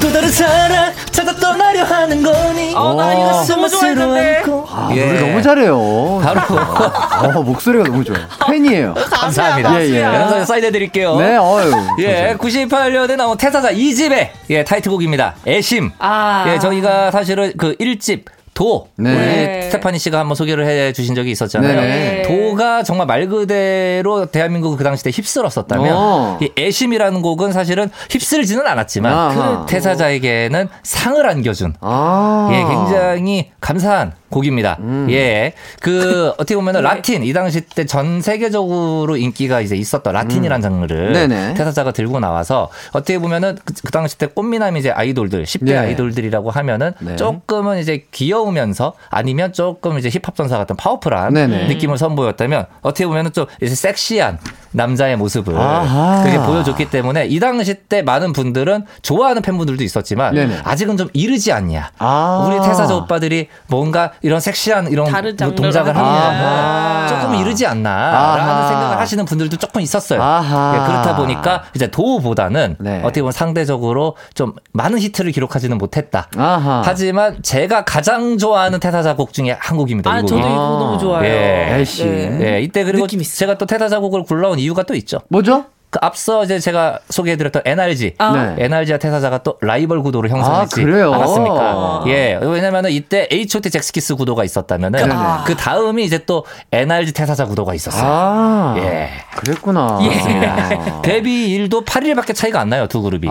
또 0.00 0.10
다른 0.10 0.30
사랑 0.30 0.92
찾아 1.10 1.29
떠나려 1.70 1.84
하는 1.84 2.22
거니. 2.22 2.74
어, 2.74 2.94
나 2.94 3.12
이거 3.12 3.44
너무 3.46 3.68
좋아했는데. 3.68 4.42
아, 4.68 4.90
예. 4.94 5.06
노래 5.06 5.20
너무 5.20 5.42
잘해요. 5.42 6.20
바로 6.22 7.38
어, 7.38 7.42
목소리가 7.42 7.84
너무 7.84 8.04
좋아요. 8.04 8.26
팬이에요. 8.48 8.94
감사합니다. 8.94 9.80
예, 9.80 9.88
예. 9.90 10.02
영상에 10.02 10.44
사인해 10.44 10.70
드릴게요. 10.70 11.16
네, 11.16 11.36
어유. 11.36 11.72
예, 12.00 12.36
98년에 12.38 13.16
나온 13.16 13.36
태사자 13.36 13.70
2집의 13.72 14.28
예, 14.50 14.64
타이틀곡입니다. 14.64 15.36
애심. 15.46 15.92
아. 15.98 16.44
예, 16.48 16.58
저희가 16.58 17.10
사실은 17.10 17.52
그 17.56 17.74
1집 17.76 18.24
도 18.60 18.88
네. 18.96 19.14
우리 19.14 19.62
스테파니 19.62 19.98
씨가 19.98 20.18
한번 20.18 20.34
소개를 20.34 20.66
해 20.66 20.92
주신 20.92 21.14
적이 21.14 21.30
있었잖아요. 21.30 21.80
네. 21.80 22.22
도가 22.26 22.82
정말 22.82 23.06
말 23.06 23.26
그대로 23.26 24.26
대한민국 24.26 24.76
그 24.76 24.84
당시 24.84 25.02
때 25.02 25.08
휩쓸었었다면 25.08 25.96
어. 25.96 26.38
이 26.42 26.50
애심이라는 26.58 27.22
곡은 27.22 27.52
사실은 27.52 27.88
휩쓸지는 28.10 28.66
않았지만. 28.66 29.34
그 29.34 29.72
태사자에게는 29.72 30.68
상을 30.82 31.26
안겨준 31.26 31.74
아. 31.80 32.50
예, 32.52 32.56
굉장히 32.58 33.50
감사한 33.62 34.12
곡입니다. 34.30 34.76
음. 34.80 35.06
예. 35.10 35.52
그, 35.80 36.28
어떻게 36.38 36.54
보면 36.54 36.82
라틴, 36.82 37.24
이 37.24 37.32
당시 37.32 37.60
때 37.62 37.84
전 37.84 38.20
세계적으로 38.22 39.16
인기가 39.16 39.60
이제 39.60 39.74
있었던 39.76 40.12
라틴이라는 40.12 40.62
장르를 40.62 41.08
음. 41.08 41.12
네네. 41.12 41.54
태사자가 41.54 41.90
들고 41.92 42.20
나와서 42.20 42.68
어떻게 42.92 43.18
보면은 43.18 43.56
그, 43.64 43.74
그 43.84 43.90
당시 43.90 44.16
때 44.16 44.26
꽃미남 44.26 44.76
이제 44.76 44.90
아이돌들, 44.90 45.44
10대 45.44 45.64
네. 45.64 45.76
아이돌들이라고 45.76 46.50
하면은 46.50 46.92
네. 47.00 47.16
조금은 47.16 47.78
이제 47.78 48.04
귀여우면서 48.12 48.92
아니면 49.10 49.52
조금 49.52 49.98
이제 49.98 50.08
힙합 50.08 50.36
전사 50.36 50.56
같은 50.58 50.76
파워풀한 50.76 51.34
네네. 51.34 51.66
느낌을 51.68 51.98
선보였다면 51.98 52.66
어떻게 52.82 53.06
보면은 53.06 53.32
좀 53.32 53.46
이제 53.60 53.74
섹시한 53.74 54.38
남자의 54.72 55.16
모습을 55.16 55.56
아하. 55.56 56.22
그게 56.22 56.38
보여줬기 56.38 56.90
때문에 56.90 57.26
이 57.26 57.40
당시 57.40 57.74
때 57.74 58.02
많은 58.02 58.32
분들은 58.32 58.84
좋아하는 59.02 59.42
팬분들도 59.42 59.82
있었지만 59.82 60.34
네네. 60.34 60.58
아직은 60.62 60.96
좀 60.96 61.08
이르지 61.12 61.50
않냐. 61.52 61.90
아. 61.98 62.46
우리 62.46 62.56
태사자 62.64 62.94
오빠들이 62.94 63.48
뭔가 63.66 64.12
이런 64.22 64.40
섹시한 64.40 64.90
이런 64.90 65.06
다른 65.10 65.36
뭐 65.38 65.54
동작을. 65.54 65.96
하면 65.96 66.04
아하. 66.04 67.06
조금 67.08 67.34
이르지 67.36 67.66
않나라는 67.66 68.52
아하. 68.52 68.68
생각을 68.68 68.98
하시는 68.98 69.24
분들도 69.24 69.56
조금 69.56 69.80
있었어요. 69.80 70.22
아하. 70.22 70.74
예, 70.76 70.86
그렇다 70.86 71.16
보니까 71.16 71.62
이제 71.74 71.86
도보다는 71.86 72.76
네. 72.78 73.00
어떻게 73.02 73.22
보면 73.22 73.32
상대적으로 73.32 74.16
좀 74.34 74.54
많은 74.72 74.98
히트를 74.98 75.32
기록하지는 75.32 75.78
못했다. 75.78 76.28
아하. 76.36 76.82
하지만 76.84 77.38
제가 77.42 77.84
가장 77.84 78.38
좋아하는 78.38 78.78
태사자 78.80 79.14
곡 79.16 79.32
중에 79.32 79.56
한 79.58 79.76
곡입니다. 79.76 80.10
아, 80.10 80.18
이 80.18 80.22
곡이. 80.22 80.28
저도 80.28 80.40
이거 80.40 80.56
너무 80.56 80.98
좋아요. 80.98 81.24
예. 81.24 81.76
애쉬. 81.80 82.04
예, 82.04 82.60
이때 82.62 82.84
그리고. 82.84 83.06
제가 83.06 83.58
또 83.58 83.66
태사자 83.66 83.98
곡을 84.00 84.24
골라온 84.24 84.58
이유가 84.58 84.82
또 84.82 84.94
있죠. 84.94 85.20
뭐죠? 85.28 85.64
그 85.90 85.98
앞서 86.02 86.44
이제 86.44 86.60
제가 86.60 87.00
소개해드렸던 87.08 87.62
NRG, 87.64 88.14
아. 88.18 88.54
네. 88.56 88.64
NRG와 88.64 88.98
태사자가 88.98 89.38
또 89.38 89.56
라이벌 89.60 90.02
구도를 90.02 90.30
형성했지 90.30 90.80
아, 90.80 90.84
그래요? 90.84 91.12
않았습니까? 91.12 92.04
예, 92.06 92.38
왜냐면은 92.40 92.92
이때 92.92 93.28
H.O.T. 93.30 93.70
잭스키스 93.70 94.14
구도가 94.14 94.44
있었다면은 94.44 95.00
네네. 95.00 95.14
그 95.46 95.56
다음이 95.56 96.04
이제 96.04 96.24
또 96.26 96.44
NRG 96.70 97.12
태사자 97.12 97.44
구도가 97.44 97.74
있었어요. 97.74 98.04
아. 98.06 98.74
예. 98.78 99.10
그랬구나. 99.34 99.98
예. 100.02 101.00
데뷔 101.02 101.50
일도 101.54 101.84
8일밖에 101.84 102.34
차이가 102.36 102.60
안 102.60 102.68
나요 102.68 102.86
두 102.86 103.02
그룹이. 103.02 103.26
예. 103.26 103.30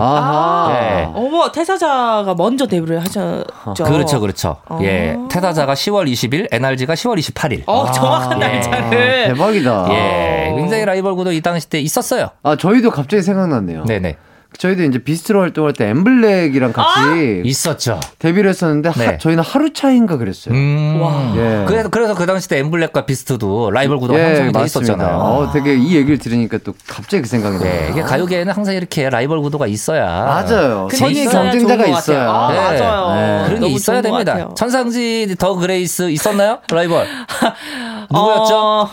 어머 1.14 1.50
태사자가 1.52 2.34
먼저 2.36 2.66
데뷔를 2.66 3.00
하셨죠. 3.00 3.84
그렇죠, 3.84 4.20
그렇죠. 4.20 4.56
예, 4.82 5.16
태사자가 5.30 5.72
10월 5.72 6.10
20일, 6.12 6.48
NRG가 6.52 6.92
10월 6.92 7.18
28일. 7.18 7.62
어 7.66 7.90
정확한 7.90 8.42
예. 8.42 8.46
날짜를. 8.46 9.24
대박이다. 9.28 9.86
예, 9.92 10.52
굉장히 10.56 10.84
라이벌 10.84 11.14
구도 11.14 11.32
이 11.32 11.40
당시 11.40 11.70
때 11.70 11.80
있었어요. 11.80 12.28
아, 12.50 12.56
저희도 12.56 12.90
갑자기 12.90 13.22
생각났네요. 13.22 13.84
네네. 13.84 14.16
저희도 14.58 14.82
이제 14.82 14.98
비스트로 14.98 15.40
활동할 15.42 15.72
때 15.74 15.86
엠블랙이랑 15.90 16.72
같이 16.72 17.40
있었죠. 17.44 18.00
데뷔를 18.18 18.50
했었는데 18.50 18.88
하- 18.88 18.94
네. 19.12 19.18
저희는 19.18 19.44
하루 19.44 19.72
차인가 19.72 20.16
그랬어요. 20.16 20.52
음. 20.52 21.00
예. 21.36 21.64
그래서 21.68 21.88
그래서 21.88 22.14
그 22.16 22.26
당시 22.26 22.48
때 22.48 22.58
엠블랙과 22.58 23.06
비스트도 23.06 23.70
라이벌 23.70 23.98
구도가 23.98 24.18
형성이 24.18 24.50
돼 24.52 24.64
있었잖아요. 24.64 25.16
어, 25.18 25.50
되게 25.52 25.76
이 25.76 25.94
얘기를 25.94 26.18
들으니까 26.18 26.58
또 26.64 26.74
갑자기 26.88 27.22
그 27.22 27.28
생각이 27.28 27.58
나요. 27.58 27.64
네, 27.72 27.88
이게 27.92 28.02
가요계에는 28.02 28.52
항상 28.52 28.74
이렇게 28.74 29.08
라이벌 29.08 29.40
구도가 29.40 29.68
있어야 29.68 30.24
맞아요. 30.24 30.88
선의 30.92 31.22
있어야 31.22 31.50
경쟁자가. 31.52 31.86
있어요. 31.86 32.20
아, 32.28 32.52
네. 32.52 32.80
맞아요. 32.80 33.14
네. 33.14 33.44
그런 33.46 33.60
게 33.60 33.68
있어야 33.68 34.02
됩니다. 34.02 34.48
천상지희 34.56 35.36
더 35.38 35.54
그레이스 35.54 36.10
있었나요? 36.10 36.58
라이벌. 36.72 37.06
누구였죠? 38.10 38.56
어, 38.56 38.88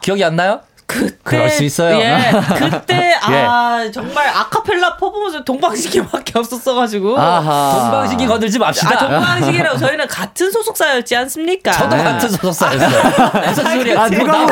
기억이 0.00 0.24
안 0.24 0.34
나요? 0.36 0.60
그때 0.86 1.16
그럴 1.22 1.50
수 1.50 1.64
있어요. 1.64 1.98
예, 1.98 2.30
그때 2.58 3.14
아 3.22 3.84
정말 3.92 4.28
아카펠라 4.28 4.96
퍼포먼스 4.96 5.42
동방신기밖에 5.44 6.38
없었어가지고. 6.38 7.18
아하. 7.18 7.78
동방신기 7.80 8.26
건들지 8.26 8.58
맙시다. 8.58 8.94
아, 8.94 8.98
동방신기라고 8.98 9.78
저희는 9.78 10.06
같은 10.08 10.50
소속사였지 10.50 11.16
않습니까? 11.16 11.72
저도 11.72 11.96
같은 11.96 12.28
소속사였어요. 12.28 13.02
무슨 13.48 13.64
소리야? 13.78 14.00
아, 14.02 14.08
누가 14.10 14.32
남, 14.32 14.46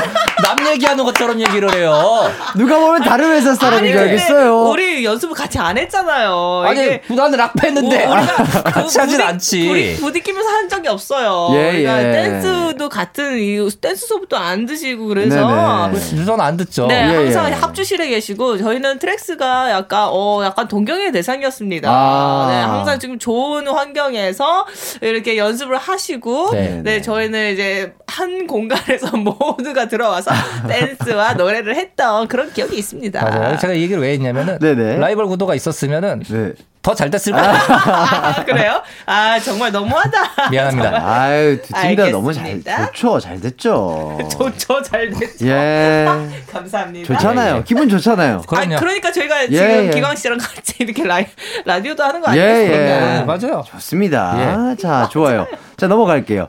남 0.57 0.67
얘기하는 0.69 1.05
것처럼 1.05 1.39
얘기를 1.41 1.73
해요. 1.75 2.31
누가 2.57 2.79
보면 2.79 3.03
다른 3.03 3.31
회사 3.33 3.55
사람인 3.55 3.93
줄 3.93 4.01
알겠어요. 4.01 4.63
우리 4.71 5.05
연습을 5.05 5.35
같이 5.37 5.59
안 5.59 5.77
했잖아요. 5.79 6.65
아니, 6.67 6.99
나는 7.15 7.39
락패했는데. 7.39 8.07
우- 8.07 8.13
우리가 8.13 8.37
같이 8.65 8.95
그 8.97 9.01
하진 9.03 9.19
부딪- 9.19 9.21
않지. 9.27 9.69
우리 9.71 9.97
부딪히면서 9.97 10.49
한 10.49 10.69
적이 10.69 10.89
없어요. 10.89 11.51
예, 11.55 11.71
우리가 11.71 11.99
예. 12.03 12.13
댄스도 12.13 12.89
같은 12.89 13.39
이 13.39 13.69
댄스 13.81 14.07
수업도 14.07 14.37
안 14.37 14.65
드시고 14.67 15.07
그래서 15.07 15.37
네네. 15.37 16.22
저는 16.25 16.45
안 16.45 16.57
듣죠. 16.57 16.87
네, 16.87 17.09
예, 17.11 17.15
항상 17.15 17.49
예. 17.49 17.53
합주실에 17.53 18.09
계시고 18.09 18.59
저희는 18.59 18.99
트랙스가 18.99 19.71
약간 19.71 20.09
어 20.11 20.43
약간 20.45 20.69
동경의 20.69 21.13
대상이었습니다. 21.13 21.91
아. 21.91 22.47
네, 22.51 22.61
항상 22.61 22.99
지금 22.99 23.19
좋은 23.19 23.67
환경에서 23.69 24.67
이렇게 25.01 25.37
연습을 25.37 25.77
하시고 25.77 26.51
네, 26.53 26.81
네, 26.83 27.03
저희는 27.03 27.53
이제 27.53 27.95
한 28.07 28.47
공간에서 28.47 29.17
모두가 29.17 29.89
들어와서 29.89 30.31
댄스와 30.69 31.35
노래를 31.35 31.77
했던 31.77 32.29
그런 32.29 32.53
기억이 32.53 32.77
있습니다. 32.77 33.23
맞아요. 33.23 33.59
제가 33.59 33.73
이 33.73 33.83
얘기를 33.83 34.03
왜 34.03 34.13
했냐면은 34.13 34.59
네네. 34.59 34.99
라이벌 34.99 35.27
구도가 35.27 35.55
있었으면은 35.55 36.23
네. 36.29 36.53
더 36.83 36.95
잘 36.95 37.11
됐을 37.11 37.33
거예요. 37.33 37.49
아, 37.49 38.43
그래요? 38.45 38.83
아 39.07 39.39
정말 39.39 39.71
너무하다. 39.71 40.51
미안합니다. 40.51 41.01
아유, 41.05 41.63
두팀다 41.63 42.11
너무 42.11 42.33
잘. 42.33 42.61
좋죠. 42.93 43.21
잘 43.21 43.41
됐죠. 43.41 44.19
좋죠, 44.31 44.83
잘 44.83 45.09
됐죠. 45.11 45.47
예. 45.47 46.07
감사합니다. 46.53 47.07
좋잖아요. 47.15 47.55
예, 47.55 47.59
예. 47.59 47.63
기분 47.65 47.89
좋잖아요. 47.89 48.43
그럼요. 48.49 48.75
아, 48.75 48.79
그러니까 48.79 49.13
저희가 49.13 49.45
예, 49.45 49.49
지금 49.49 49.87
예. 49.87 49.91
기광 49.95 50.17
씨랑 50.17 50.39
같이 50.39 50.75
이렇게 50.81 51.05
라이, 51.05 51.25
라디오도 51.65 52.03
하는 52.03 52.21
거 52.21 52.37
예, 52.37 52.41
아니겠습니까? 52.43 52.77
예. 52.77 53.19
네, 53.19 53.25
맞아요. 53.25 53.65
좋습니다. 53.71 54.75
자, 54.81 55.09
좋아요. 55.11 55.47
자, 55.77 55.87
넘어갈게요. 55.89 56.49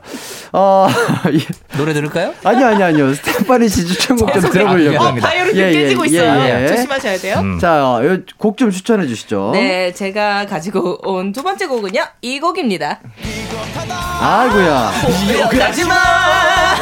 어, 0.52 0.88
예. 1.32 1.78
노래 1.78 1.92
들을까요? 1.92 2.34
아니요, 2.44 2.66
아니요, 2.66 2.84
아니요. 2.86 3.14
스테파니 3.14 3.68
씨 3.68 3.84
추천곡 3.86 4.32
좀 4.32 4.42
들어보려고. 4.50 5.02
어, 5.02 5.06
합니다. 5.08 5.28
바이올린 5.28 5.56
예, 5.56 5.68
예, 5.68 5.72
깨지고 5.72 6.04
있어요. 6.04 6.40
예, 6.44 6.62
예. 6.64 6.68
조심하셔야 6.68 7.18
돼요. 7.18 7.38
음. 7.38 7.58
자, 7.60 8.00
곡 8.38 8.56
좀 8.56 8.70
추천해 8.70 9.06
주시죠. 9.08 9.50
네, 9.52 9.92
제가 9.92 10.23
가지고 10.48 10.98
온 11.08 11.32
두 11.32 11.42
번째 11.42 11.66
곡은요, 11.66 12.02
이 12.22 12.38
곡입니다. 12.40 13.00
아이고야. 14.20 14.92
하지마! 15.66 15.94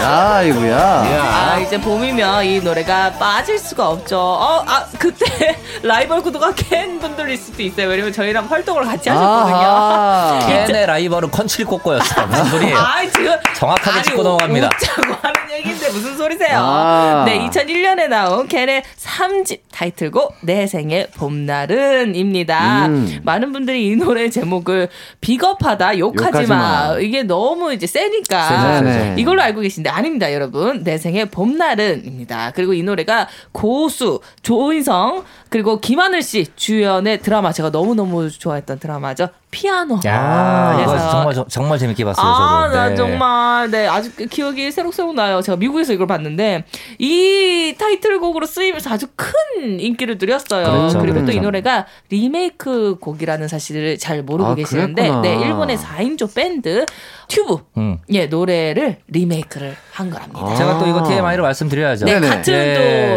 아이고야. 0.03 0.76
아, 0.78 1.59
이제 1.59 1.80
봄이면 1.80 2.44
이 2.44 2.61
노래가 2.61 3.12
빠질 3.12 3.59
수가 3.59 3.88
없죠. 3.90 4.18
어, 4.18 4.64
아, 4.66 4.86
그때 4.98 5.57
라이벌 5.82 6.22
구도가 6.22 6.53
캔 6.55 6.98
분들일 6.98 7.36
수도 7.36 7.62
있어요. 7.62 7.88
왜냐면 7.88 8.12
저희랑 8.12 8.46
활동을 8.50 8.84
같이 8.84 9.09
하셨거든요. 9.09 10.46
캔의 10.66 10.86
라이벌은 10.86 11.30
컨츄리 11.30 11.64
꼬꼬였어요. 11.64 12.26
무슨 12.26 12.44
소리예요? 12.46 12.76
아, 12.76 13.03
지금 13.07 13.34
정확하게 13.57 13.90
아니, 13.98 14.03
짚고 14.05 14.22
넘어갑니다. 14.22 14.66
웃자고 14.74 15.12
하는 15.22 15.50
얘기인데 15.59 15.88
무슨 15.90 16.16
소리세요? 16.16 16.59
아. 16.59 17.24
네, 17.26 17.38
2001년에 17.48 18.09
나온 18.09 18.48
캔의 18.48 18.82
3집 18.98 19.61
타이틀곡 19.72 20.36
내 20.42 20.66
생의 20.66 21.09
봄날은입니다. 21.16 22.86
음. 22.86 23.20
많은 23.22 23.53
분들이 23.53 23.86
이 23.88 23.96
노래 23.96 24.28
제목을 24.30 24.88
비겁하다, 25.20 25.98
욕하지 25.98 26.26
욕하지 26.32 26.46
마. 26.48 26.57
마. 26.88 26.96
이게 26.98 27.22
너무 27.22 27.72
이제 27.72 27.86
세니까 27.86 28.78
세죠. 28.80 29.14
이걸로 29.16 29.42
알고 29.42 29.61
계신데 29.61 29.90
아닙니다, 29.93 30.32
여러분. 30.32 30.82
내 30.82 30.99
생의 30.99 31.30
봄날은입니다. 31.30 32.53
그리고 32.53 32.74
이 32.74 32.82
노래가 32.82 33.28
고수 33.53 34.20
조인성 34.43 35.24
그리고 35.49 35.80
김하늘 35.80 36.22
씨 36.22 36.47
주연의 36.57 37.20
드라마 37.20 37.53
제가 37.53 37.70
너무 37.70 37.95
너무 37.95 38.30
좋아했던 38.30 38.78
드라마죠. 38.78 39.28
피아노. 39.53 40.00
야, 40.07 40.76
이거 40.80 40.90
그래서 40.90 41.11
정말 41.11 41.34
저- 41.34 41.46
정말 41.46 41.78
재밌게 41.78 42.05
봤어요. 42.07 42.26
아, 42.26 42.62
저도. 42.64 42.74
나 42.74 42.88
네. 42.88 42.94
정말 42.96 43.70
네 43.70 43.86
아직 43.86 44.16
그 44.16 44.26
기억이 44.26 44.72
새록새록 44.72 45.14
나요. 45.14 45.42
제가 45.42 45.57
미국에서 45.57 45.92
이걸 45.92 46.07
봤는데 46.07 46.64
이 46.98 47.74
타이틀곡으로 47.78 48.46
쓰이면서 48.46 48.90
아주 48.90 49.07
큰 49.14 49.78
인기를 49.78 50.16
누렸어요. 50.18 50.64
그렇죠, 50.64 50.98
그리고 51.00 51.16
또이 51.18 51.26
그렇죠. 51.26 51.42
노래가 51.42 51.86
리메이크 52.09 52.96
곡이라는 53.00 53.46
사실을 53.46 53.98
잘 53.98 54.22
모르고 54.22 54.50
아, 54.50 54.55
계시는데, 54.55 55.03
그랬구나. 55.03 55.20
네 55.20 55.34
일본의 55.36 55.76
4인조 55.76 56.34
밴드 56.34 56.86
튜브 57.28 57.59
음. 57.76 57.98
예 58.11 58.26
노래를 58.26 58.96
리메이크를 59.09 59.76
한 59.92 60.09
거랍니다. 60.11 60.55
제가 60.55 60.78
또 60.78 60.86
이거 60.86 61.05
TMI로 61.05 61.42
말씀드려야죠. 61.42 62.07
네, 62.07 62.14
네네. 62.18 62.28
같은 62.36 62.74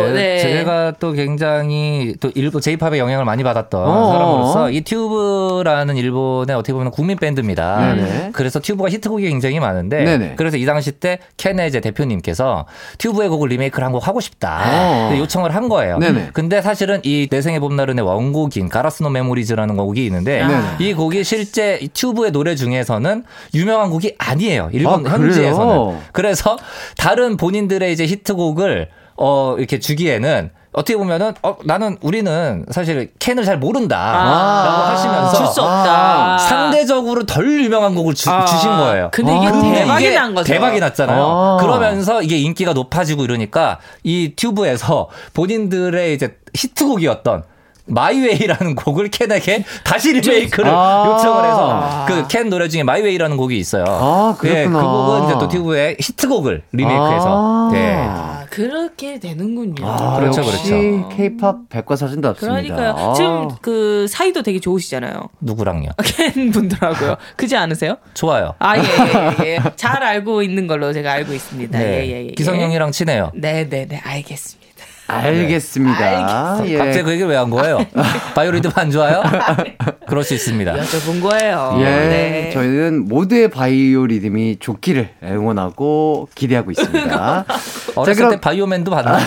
또 0.07 0.13
네. 0.13 0.39
제가 0.39 0.93
또 0.99 1.13
굉장히 1.13 2.13
또 2.19 2.29
일본 2.36 2.59
J-팝의 2.61 2.99
영향을 2.99 3.23
많이 3.23 3.41
받았던 3.43 3.81
어어. 3.88 4.11
사람으로서 4.11 4.69
이 4.71 4.81
튜브라는 4.81 5.95
일본 5.95 6.24
의 6.47 6.55
어떻게 6.55 6.73
보면 6.73 6.91
국민 6.91 7.17
밴드입니다. 7.17 7.95
네네. 7.95 8.30
그래서 8.34 8.59
튜브가 8.59 8.89
히트곡이 8.89 9.28
굉장히 9.28 9.59
많은데 9.59 10.03
네네. 10.03 10.34
그래서 10.36 10.57
이 10.57 10.65
당시 10.65 10.91
때 10.91 11.19
이제 11.67 11.80
대표님께서 11.80 12.65
튜브의 12.97 13.30
곡을 13.30 13.49
리메이크를 13.49 13.84
한 13.86 13.91
곡 13.95 14.07
하고 14.07 14.19
싶다 14.19 15.09
어. 15.11 15.17
요청을 15.17 15.55
한 15.55 15.69
거예요. 15.69 15.99
네네. 15.99 16.32
근데 16.34 16.61
사실은 16.61 16.99
이 17.03 17.28
내생의 17.32 17.59
봄날은의 17.61 18.03
원곡인 18.05 18.67
가라스노 18.67 19.09
메모리즈라는 19.09 19.78
곡이 19.78 20.05
있는데 20.07 20.45
네네. 20.45 20.61
이 20.80 20.93
곡이 20.93 21.23
실제 21.23 21.80
이 21.82 21.88
튜브의 21.88 22.32
노래 22.32 22.55
중에서는 22.55 23.23
유명한 23.53 23.89
곡이 23.89 24.15
아니에요. 24.17 24.69
일본 24.73 25.07
아, 25.07 25.11
현지에서는. 25.11 25.97
그래서 26.11 26.57
다른 26.97 27.38
본인들의 27.38 27.93
이제 27.93 28.05
히트곡을 28.05 28.89
어 29.17 29.55
이렇게 29.57 29.80
주기에는 29.80 30.49
어떻게 30.76 30.97
보면은 30.97 31.34
어 31.41 31.55
나는 31.63 31.97
우리는 32.01 32.65
사실 32.71 33.11
캔을 33.19 33.45
잘 33.45 33.57
모른다라고 33.57 34.17
아, 34.30 34.91
하시면서 34.91 35.36
줄 35.38 35.47
수 35.47 35.61
없다. 35.61 36.38
상대적으로 36.39 37.26
덜 37.26 37.63
유명한 37.63 37.95
곡을 37.95 38.13
주, 38.13 38.30
아, 38.30 38.45
신 38.45 38.69
거예요. 38.69 39.09
근데 39.11 39.36
이게 39.38 39.47
아. 39.47 39.51
대박이 39.51 40.03
이게 40.05 40.15
난 40.15 40.36
거죠. 40.36 40.51
대박이 40.51 40.80
났잖아요. 40.80 41.23
아. 41.23 41.57
그러면서 41.61 42.21
이게 42.21 42.38
인기가 42.38 42.73
높아지고 42.73 43.23
이러니까 43.23 43.80
이 44.03 44.34
튜브에서 44.36 45.07
본인들의 45.34 46.13
이제 46.13 46.36
히트곡이었던 46.53 47.43
마이웨이라는 47.88 48.76
곡을 48.76 49.09
캔에게 49.09 49.63
다시 49.84 50.11
리메이크를 50.13 50.71
아. 50.73 51.05
요청을 51.07 51.45
해서 51.45 52.05
그 52.07 52.28
캔 52.28 52.49
노래 52.49 52.67
중에 52.67 52.84
마이웨이라는 52.84 53.38
곡이 53.38 53.57
있어요. 53.57 53.86
아, 53.88 54.36
그랬구나. 54.39 54.80
예, 54.80 54.82
그 54.82 54.88
곡은 54.88 55.23
이제 55.26 55.34
또 55.39 55.47
튜브의 55.47 55.97
히트곡을 55.99 56.63
리메이크해서 56.71 57.26
아. 57.28 57.69
네. 57.71 58.09
아, 58.56 58.58
그렇게 58.58 59.20
되는군요. 59.20 59.86
아, 59.86 60.18
그렇죠, 60.20 60.41
그렇죠. 60.41 61.10
K-팝 61.10 61.70
백과사전답습니다. 61.70 62.62
그러니까요. 62.62 62.89
아. 62.91 63.14
지금 63.14 63.49
그 63.62 64.08
사이도 64.08 64.43
되게 64.43 64.60
좋으시잖아요. 64.60 65.30
누구랑요? 65.41 65.89
캔 66.03 66.51
분들하고요. 66.51 67.18
그지 67.36 67.56
않으세요? 67.58 67.97
좋아요. 68.14 68.56
아, 68.60 68.78
예, 68.78 68.82
예, 68.82 69.45
예. 69.56 69.60
잘 69.76 70.01
알고 70.03 70.41
있는 70.41 70.68
걸로 70.68 70.93
제가 70.93 71.12
알고 71.12 71.34
있습니다. 71.34 71.78
네. 71.78 71.86
예, 71.86 72.12
예, 72.12 72.26
예. 72.28 72.32
기성용이랑 72.32 72.91
친해요. 72.91 73.32
네, 73.36 73.68
네, 73.68 73.86
네. 73.86 73.97
알겠습니다. 74.03 74.64
알겠습니다. 75.08 76.68
예. 76.68 76.78
갑자기 76.78 77.03
그 77.03 77.12
얘기를 77.12 77.30
왜 77.30 77.36
한 77.38 77.49
거예요? 77.49 77.86
바이오리듬 78.36 78.72
안 78.76 78.89
좋아요? 78.91 79.22
그럴 80.08 80.24
수 80.24 80.34
있습니다. 80.34 80.74
여쭤본 80.76 81.22
거예요. 81.22 81.78
예, 81.80 81.84
네. 81.84 82.51
저희는 82.53 83.08
모두의 83.08 83.49
바이오 83.49 84.06
리듬이 84.08 84.58
좋기를 84.60 85.10
응원하고 85.24 86.30
기대하고 86.36 86.72
있습니다. 86.72 87.45
어렸을 87.95 88.16
그럼- 88.16 88.32
때 88.36 88.41
바이오맨도 88.41 88.91
봤나? 88.91 89.20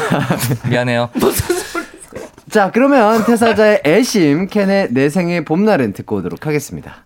미안해요. 0.68 1.10
자, 2.50 2.70
그러면 2.72 3.24
태사자의 3.26 3.82
애심 3.84 4.46
캔의 4.48 4.88
내 4.92 5.10
생의 5.10 5.44
봄날은 5.44 5.92
듣고 5.92 6.16
오도록 6.16 6.46
하겠습니다. 6.46 7.04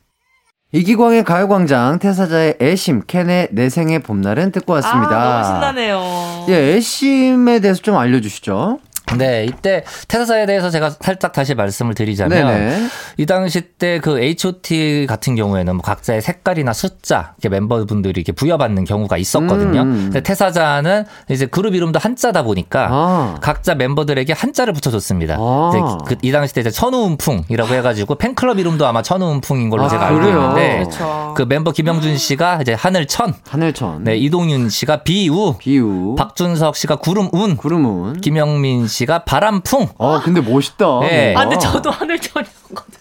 이기광의 0.72 1.24
가요광장 1.24 1.98
태사자의 1.98 2.54
애심 2.60 3.02
캔의 3.06 3.48
내 3.52 3.68
생의 3.68 3.98
봄날은 3.98 4.52
듣고 4.52 4.72
왔습니다. 4.74 5.10
아, 5.10 5.42
너무 5.42 5.54
신나네요. 5.54 6.46
예, 6.48 6.76
애심에 6.76 7.60
대해서 7.60 7.82
좀 7.82 7.96
알려주시죠. 7.98 8.78
네, 9.18 9.44
이때 9.44 9.84
태사사에 10.08 10.46
대해서 10.46 10.70
제가 10.70 10.88
살짝 10.98 11.32
다시 11.32 11.54
말씀을 11.54 11.94
드리자면 11.94 12.46
네네. 12.46 12.86
이 13.16 13.26
당시 13.26 13.60
때 13.62 13.92
그 14.02 14.18
H.O.T 14.20 15.06
같은 15.08 15.34
경우에는 15.36 15.76
뭐 15.76 15.82
각자의 15.82 16.20
색깔이나 16.22 16.72
숫자 16.72 17.34
이렇게 17.38 17.48
멤버분들이 17.50 18.12
이렇게 18.20 18.32
부여받는 18.32 18.84
경우가 18.84 19.16
있었거든요. 19.16 19.82
음. 19.82 19.94
근데 20.04 20.20
태사자는 20.22 21.04
이제 21.30 21.46
그룹 21.46 21.74
이름도 21.74 21.98
한자다 21.98 22.42
보니까 22.42 22.88
아. 22.90 23.34
각자 23.40 23.74
멤버들에게 23.74 24.32
한자를 24.32 24.72
붙여줬습니다. 24.72 25.36
아. 25.38 25.70
이제 25.72 26.04
그, 26.14 26.18
이 26.22 26.32
당시 26.32 26.54
때 26.54 26.60
이제 26.62 26.70
천우운풍이라고 26.70 27.74
해가지고 27.74 28.14
팬클럽 28.16 28.58
이름도 28.58 28.86
아마 28.86 29.02
천우운풍인 29.02 29.70
걸로 29.70 29.84
아, 29.84 29.88
제가 29.88 30.06
알고 30.06 30.20
그래요? 30.20 30.38
있는데 30.40 30.76
그렇죠. 30.84 31.34
그 31.36 31.42
멤버 31.42 31.70
김영준 31.70 32.16
씨가 32.16 32.60
이제 32.62 32.72
하늘천, 32.74 33.34
하늘천. 33.48 34.04
네 34.04 34.16
이동윤 34.16 34.68
씨가 34.68 35.02
비우, 35.04 35.54
비우. 35.58 36.14
박준석 36.16 36.76
씨가 36.76 36.96
구름운, 36.96 37.56
구름운. 37.56 38.20
김영민 38.20 38.86
씨가 38.88 39.24
바람풍. 39.24 39.88
어, 39.98 40.20
근데 40.22 40.40
멋있다. 40.40 41.00
네. 41.00 41.34
아, 41.36 41.42
근데 41.42 41.58
저도 41.58 41.90
하늘천이었거든요. 41.90 42.51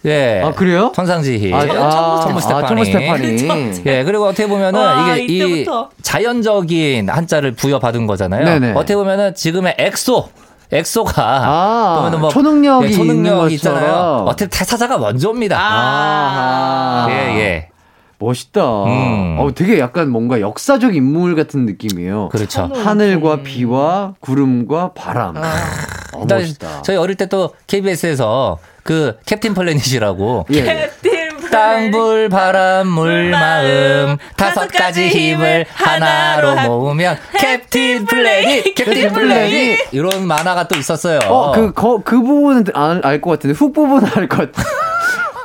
예. 0.05 0.41
아, 0.43 0.51
그래요? 0.51 0.91
천상지희. 0.95 1.53
아, 1.53 1.57
아, 1.59 2.19
천무 2.23 2.41
스테파니. 2.41 2.63
아, 2.63 2.67
천무 2.67 2.85
스테파니. 2.85 3.81
예, 3.85 4.03
그리고 4.03 4.25
어떻게 4.25 4.47
보면은 4.47 4.79
와, 4.79 5.15
이게 5.15 5.25
이 5.25 5.37
이때부터. 5.37 5.89
자연적인 6.01 7.09
한자를 7.09 7.51
부여받은 7.53 8.07
거잖아요. 8.07 8.43
네네. 8.45 8.71
어떻게 8.71 8.95
보면은 8.95 9.35
지금의 9.35 9.75
엑소. 9.77 10.29
엑소가 10.73 11.13
아, 11.21 11.95
보면은 11.97 12.21
뭐 12.21 12.29
초능력이 12.29 12.85
예, 12.87 12.89
있는 12.91 13.07
초능력 13.07 13.51
있잖아요. 13.51 13.81
것처럼. 13.85 14.27
어떻게 14.27 14.49
태사자가 14.49 14.97
먼저입니다. 14.99 15.57
아. 15.59 17.07
예, 17.09 17.13
예. 17.39 17.67
멋있다. 18.19 18.83
음. 18.85 19.37
어, 19.39 19.49
되게 19.53 19.79
약간 19.79 20.09
뭔가 20.09 20.39
역사적 20.39 20.95
인물 20.95 21.35
같은 21.35 21.65
느낌이에요. 21.65 22.29
그렇죠. 22.29 22.69
하늘과 22.73 23.41
비와 23.41 24.13
구름과 24.21 24.91
바람. 24.93 25.35
어, 25.37 25.41
일단 26.21 26.39
멋있다. 26.39 26.81
저희 26.83 26.97
어릴 26.97 27.15
때 27.15 27.25
또 27.25 27.53
KBS에서 27.67 28.57
그 28.83 29.17
캡틴 29.25 29.53
플래닛이라고. 29.53 30.45
예. 30.53 30.63
캡틴 30.63 31.21
땅불 31.51 32.29
바람 32.29 32.87
물 32.87 33.29
마음. 33.31 34.17
다섯 34.37 34.67
가지 34.71 35.09
힘을 35.09 35.65
하나로 35.73 36.55
모으면 36.61 37.17
캡틴 37.37 38.05
플래닛. 38.05 38.75
캡틴 38.75 39.11
플래닛. 39.11 39.79
이런 39.91 40.25
만화가 40.25 40.67
또 40.69 40.77
있었어요. 40.79 41.19
어, 41.25 41.51
그, 41.51 41.73
거, 41.73 42.01
그 42.03 42.21
부분은 42.21 42.65
알 43.03 43.19
것 43.21 43.31
같은데, 43.31 43.53
hook 43.53 43.73
부분은 43.73 44.09
알 44.15 44.27
것 44.27 44.51
같아. 44.53 44.63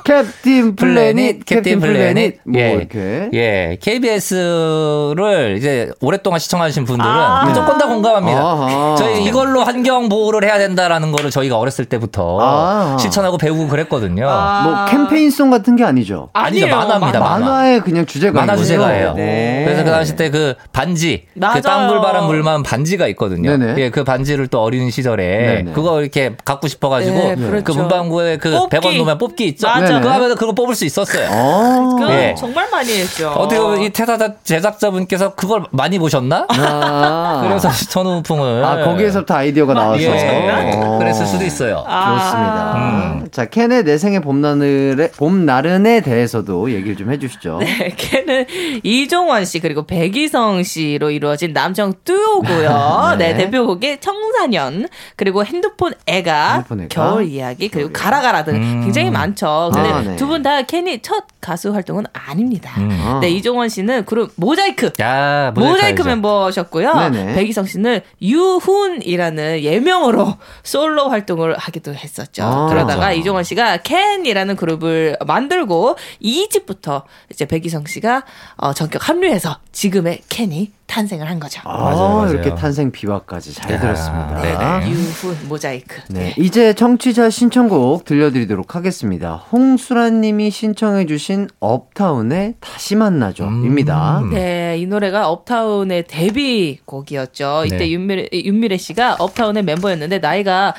캡틴 0.06 0.76
플래닛, 0.76 1.44
캡틴 1.44 1.80
플래닛. 1.80 2.38
뭐, 2.44 2.60
예. 2.60 2.72
이렇게. 2.74 3.28
예, 3.34 3.76
KBS를 3.82 5.56
이제 5.58 5.90
오랫동안 6.00 6.38
시청하신 6.38 6.84
분들은 6.84 7.10
아. 7.10 7.44
무조건 7.44 7.76
다 7.76 7.88
공감합니다. 7.88 8.38
아하. 8.40 8.94
저희 8.96 9.24
이걸로 9.24 9.64
환경 9.64 10.08
보호를 10.08 10.44
해야 10.44 10.58
된다라는 10.58 11.10
거를 11.10 11.30
저희가 11.30 11.58
어렸을 11.58 11.86
때부터 11.86 12.40
아하. 12.40 12.98
실천하고 12.98 13.36
배우고 13.36 13.66
그랬거든요. 13.66 14.28
아. 14.30 14.62
뭐, 14.62 14.84
캠페인송 14.86 15.50
같은 15.50 15.74
게 15.74 15.82
아니죠. 15.82 16.28
아니죠. 16.34 16.68
만화입니다. 16.68 17.18
만화. 17.18 17.38
만화의 17.40 17.80
그냥 17.80 18.06
주제가 18.06 18.40
만화 18.40 18.56
주제가예요. 18.56 19.14
네. 19.14 19.62
그래서 19.64 19.82
그 19.82 19.90
당시 19.90 20.14
때 20.14 20.30
그 20.36 20.54
반지, 20.72 21.24
그 21.32 21.38
맞아요. 21.38 21.60
땅불바람 21.62 22.26
물만 22.26 22.62
반지가 22.62 23.06
있거든요. 23.08 23.56
네네. 23.56 23.74
예, 23.78 23.90
그 23.90 24.04
반지를 24.04 24.48
또 24.48 24.60
어린 24.60 24.90
시절에 24.90 25.24
네네. 25.26 25.72
그거 25.72 26.02
이렇게 26.02 26.32
갖고 26.44 26.68
싶어 26.68 26.88
가지고 26.90 27.16
네, 27.16 27.34
그 27.36 27.48
그렇죠. 27.62 27.74
문방구에 27.74 28.36
그 28.36 28.50
뽑기. 28.50 28.76
100원 28.76 28.96
놓으면 28.98 29.18
뽑기 29.18 29.46
있죠. 29.48 29.66
맞아. 29.66 29.86
네네. 29.86 29.95
그거 30.00 30.12
하면 30.14 30.34
그거 30.36 30.52
뽑을 30.52 30.74
수 30.74 30.84
있었어요. 30.84 31.28
어. 31.30 31.96
그 31.98 32.10
예. 32.10 32.34
정말 32.36 32.68
많이 32.70 32.92
했죠. 32.92 33.30
어떻게 33.30 33.60
보면 33.60 33.82
이 33.82 33.90
태사자 33.90 34.34
제작자분께서 34.44 35.34
그걸 35.34 35.64
많이 35.70 35.98
보셨나? 35.98 36.46
아. 36.48 37.42
그래서 37.46 37.70
천우풍을 37.70 38.64
아, 38.64 38.84
거기에서부터 38.84 39.34
아이디어가 39.34 39.74
나와서. 39.74 40.02
예, 40.02 40.72
어. 40.74 40.98
그랬을 40.98 41.26
수도 41.26 41.44
있어요. 41.44 41.76
좋습니다. 41.76 42.74
음. 42.76 43.28
자, 43.30 43.44
켄의 43.46 43.84
내 43.84 43.98
생의 43.98 44.20
봄나늘의, 44.20 45.10
봄나른에 45.12 46.00
대해서도 46.00 46.72
얘기를 46.72 46.96
좀 46.96 47.12
해주시죠. 47.12 47.58
네, 47.60 47.94
걔는 47.96 48.46
이종원 48.82 49.44
씨 49.44 49.60
그리고 49.60 49.86
백이성 49.86 50.62
씨로 50.62 51.10
이루어진 51.10 51.52
남성 51.52 51.94
듀오고요. 52.04 53.16
네. 53.18 53.32
네. 53.32 53.44
대표곡이 53.44 53.98
청사년 54.00 54.88
그리고 55.16 55.44
핸드폰 55.44 55.92
애가, 56.06 56.52
핸드폰 56.54 56.80
애가, 56.82 56.88
겨울 56.88 57.26
이야기 57.26 57.68
그리고 57.68 57.90
가라가라 57.92 58.44
등 58.44 58.54
음. 58.54 58.80
굉장히 58.84 59.10
많죠. 59.10 59.70
근데 59.74 59.85
아, 59.86 60.02
네. 60.02 60.16
두분다 60.16 60.62
켄이 60.62 61.00
첫 61.02 61.24
가수 61.40 61.72
활동은 61.72 62.04
아닙니다. 62.12 62.72
아. 62.76 63.18
네, 63.20 63.30
이종원 63.30 63.68
씨는 63.68 64.04
그룹 64.04 64.32
모자이크 64.36 64.92
야, 65.00 65.52
모자이크 65.54 66.02
알죠. 66.02 66.04
멤버셨고요. 66.04 66.94
네네. 67.10 67.34
백이성 67.34 67.66
씨는 67.66 68.00
유훈이라는 68.22 69.62
예명으로 69.62 70.36
솔로 70.62 71.08
활동을 71.08 71.56
하기도 71.58 71.94
했었죠. 71.94 72.44
아. 72.44 72.66
그러다가 72.68 73.06
그렇죠. 73.06 73.20
이종원 73.20 73.44
씨가 73.44 73.78
캔이라는 73.78 74.56
그룹을 74.56 75.18
만들고 75.26 75.96
2집부터 76.22 77.02
이제 77.30 77.44
백이성 77.46 77.84
씨가 77.86 78.24
어, 78.56 78.72
전격 78.72 79.08
합류해서 79.08 79.58
지금의 79.72 80.20
캔이 80.28 80.72
탄생을 80.86 81.28
한 81.28 81.40
거죠. 81.40 81.60
아, 81.64 81.76
맞아요, 81.78 82.16
맞아요. 82.16 82.32
이렇게 82.32 82.54
탄생 82.54 82.90
비화까지 82.90 83.54
잘 83.54 83.72
야, 83.72 83.80
들었습니다. 83.80 84.40
네네. 84.40 84.90
유훈 84.90 85.48
모자이크. 85.48 86.02
네, 86.08 86.34
이제 86.38 86.72
청취자 86.72 87.30
신청곡 87.30 88.04
들려드리도록 88.04 88.74
하겠습니다. 88.76 89.34
홍수라님이 89.52 90.50
신청해주신 90.50 91.48
업타운의 91.60 92.54
다시 92.60 92.94
만나죠입니다. 92.96 94.20
음. 94.20 94.30
네, 94.30 94.78
이 94.78 94.86
노래가 94.86 95.28
업타운의 95.28 96.06
데뷔곡이었죠. 96.06 97.64
이때 97.66 97.78
네. 97.78 97.90
윤미래, 97.90 98.28
윤미래 98.32 98.76
씨가 98.76 99.16
업타운의 99.18 99.64
멤버였는데 99.64 100.18
나이가 100.18 100.74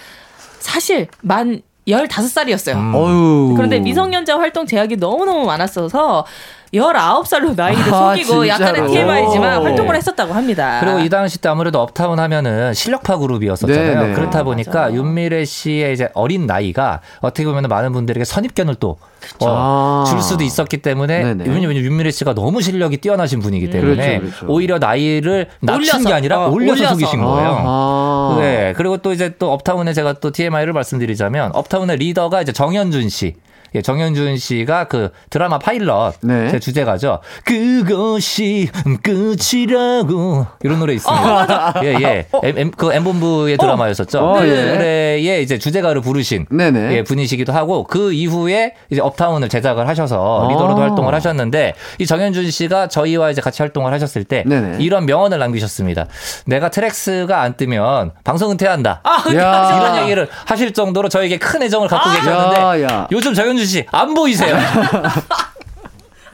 사실 0.60 1.08
만 1.22 1.62
15살이었어요. 1.88 2.76
음. 2.76 2.96
어유. 2.96 3.54
그런데 3.56 3.80
미성년자 3.80 4.38
활동 4.38 4.66
제약이 4.66 4.98
너무너무 4.98 5.46
많았어서 5.46 6.26
19살로 6.74 7.56
나이를 7.56 7.94
아, 7.94 8.16
속이고 8.16 8.48
약간의 8.48 8.88
진짜로? 8.88 8.88
TMI지만 8.92 9.60
오. 9.60 9.64
활동을 9.64 9.96
했었다고 9.96 10.34
합니다. 10.34 10.80
그리고 10.82 11.00
이 11.00 11.10
당시 11.10 11.40
때 11.40 11.50
아무래도 11.50 11.80
업타운 11.82 12.20
하면은 12.20 12.74
실력파 12.74 13.18
그룹이었었잖아요. 13.18 14.02
네네. 14.02 14.14
그렇다 14.14 14.40
아, 14.40 14.44
보니까 14.44 14.82
맞아요. 14.82 14.96
윤미래 14.98 15.46
씨의 15.46 15.94
이제 15.94 16.10
어린 16.14 16.46
나이가 16.46 17.02
어떻게 17.22 17.46
보면 17.46 17.64
많은 17.64 17.94
분들에게 17.94 18.26
선입견을 18.26 18.76
또 18.76 18.98
어, 19.40 19.46
아. 19.48 20.06
줄 20.10 20.22
수도 20.22 20.44
있었기 20.44 20.78
때문에 20.78 21.24
네네. 21.24 21.46
왜냐면 21.48 21.78
윤미래 21.78 22.12
씨가 22.12 22.34
너무 22.34 22.62
실력이 22.62 22.98
뛰어나신 22.98 23.40
분이기 23.40 23.70
때문에 23.70 24.20
그렇죠, 24.20 24.38
그렇죠. 24.38 24.54
오히려 24.54 24.78
나이를 24.78 25.48
낮춘 25.62 25.82
올려서, 25.96 26.10
게 26.10 26.14
아니라 26.14 26.46
어, 26.46 26.50
올려서, 26.50 26.82
올려서. 26.82 26.94
속이신 26.94 27.22
거예요. 27.24 27.64
아. 27.66 28.38
네. 28.40 28.74
그리고 28.76 28.98
또 28.98 29.12
이제 29.14 29.34
또 29.40 29.52
업타운에 29.52 29.94
제가 29.94 30.14
또 30.14 30.32
TMI를 30.32 30.74
말씀드리자면 30.74 31.52
업타운의 31.54 31.98
리더가 31.98 32.42
이제 32.42 32.52
정현준 32.52 33.10
씨. 33.10 33.36
예, 33.78 33.82
정연준 33.82 34.38
씨가 34.38 34.86
그 34.86 35.12
드라마 35.30 35.60
파일럿 35.60 36.16
네. 36.22 36.50
제 36.50 36.60
주제가죠. 36.60 37.20
그것이 37.46 38.70
끝이라고 39.04 40.48
이런 40.64 40.80
노래 40.80 40.96
있습니다. 40.96 41.74
예, 41.84 41.96
예. 42.02 42.28
M, 42.44 42.58
M, 42.58 42.72
그 42.72 42.92
엠본부의 42.92 43.58
드라마였었죠. 43.58 44.20
어, 44.20 44.40
그 44.40 44.48
예. 44.48 44.74
노래에 44.74 45.42
이제 45.42 45.60
주제가를 45.60 46.02
부르신 46.02 46.48
네네. 46.50 46.96
예, 46.96 47.04
분이시기도 47.04 47.54
하고 47.54 47.84
그 47.84 48.14
이후에 48.14 48.74
이제 48.90 49.00
업타운을 49.00 49.48
제작을 49.48 49.88
하셔서 49.88 50.46
아. 50.46 50.52
리더로도 50.52 50.82
활동을 50.82 51.14
하셨는데 51.14 51.76
이 52.00 52.06
정연준 52.08 52.50
씨가 52.50 52.88
저희와 52.88 53.30
이제 53.30 53.42
같이 53.42 53.62
활동을 53.62 53.94
하셨을 53.94 54.24
때 54.24 54.44
네네. 54.48 54.78
이런 54.80 55.06
명언을 55.06 55.38
남기셨습니다. 55.38 56.08
내가 56.48 56.70
트랙스가 56.70 57.42
안 57.42 57.56
뜨면 57.56 58.14
방송 58.24 58.50
은퇴한다. 58.50 59.02
아. 59.04 59.24
이런 59.30 60.02
얘기를 60.02 60.28
하실 60.46 60.74
정도로 60.74 61.10
저에게 61.10 61.38
큰 61.38 61.62
애정을 61.62 61.88
갖고 61.88 62.10
아. 62.10 62.14
계셨는데 62.16 62.60
야, 62.60 62.82
야. 62.82 63.08
요즘 63.12 63.36
정연준 63.36 63.67
씨 63.68 63.95
안 63.95 64.14
보이세요. 64.14 64.56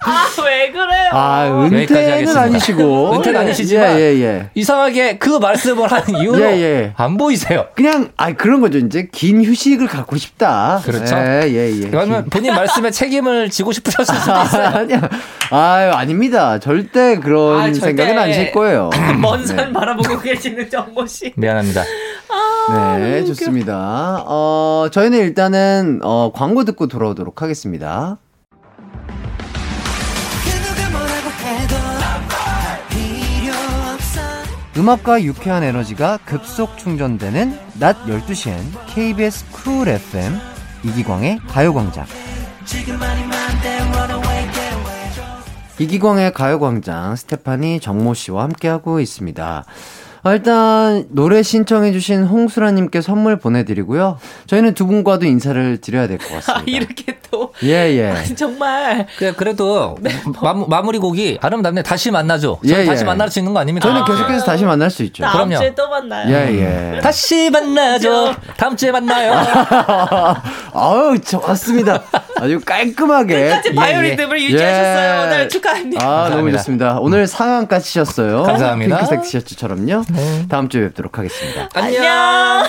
아, 0.06 0.28
왜 0.46 0.72
그래요? 0.72 1.10
아, 1.12 1.68
은퇴는. 1.72 2.38
아니시고. 2.38 3.14
은퇴는 3.18 3.40
아니시지만 3.42 3.98
예, 3.98 4.02
예, 4.16 4.22
예. 4.22 4.50
이상하게 4.56 5.18
그 5.18 5.30
말씀을 5.40 5.92
한 5.92 6.04
이후로 6.10 6.40
예, 6.44 6.62
예. 6.62 6.94
안 6.98 7.18
보이세요. 7.18 7.68
그냥, 7.76 8.10
아, 8.18 8.34
그런 8.34 8.62
거죠. 8.62 8.78
이제 8.80 9.08
긴 9.12 9.44
휴식을 9.44 9.88
갖고 9.88 10.18
싶다. 10.18 10.82
그렇죠. 10.84 11.16
예, 11.16 11.44
예, 11.48 11.72
예. 11.84 11.90
그러면 11.90 12.26
본인 12.30 12.54
말씀에 12.54 12.92
책임을 12.92 13.50
지고 13.50 13.72
싶으셨을 13.72 14.14
수도 14.20 14.34
아, 14.34 14.44
있어요. 14.44 14.68
아니야. 14.68 15.10
아유, 15.52 15.92
아닙니다. 15.92 16.60
절대 16.60 17.18
그런 17.18 17.60
아, 17.60 17.64
절대. 17.66 17.80
생각은 17.80 18.18
아니실 18.18 18.52
거예요. 18.52 18.90
먼산 19.20 19.72
바라보고 19.74 20.20
계시는 20.20 20.70
정모 20.70 21.06
씨. 21.08 21.34
미안합니다. 21.36 21.84
네, 22.98 23.26
좋습니다. 23.26 24.24
어, 24.26 24.88
저희는 24.92 25.20
일단은, 25.20 26.00
어, 26.02 26.32
광고 26.34 26.64
듣고 26.64 26.88
돌아오도록 26.88 27.42
하겠습니다. 27.42 28.18
음악과 34.76 35.22
유쾌한 35.22 35.62
에너지가 35.62 36.18
급속 36.26 36.80
충전되는 36.80 37.60
낮 37.80 37.96
12시엔 38.06 38.58
KBS 38.88 39.46
쿨 39.52 39.88
FM 39.88 40.34
이기광의 40.84 41.40
가요광장. 41.48 42.06
이기광의 45.78 46.34
가요광장 46.34 47.16
스테파니 47.16 47.82
정모 47.82 48.16
씨와 48.16 48.44
함께하고 48.44 49.00
있습니다. 49.00 49.64
아, 50.26 50.32
일단 50.34 51.06
노래 51.10 51.44
신청해주신 51.44 52.24
홍수라님께 52.24 53.02
선물 53.02 53.38
보내드리고요. 53.38 54.18
저희는 54.48 54.74
두 54.74 54.88
분과도 54.88 55.26
인사를 55.26 55.82
드려야 55.82 56.08
될 56.08 56.18
것 56.18 56.28
같습니다. 56.36 56.60
아, 56.60 56.64
이렇게 56.66 57.18
또 57.30 57.52
예, 57.64 57.70
예. 57.98 58.24
정말 58.36 59.06
그래, 59.18 59.34
그래도 59.36 59.98
마, 60.42 60.54
마무리 60.54 60.98
곡이 61.00 61.40
아름답네. 61.42 61.84
다시 61.84 62.10
만나죠. 62.10 62.60
저희 62.66 62.82
예, 62.82 62.86
다시 62.86 63.02
예. 63.02 63.06
만날 63.06 63.30
수 63.30 63.40
있는 63.40 63.54
거 63.54 63.60
아닙니까? 63.60 63.86
저희는 63.88 64.06
계속해서 64.06 64.46
다시 64.46 64.64
만날 64.64 64.90
수 64.90 65.04
있죠. 65.04 65.24
다음 65.24 65.50
그럼요. 65.50 65.58
주에 65.58 65.76
또 65.76 65.90
만나요. 65.90 66.34
예, 66.34 66.96
예. 66.96 67.00
다시 67.02 67.50
만나죠. 67.50 68.34
다음 68.56 68.78
주에 68.78 68.92
만나요. 68.92 69.34
아우, 70.74 71.18
좋았습니다. 71.20 72.02
아주 72.40 72.60
깔끔하게. 72.66 73.44
끝까지 73.50 73.76
바이오 73.76 74.02
리듬을 74.02 74.42
유지하셨어요. 74.42 75.24
오늘 75.28 75.50
축하합니다. 75.50 76.04
아, 76.04 76.08
너무 76.08 76.24
감사합니다. 76.24 76.58
좋습니다. 76.60 76.98
오늘 77.02 77.28
상한까지 77.28 77.86
치셨어요. 77.86 78.44
감사합니다. 78.44 78.98
핑크색 79.00 79.22
티셔츠처럼요. 79.24 80.04
다음 80.50 80.70
주에 80.70 80.82
뵙도록 80.88 81.18
하겠습니다. 81.18 81.70
안녕. 81.74 82.64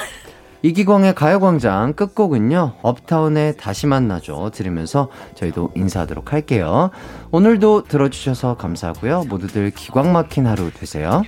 이기광의 0.62 1.14
가요광장 1.14 1.92
끝곡은요, 1.92 2.76
업타운의 2.80 3.58
다시 3.58 3.86
만나죠. 3.86 4.50
들으면서 4.54 5.10
저희도 5.34 5.72
인사하도록 5.74 6.32
할게요. 6.32 6.90
오늘도 7.32 7.84
들어주셔서 7.84 8.56
감사하고요. 8.56 9.24
모두들 9.28 9.72
기광 9.72 10.12
막힌 10.12 10.46
하루 10.46 10.70
되세요. 10.70 11.22